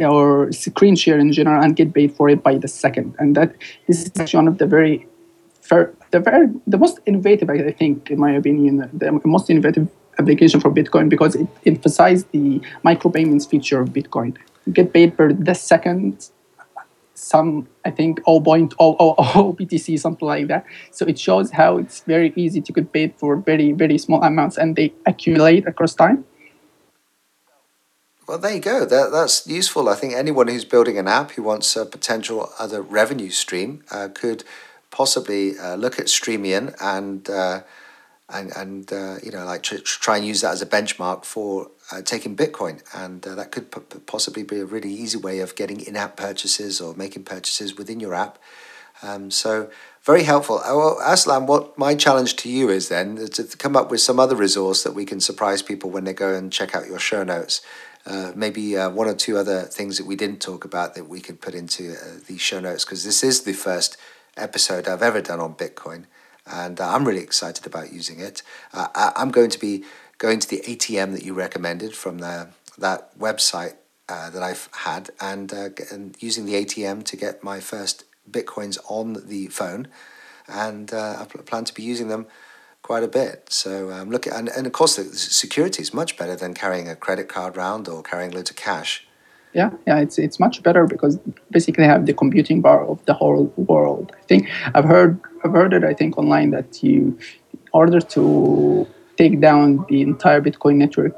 or 0.00 0.50
screen 0.52 0.96
share 0.96 1.18
in 1.18 1.32
general 1.32 1.62
and 1.62 1.76
get 1.76 1.94
paid 1.94 2.12
for 2.14 2.28
it 2.28 2.42
by 2.42 2.56
the 2.58 2.68
second. 2.68 3.14
And 3.18 3.36
that 3.36 3.54
this 3.86 4.02
is 4.02 4.12
actually 4.18 4.38
one 4.38 4.48
of 4.48 4.58
the 4.58 4.66
very, 4.66 5.06
the 5.70 6.20
very 6.20 6.48
the 6.66 6.78
most 6.78 7.00
innovative, 7.06 7.50
I 7.50 7.72
think, 7.72 8.10
in 8.10 8.18
my 8.18 8.32
opinion, 8.32 8.88
the 8.92 9.20
most 9.24 9.50
innovative 9.50 9.88
application 10.18 10.60
for 10.60 10.70
Bitcoin 10.70 11.08
because 11.08 11.36
it 11.36 11.46
emphasized 11.64 12.30
the 12.32 12.60
micropayments 12.84 13.48
feature 13.48 13.80
of 13.80 13.90
Bitcoin. 13.90 14.36
Get 14.72 14.92
paid 14.92 15.16
per 15.16 15.32
the 15.32 15.54
second 15.54 16.30
some 17.18 17.66
I 17.84 17.90
think 17.90 18.22
0.000 18.22 18.70
BTC, 19.58 19.98
something 19.98 20.26
like 20.26 20.46
that. 20.48 20.64
So 20.92 21.04
it 21.06 21.18
shows 21.18 21.50
how 21.50 21.78
it's 21.78 22.00
very 22.02 22.32
easy 22.36 22.60
to 22.60 22.72
get 22.72 22.92
paid 22.92 23.14
for 23.16 23.36
very 23.36 23.72
very 23.72 23.98
small 23.98 24.22
amounts, 24.22 24.56
and 24.56 24.76
they 24.76 24.92
accumulate 25.06 25.66
across 25.66 25.94
time. 25.94 26.24
Well, 28.28 28.36
there 28.36 28.52
you 28.52 28.60
go. 28.60 28.84
That, 28.84 29.10
that's 29.10 29.46
useful. 29.46 29.88
I 29.88 29.94
think 29.94 30.12
anyone 30.12 30.48
who's 30.48 30.66
building 30.66 30.98
an 30.98 31.08
app 31.08 31.30
who 31.30 31.42
wants 31.42 31.74
a 31.76 31.86
potential 31.86 32.52
other 32.58 32.82
revenue 32.82 33.30
stream 33.30 33.84
uh, 33.90 34.08
could 34.12 34.44
possibly 34.90 35.58
uh, 35.58 35.76
look 35.76 35.98
at 35.98 36.06
Streamium 36.06 36.76
and 36.78 37.28
uh, 37.30 37.62
and 38.28 38.52
and 38.54 38.92
uh, 38.92 39.16
you 39.22 39.30
know 39.30 39.46
like 39.46 39.62
tr- 39.62 39.76
try 39.76 40.18
and 40.18 40.26
use 40.26 40.42
that 40.42 40.52
as 40.52 40.60
a 40.60 40.66
benchmark 40.66 41.24
for 41.24 41.70
uh, 41.90 42.02
taking 42.02 42.36
Bitcoin, 42.36 42.82
and 42.94 43.26
uh, 43.26 43.34
that 43.34 43.50
could 43.50 43.72
p- 43.72 43.98
possibly 44.00 44.42
be 44.42 44.60
a 44.60 44.66
really 44.66 44.92
easy 44.92 45.16
way 45.16 45.38
of 45.38 45.56
getting 45.56 45.80
in-app 45.80 46.18
purchases 46.18 46.82
or 46.82 46.94
making 46.96 47.24
purchases 47.24 47.78
within 47.78 47.98
your 47.98 48.14
app. 48.14 48.38
Um, 49.02 49.30
so 49.30 49.70
very 50.02 50.24
helpful. 50.24 50.56
Well, 50.56 50.98
Eslam, 51.00 51.46
what 51.46 51.78
my 51.78 51.94
challenge 51.94 52.36
to 52.36 52.50
you 52.50 52.68
is 52.68 52.90
then 52.90 53.16
to 53.16 53.44
come 53.56 53.74
up 53.74 53.90
with 53.90 54.02
some 54.02 54.20
other 54.20 54.36
resource 54.36 54.82
that 54.82 54.92
we 54.92 55.06
can 55.06 55.20
surprise 55.20 55.62
people 55.62 55.88
when 55.88 56.04
they 56.04 56.12
go 56.12 56.34
and 56.34 56.52
check 56.52 56.74
out 56.74 56.86
your 56.86 56.98
show 56.98 57.24
notes. 57.24 57.62
Uh, 58.08 58.32
maybe 58.34 58.74
uh, 58.74 58.88
one 58.88 59.06
or 59.06 59.14
two 59.14 59.36
other 59.36 59.62
things 59.62 59.98
that 59.98 60.06
we 60.06 60.16
didn't 60.16 60.40
talk 60.40 60.64
about 60.64 60.94
that 60.94 61.06
we 61.06 61.20
could 61.20 61.42
put 61.42 61.54
into 61.54 61.92
uh, 61.92 62.18
the 62.26 62.38
show 62.38 62.58
notes 62.58 62.82
because 62.82 63.04
this 63.04 63.22
is 63.22 63.42
the 63.42 63.52
first 63.52 63.98
episode 64.38 64.88
I've 64.88 65.02
ever 65.02 65.20
done 65.20 65.40
on 65.40 65.54
Bitcoin, 65.54 66.06
and 66.46 66.80
uh, 66.80 66.88
I'm 66.88 67.04
really 67.04 67.20
excited 67.20 67.66
about 67.66 67.92
using 67.92 68.18
it. 68.18 68.42
Uh, 68.72 68.88
I, 68.94 69.12
am 69.20 69.30
going 69.30 69.50
to 69.50 69.58
be 69.58 69.84
going 70.16 70.40
to 70.40 70.48
the 70.48 70.60
ATM 70.60 71.12
that 71.12 71.22
you 71.22 71.34
recommended 71.34 71.94
from 71.94 72.18
the, 72.18 72.48
that 72.78 73.16
website 73.18 73.74
that 74.08 74.42
I've 74.42 74.70
had 74.72 75.10
and, 75.20 75.52
and 75.52 76.16
using 76.18 76.46
the 76.46 76.54
ATM 76.54 77.04
to 77.04 77.16
get 77.16 77.44
my 77.44 77.60
first 77.60 78.04
Bitcoins 78.30 78.78
on 78.88 79.28
the 79.28 79.48
phone, 79.48 79.86
and 80.48 80.94
I 80.94 81.26
plan 81.44 81.64
to 81.64 81.74
be 81.74 81.82
using 81.82 82.08
them 82.08 82.26
quite 82.82 83.02
a 83.02 83.08
bit. 83.08 83.46
So 83.50 83.90
um, 83.90 84.10
look, 84.10 84.26
at, 84.26 84.32
and, 84.34 84.48
and 84.48 84.66
of 84.66 84.72
course 84.72 84.96
the 84.96 85.04
security 85.04 85.82
is 85.82 85.92
much 85.92 86.16
better 86.16 86.36
than 86.36 86.54
carrying 86.54 86.88
a 86.88 86.96
credit 86.96 87.28
card 87.28 87.56
around 87.56 87.88
or 87.88 88.02
carrying 88.02 88.30
loads 88.30 88.50
of 88.50 88.56
cash. 88.56 89.06
Yeah, 89.54 89.70
yeah, 89.86 89.98
it's 89.98 90.18
it's 90.18 90.38
much 90.38 90.62
better 90.62 90.86
because 90.86 91.18
basically 91.50 91.84
have 91.84 92.04
the 92.04 92.12
computing 92.12 92.62
power 92.62 92.84
of 92.86 93.04
the 93.06 93.14
whole 93.14 93.46
world. 93.56 94.12
I 94.22 94.24
think 94.24 94.50
I've 94.74 94.84
heard 94.84 95.18
I've 95.42 95.52
heard 95.52 95.72
it. 95.72 95.84
I 95.84 95.94
think 95.94 96.18
online 96.18 96.50
that 96.50 96.82
you, 96.82 97.18
in 97.54 97.60
order 97.72 98.00
to 98.00 98.86
take 99.16 99.40
down 99.40 99.86
the 99.88 100.02
entire 100.02 100.42
Bitcoin 100.42 100.76
network, 100.76 101.14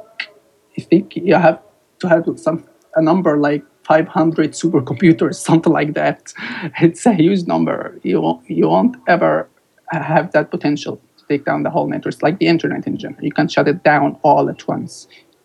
I 0.79 0.81
think 0.81 1.17
you 1.17 1.35
have 1.35 1.61
to 2.01 2.09
have 2.09 2.25
some 2.37 2.65
a 2.95 3.03
number 3.03 3.37
like 3.37 3.65
500 3.85 4.53
supercomputers, 4.53 5.35
something 5.49 5.73
like 5.73 5.95
that. 5.95 6.33
It's 6.81 7.07
a 7.07 7.13
huge 7.13 7.47
number. 7.47 7.99
You 8.05 8.21
won't, 8.21 8.49
you 8.49 8.69
won't 8.69 8.97
ever 9.09 9.49
have 9.91 10.31
that 10.33 10.51
potential 10.53 11.01
take 11.31 11.45
down 11.45 11.63
the 11.63 11.71
whole 11.71 11.89
network. 11.93 12.13
It's 12.15 12.23
like 12.23 12.39
the 12.39 12.49
internet 12.55 12.87
in 12.87 12.97
general. 13.03 13.25
You 13.25 13.33
can 13.33 13.49
shut 13.49 13.67
it 13.69 13.83
down 13.83 14.19
all 14.23 14.45
at 14.55 14.61
once. 14.75 14.93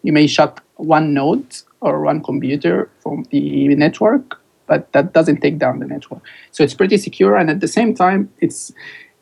You 0.04 0.14
may 0.20 0.28
shut 0.28 0.60
one 0.76 1.14
node 1.14 1.52
or 1.82 1.94
one 2.02 2.20
computer 2.30 2.90
from 3.02 3.18
the 3.32 3.76
network, 3.76 4.26
but 4.68 4.92
that 4.94 5.14
doesn't 5.18 5.40
take 5.46 5.58
down 5.58 5.80
the 5.80 5.88
network. 5.96 6.22
So 6.52 6.64
it's 6.66 6.74
pretty 6.74 6.98
secure, 6.98 7.36
and 7.40 7.50
at 7.50 7.60
the 7.66 7.72
same 7.78 7.94
time, 7.94 8.22
it's 8.46 8.72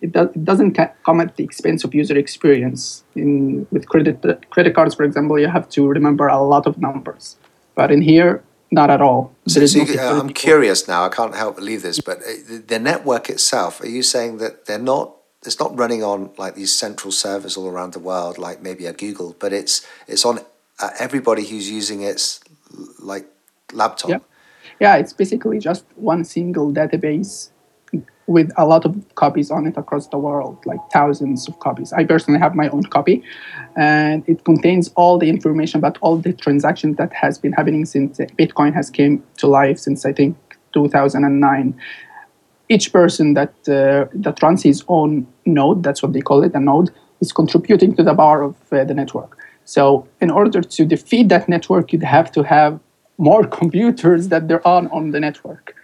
it, 0.02 0.12
do, 0.12 0.24
it 0.38 0.44
doesn't 0.44 0.78
come 1.06 1.22
at 1.22 1.38
the 1.38 1.44
expense 1.44 1.84
of 1.86 1.94
user 1.94 2.18
experience. 2.18 3.04
In 3.16 3.68
with 3.72 3.88
credit 3.88 4.18
credit 4.54 4.74
cards, 4.76 4.96
for 4.96 5.04
example, 5.04 5.36
you 5.40 5.50
have 5.58 5.68
to 5.76 5.88
remember 5.88 6.28
a 6.28 6.42
lot 6.54 6.66
of 6.70 6.78
numbers, 6.78 7.38
but 7.76 7.92
in 7.92 8.02
here, 8.02 8.44
not 8.72 8.90
at 8.90 9.02
all. 9.02 9.22
So, 9.48 9.66
so 9.66 9.80
you, 9.80 10.00
I'm 10.00 10.34
curious 10.48 10.88
now. 10.88 11.06
I 11.06 11.10
can't 11.10 11.36
help 11.36 11.56
believe 11.56 11.82
this, 11.88 12.00
but 12.10 12.18
uh, 12.20 12.60
the 12.68 12.80
network 12.80 13.30
itself. 13.30 13.82
Are 13.82 13.94
you 13.98 14.04
saying 14.04 14.38
that 14.38 14.66
they're 14.66 14.88
not 14.96 15.08
it's 15.46 15.60
not 15.60 15.78
running 15.78 16.04
on 16.04 16.32
like 16.38 16.56
these 16.56 16.74
central 16.74 17.12
servers 17.12 17.58
all 17.58 17.68
around 17.68 17.94
the 17.94 18.00
world, 18.00 18.38
like 18.38 18.62
maybe 18.62 18.86
a 18.86 18.94
Google, 18.94 19.36
but 19.40 19.54
it's 19.54 19.86
it's 20.08 20.26
on 20.26 20.40
uh, 20.80 20.90
everybody 21.00 21.46
who's 21.46 21.70
using 21.70 22.02
its 22.02 22.42
like 23.00 23.28
laptop. 23.74 24.10
Yeah. 24.10 24.20
yeah, 24.80 24.96
it's 24.96 25.14
basically 25.14 25.60
just 25.60 25.86
one 25.96 26.24
single 26.24 26.72
database 26.74 27.50
with 28.26 28.52
a 28.58 28.66
lot 28.66 28.86
of 28.86 28.96
copies 29.16 29.52
on 29.52 29.68
it 29.68 29.76
across 29.78 30.08
the 30.08 30.18
world, 30.18 30.58
like 30.66 30.80
thousands 30.92 31.48
of 31.48 31.60
copies. 31.60 31.92
I 31.92 32.06
personally 32.06 32.40
have 32.40 32.56
my 32.56 32.70
own 32.70 32.84
copy, 32.84 33.22
and 33.76 34.28
it 34.28 34.46
contains 34.46 34.90
all 34.96 35.18
the 35.18 35.30
information 35.30 35.80
about 35.80 35.98
all 36.02 36.18
the 36.18 36.34
transactions 36.34 36.98
that 36.98 37.12
has 37.14 37.38
been 37.38 37.52
happening 37.52 37.86
since 37.86 38.18
Bitcoin 38.18 38.74
has 38.74 38.90
came 38.90 39.24
to 39.38 39.48
life 39.48 39.78
since 39.78 40.06
I 40.06 40.14
think 40.14 40.38
2009 40.74 41.80
each 42.70 42.92
person 42.92 43.34
that 43.34 43.54
uh, 43.68 44.06
that 44.14 44.42
runs 44.42 44.64
his 44.64 44.84
own 44.88 45.28
node, 45.46 45.84
that's 45.84 46.02
what 46.02 46.14
they 46.14 46.22
call 46.22 46.44
it, 46.44 46.54
a 46.56 46.60
node, 46.60 46.92
is 47.22 47.32
contributing 47.32 47.96
to 47.96 48.04
the 48.04 48.16
power 48.16 48.42
of 48.42 48.56
uh, 48.72 48.84
the 48.84 48.94
network. 48.94 49.38
So 49.66 50.08
in 50.22 50.30
order 50.30 50.62
to 50.62 50.86
defeat 50.86 51.30
that 51.30 51.48
network, 51.48 51.94
you'd 51.94 52.04
have 52.04 52.32
to 52.34 52.44
have 52.44 52.80
more 53.18 53.46
computers 53.60 54.30
that 54.30 54.48
there 54.48 54.66
are 54.68 54.88
on 54.92 55.12
the 55.12 55.20
network. 55.20 55.76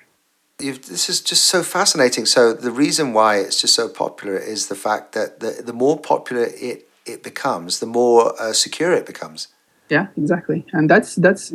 You've, 0.62 0.86
this 0.88 1.10
is 1.10 1.22
just 1.22 1.44
so 1.44 1.63
fascinating. 1.63 2.26
So 2.26 2.52
the 2.52 2.72
reason 2.72 3.13
why 3.13 3.38
it's 3.38 3.62
just 3.62 3.76
so 3.76 3.88
popular 3.88 4.38
is 4.38 4.68
the 4.68 4.76
fact 4.76 5.13
that 5.13 5.39
the, 5.39 5.62
the 5.63 5.72
more 5.72 5.98
popular 5.98 6.48
it, 6.54 6.89
it 7.06 7.24
becomes, 7.24 7.80
the 7.80 7.86
more 7.86 8.39
uh, 8.42 8.52
secure 8.52 8.92
it 8.92 9.06
becomes. 9.06 9.48
Yeah, 9.89 10.08
exactly, 10.18 10.63
and 10.72 10.88
that's 10.88 11.15
that's 11.15 11.52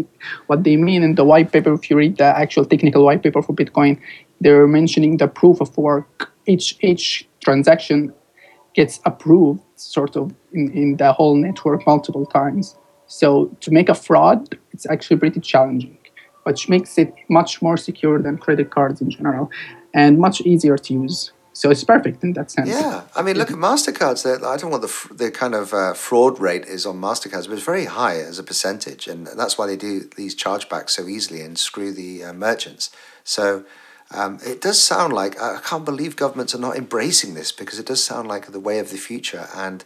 what 0.49 0.65
they 0.65 0.77
mean 0.77 1.05
in 1.05 1.15
the 1.15 1.25
white 1.25 1.53
paper. 1.53 1.73
If 1.73 1.89
you 1.89 1.97
read 1.97 2.17
the 2.17 2.25
actual 2.25 2.65
technical 2.65 3.05
white 3.05 3.23
paper 3.23 3.41
for 3.41 3.55
Bitcoin, 3.55 4.01
they're 4.45 4.69
mentioning 4.69 5.17
the 5.17 5.27
proof 5.27 5.61
of 5.61 5.77
work. 5.77 6.31
Each 6.47 6.77
each 6.81 7.27
transaction 7.43 8.13
gets 8.75 9.01
approved 9.05 9.63
sort 9.77 10.17
of 10.17 10.35
in, 10.53 10.71
in 10.73 10.97
the 10.99 11.13
whole 11.13 11.35
network 11.35 11.87
multiple 11.87 12.27
times. 12.27 12.77
So 13.07 13.47
to 13.61 13.71
make 13.71 13.89
a 13.89 13.95
fraud, 13.95 14.59
it's 14.73 14.87
actually 14.87 15.17
pretty 15.17 15.41
challenging, 15.41 15.97
which 16.45 16.69
makes 16.69 16.99
it 16.99 17.15
much 17.29 17.63
more 17.63 17.77
secure 17.77 18.19
than 18.21 18.37
credit 18.39 18.71
cards 18.71 19.01
in 19.01 19.11
general 19.11 19.51
and 19.95 20.19
much 20.19 20.41
easier 20.43 20.77
to 20.77 20.93
use. 20.93 21.33
So 21.55 21.71
it's 21.71 21.85
perfect 21.85 22.25
in 22.25 22.33
that 22.33 22.51
sense. 22.51 22.69
Yeah, 22.69 23.03
I 23.15 23.23
mean, 23.23 23.37
look 23.39 23.51
at 23.51 23.57
Mastercards. 23.57 24.27
I 24.27 24.57
don't 24.59 24.73
want 24.73 24.83
the 24.83 25.15
the 25.15 25.31
kind 25.31 25.55
of 25.55 25.73
uh, 25.73 25.95
fraud 25.95 26.39
rate 26.39 26.67
is 26.67 26.85
on 26.85 27.01
Mastercards, 27.01 27.47
but 27.49 27.55
it's 27.57 27.71
very 27.75 27.87
high 27.87 28.17
as 28.31 28.39
a 28.39 28.43
percentage, 28.43 29.07
and 29.07 29.27
that's 29.41 29.57
why 29.57 29.67
they 29.67 29.77
do 29.77 29.93
these 30.17 30.35
chargebacks 30.35 30.91
so 30.91 31.03
easily 31.07 31.41
and 31.41 31.59
screw 31.59 31.93
the 31.93 32.25
uh, 32.25 32.33
merchants. 32.35 32.91
So. 33.25 33.65
Um, 34.11 34.39
it 34.45 34.61
does 34.61 34.83
sound 34.83 35.13
like 35.13 35.41
I 35.41 35.61
can't 35.65 35.85
believe 35.85 36.17
governments 36.17 36.55
are 36.55 36.59
not 36.59 36.77
embracing 36.77 37.35
this 37.35 37.53
because 37.53 37.79
it 37.79 37.87
does 37.87 38.05
sound 38.05 38.29
like 38.29 38.53
the 38.53 38.61
way 38.61 38.79
of 38.79 38.91
the 38.91 38.97
future, 38.97 39.49
and 39.55 39.85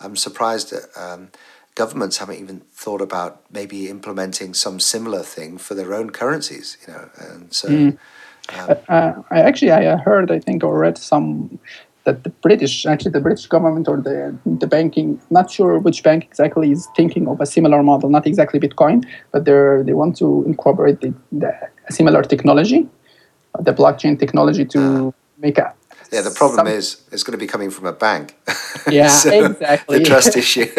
I'm 0.00 0.16
surprised 0.16 0.70
that 0.70 0.88
um, 0.96 1.30
governments 1.74 2.18
haven't 2.18 2.40
even 2.40 2.60
thought 2.72 3.00
about 3.00 3.42
maybe 3.50 3.88
implementing 3.88 4.54
some 4.54 4.80
similar 4.80 5.22
thing 5.22 5.58
for 5.58 5.74
their 5.74 5.94
own 5.94 6.10
currencies. 6.10 6.76
You 6.86 6.92
know, 6.92 7.10
and 7.18 7.52
so. 7.52 7.68
Mm. 7.68 7.98
Um, 8.56 8.76
uh, 8.88 9.12
I 9.30 9.40
actually 9.40 9.72
I 9.72 9.96
heard 9.96 10.30
I 10.30 10.38
think 10.38 10.62
or 10.62 10.78
read 10.78 10.96
some 10.96 11.58
that 12.06 12.22
the 12.22 12.30
British 12.30 12.86
actually 12.86 13.10
the 13.10 13.20
British 13.20 13.46
government 13.46 13.88
or 13.88 13.96
the 13.96 14.34
the 14.44 14.68
banking 14.68 15.20
not 15.30 15.50
sure 15.50 15.78
which 15.80 16.02
bank 16.04 16.24
exactly 16.24 16.70
is 16.70 16.88
thinking 16.96 17.26
of 17.26 17.40
a 17.40 17.46
similar 17.46 17.82
model 17.82 18.08
not 18.08 18.24
exactly 18.24 18.60
Bitcoin 18.60 19.04
but 19.32 19.44
they 19.44 19.82
they 19.84 19.92
want 19.92 20.16
to 20.18 20.44
incorporate 20.46 21.00
the, 21.00 21.12
the 21.32 21.52
similar 21.90 22.22
technology 22.22 22.88
the 23.60 23.72
blockchain 23.72 24.18
technology 24.18 24.64
to 24.64 25.08
uh, 25.08 25.10
make 25.38 25.58
a 25.58 25.74
yeah, 26.12 26.20
the 26.20 26.30
problem 26.30 26.66
Some, 26.66 26.68
is 26.68 27.02
it's 27.10 27.22
going 27.22 27.32
to 27.32 27.38
be 27.38 27.46
coming 27.46 27.70
from 27.70 27.86
a 27.86 27.92
bank. 27.92 28.36
Yeah, 28.88 29.08
so 29.08 29.46
exactly. 29.46 29.98
The 29.98 30.04
trust 30.04 30.36
issue. 30.36 30.60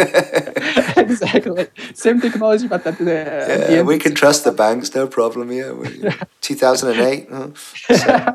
exactly. 0.96 1.68
Same 1.94 2.22
technology, 2.22 2.70
but 2.70 2.88
at 2.88 2.98
the, 2.98 3.04
yeah, 3.04 3.68
the 3.68 3.84
we 3.84 4.00
can 4.00 4.16
trust 4.16 4.46
the 4.46 4.54
banks, 4.54 4.96
no 4.96 5.08
problem. 5.08 5.52
Yeah, 5.52 5.74
2008. 6.42 7.28
So. 7.58 8.34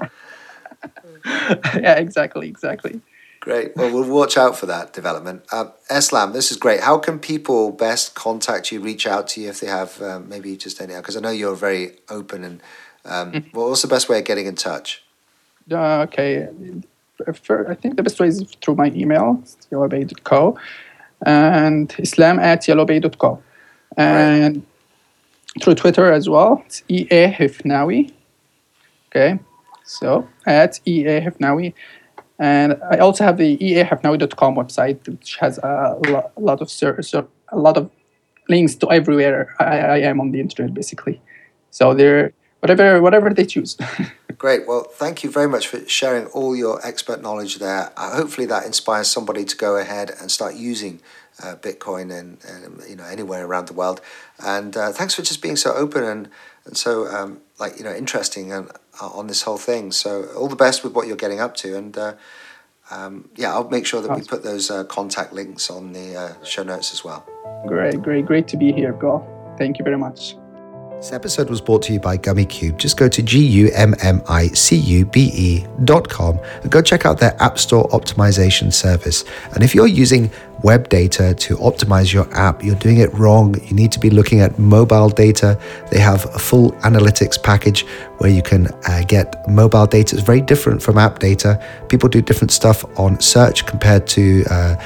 yeah, 1.81 1.95
exactly, 1.95 2.49
exactly. 2.49 3.01
Great. 3.41 3.75
Well, 3.77 3.91
we'll 3.95 4.11
watch 4.11 4.37
out 4.37 4.59
for 4.59 4.67
that 4.67 4.93
development. 4.93 5.45
Uh, 5.51 5.71
Eslam, 5.91 6.35
this 6.35 6.51
is 6.51 6.59
great. 6.59 6.81
How 6.81 6.99
can 6.99 7.19
people 7.19 7.73
best 7.73 8.15
contact 8.15 8.71
you, 8.71 8.81
reach 8.81 9.07
out 9.07 9.27
to 9.29 9.41
you 9.41 9.49
if 9.49 9.61
they 9.61 9.69
have 9.69 10.03
um, 10.03 10.29
maybe 10.29 10.55
just 10.55 10.83
any? 10.83 10.95
Because 10.95 11.17
I 11.17 11.21
know 11.21 11.31
you're 11.31 11.57
very 11.57 11.97
open 12.11 12.45
and. 12.45 12.61
Um, 13.05 13.33
mm-hmm. 13.33 13.59
what's 13.59 13.83
the 13.83 13.89
best 13.89 14.09
way 14.09 14.19
of 14.19 14.25
getting 14.25 14.47
in 14.47 14.55
touch? 14.55 15.03
Uh, 15.71 16.03
okay. 16.03 16.49
I 17.27 17.75
think 17.75 17.97
the 17.97 18.03
best 18.03 18.19
way 18.19 18.29
is 18.29 18.43
through 18.63 18.77
my 18.77 18.87
email, 18.87 19.43
yellowpay.co, 19.71 20.59
and 21.25 21.95
islam 21.99 22.39
at 22.39 22.63
yellowpay.co. 22.63 23.43
And 23.97 24.57
right. 24.57 25.63
through 25.63 25.75
Twitter 25.75 26.11
as 26.13 26.29
well, 26.29 26.63
it's 26.67 26.83
EA 26.89 27.29
Hefnawy. 27.29 28.13
Okay, 29.09 29.39
so 29.85 30.27
at 30.47 30.81
EA 30.87 31.21
Hefnawy. 31.21 31.75
And 32.39 32.81
I 32.91 32.97
also 32.99 33.23
have 33.23 33.37
the 33.37 33.57
eahefnawy.com 33.59 34.57
website, 34.57 35.07
which 35.09 35.37
has 35.37 35.59
a, 35.59 35.97
lo- 36.09 36.31
a 36.37 36.41
lot 36.41 36.61
of 36.61 36.73
a 37.53 37.57
lot 37.57 37.77
of 37.77 37.89
links 38.49 38.75
to 38.77 38.91
everywhere 38.91 39.55
I, 39.61 39.79
I 39.79 39.99
am 39.99 40.21
on 40.21 40.33
the 40.33 40.41
internet, 40.41 40.75
basically. 40.75 41.21
So 41.71 41.95
there, 41.95 42.33
whatever 42.63 43.03
whatever 43.03 43.35
they 43.35 43.45
choose. 43.45 43.77
Great. 44.39 44.67
Well, 44.67 44.85
thank 44.85 45.23
you 45.23 45.31
very 45.31 45.49
much 45.49 45.69
for 45.69 45.87
sharing 45.89 46.27
all 46.27 46.57
your 46.57 46.85
expert 46.85 47.23
knowledge 47.23 47.59
there. 47.59 47.93
Uh, 47.97 48.17
hopefully, 48.17 48.47
that 48.47 48.65
inspires 48.65 49.09
somebody 49.09 49.45
to 49.45 49.57
go 49.57 49.77
ahead 49.77 50.11
and 50.21 50.31
start 50.31 50.55
using 50.55 51.01
uh, 51.43 51.57
Bitcoin 51.57 52.17
and, 52.17 52.39
and, 52.45 52.83
you 52.89 52.97
know 52.97 53.05
anywhere 53.05 53.47
around 53.47 53.69
the 53.69 53.73
world. 53.73 54.01
And 54.45 54.77
uh, 54.77 54.93
thanks 54.93 55.15
for 55.15 55.23
just 55.23 55.43
being 55.43 55.57
so 55.57 55.75
open 55.75 56.03
and 56.03 56.29
and 56.65 56.77
so 56.77 57.07
um, 57.09 57.41
like 57.59 57.79
you 57.79 57.85
know 57.85 57.95
interesting 57.95 58.53
and 58.53 58.71
uh, 59.01 59.09
on 59.09 59.27
this 59.27 59.43
whole 59.43 59.59
thing. 59.59 59.93
So 59.93 60.25
all 60.37 60.49
the 60.49 60.57
best 60.57 60.83
with 60.83 60.93
what 60.95 61.07
you're 61.07 61.17
getting 61.17 61.41
up 61.41 61.57
to. 61.57 61.77
And 61.77 61.97
uh, 61.99 62.15
um, 62.91 63.29
yeah, 63.37 63.53
I'll 63.53 63.69
make 63.69 63.87
sure 63.87 64.03
that 64.03 64.17
we 64.17 64.23
put 64.23 64.43
those 64.43 64.71
uh, 64.71 64.85
contact 64.85 65.33
links 65.33 65.71
on 65.71 65.93
the 65.93 66.37
show 66.45 66.63
notes 66.63 66.93
as 66.93 67.05
well. 67.05 67.27
Great, 67.67 68.03
great, 68.03 68.27
great 68.27 68.49
to 68.49 68.57
be 68.57 68.73
here, 68.73 68.93
Go. 68.93 69.25
Thank 69.57 69.79
you 69.79 69.85
very 69.85 69.99
much. 69.99 70.35
This 71.03 71.13
episode 71.13 71.51
was 71.51 71.61
brought 71.61 71.83
to 71.83 71.93
you 71.93 71.99
by 71.99 72.17
Gummicube. 72.17 72.77
Just 72.77 72.97
go 72.97 73.09
to 73.09 73.21
G-U-M-M-I-C-U-B-E 73.21 73.67
dot 75.83 76.09
com 76.09 76.39
and 76.63 76.71
go 76.71 76.81
check 76.81 77.05
out 77.05 77.19
their 77.19 77.35
App 77.43 77.59
Store 77.59 77.89
optimization 77.89 78.73
service. 78.73 79.25
And 79.53 79.65
if 79.65 79.75
you're 79.75 79.89
using 79.89 80.31
web 80.63 80.89
data 80.89 81.35
to 81.35 81.57
optimize 81.57 82.13
your 82.13 82.33
app, 82.33 82.63
you're 82.63 82.77
doing 82.77 82.99
it 82.99 83.13
wrong. 83.15 83.61
You 83.65 83.75
need 83.75 83.91
to 83.91 83.99
be 83.99 84.11
looking 84.11 84.43
at 84.43 84.61
mobile 84.61 85.09
data. 85.09 85.59
They 85.91 85.99
have 85.99 86.25
a 86.37 86.39
full 86.39 86.71
analytics 86.83 87.43
package 87.43 87.85
where 88.19 88.31
you 88.31 88.41
can 88.41 88.69
uh, 88.87 89.03
get 89.09 89.49
mobile 89.49 89.87
data. 89.87 90.15
It's 90.15 90.25
very 90.25 90.41
different 90.41 90.81
from 90.85 90.99
app 90.99 91.19
data. 91.19 91.61
People 91.89 92.11
do 92.11 92.23
different 92.23 92.53
stuff 92.53 92.85
on 92.97 93.19
search 93.21 93.67
compared 93.67 94.07
to 94.07 94.45
uh, 94.49 94.77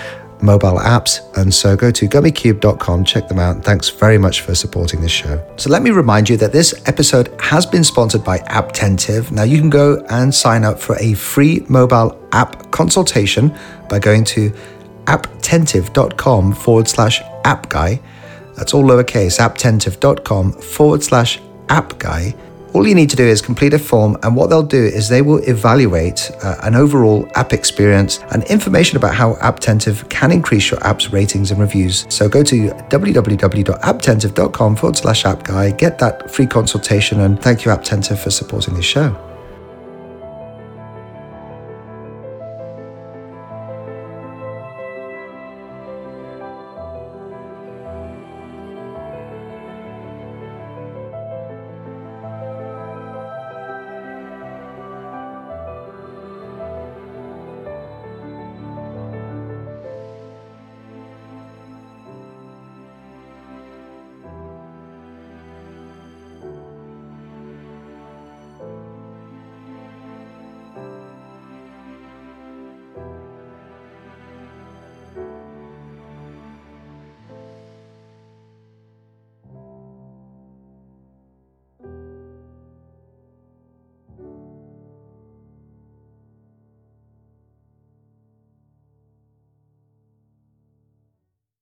mobile 0.43 0.78
apps. 0.78 1.20
And 1.37 1.53
so 1.53 1.76
go 1.76 1.91
to 1.91 2.09
gummicube.com, 2.09 3.05
check 3.05 3.28
them 3.28 3.39
out. 3.39 3.64
Thanks 3.64 3.89
very 3.89 4.18
much 4.18 4.41
for 4.41 4.55
supporting 4.55 5.01
this 5.01 5.11
show. 5.12 5.43
So 5.57 5.70
let 5.70 5.82
me 5.82 5.91
remind 5.91 6.28
you 6.28 6.37
that 6.39 6.53
this 6.53 6.74
episode 6.87 7.34
has 7.41 7.66
been 7.66 7.84
sponsored 7.84 8.24
by 8.24 8.39
Apptentive. 8.39 9.30
Now 9.32 9.45
you 9.45 9.59
can 9.59 9.70
go 9.70 10.05
and 10.11 10.34
sign 10.34 10.64
up 10.64 10.80
for 10.80 10.97
a 10.99 11.14
free 11.14 11.64
mobile 11.68 12.18
app 12.32 12.70
consultation 12.70 13.57
by 13.89 13.99
going 13.99 14.24
to 14.24 14.51
apptentive.com 15.07 16.53
forward 16.53 16.89
slash 16.89 17.22
app 17.45 17.68
guy. 17.68 18.01
That's 18.57 18.74
all 18.74 18.82
lowercase, 18.82 19.39
apptentive.com 19.39 20.53
forward 20.53 21.03
slash 21.03 21.41
app 21.68 21.99
guy 21.99 22.34
all 22.77 22.87
you 22.87 22.95
need 22.95 23.09
to 23.09 23.16
do 23.16 23.24
is 23.24 23.41
complete 23.41 23.72
a 23.72 23.79
form, 23.79 24.18
and 24.22 24.37
what 24.37 24.51
they'll 24.51 24.62
do 24.62 24.85
is 24.85 25.09
they 25.09 25.22
will 25.22 25.39
evaluate 25.49 26.31
uh, 26.43 26.57
an 26.62 26.74
overall 26.74 27.27
app 27.35 27.55
experience 27.55 28.18
and 28.33 28.45
information 28.45 28.99
about 28.99 29.14
how 29.14 29.33
Apptentive 29.37 30.07
can 30.11 30.31
increase 30.31 30.70
your 30.70 30.87
app's 30.87 31.11
ratings 31.11 31.51
and 31.51 31.59
reviews. 31.59 32.05
So 32.11 32.29
go 32.29 32.43
to 32.43 32.68
www.apptentive.com 32.68 34.77
forward 34.77 34.97
slash 34.97 35.24
app 35.24 35.43
guy, 35.43 35.70
get 35.70 35.99
that 36.01 36.31
free 36.31 36.47
consultation, 36.47 37.20
and 37.20 37.41
thank 37.41 37.64
you, 37.64 37.70
Apptentive, 37.70 38.18
for 38.18 38.31
supporting 38.31 38.74
this 38.74 38.85
show. 38.85 39.36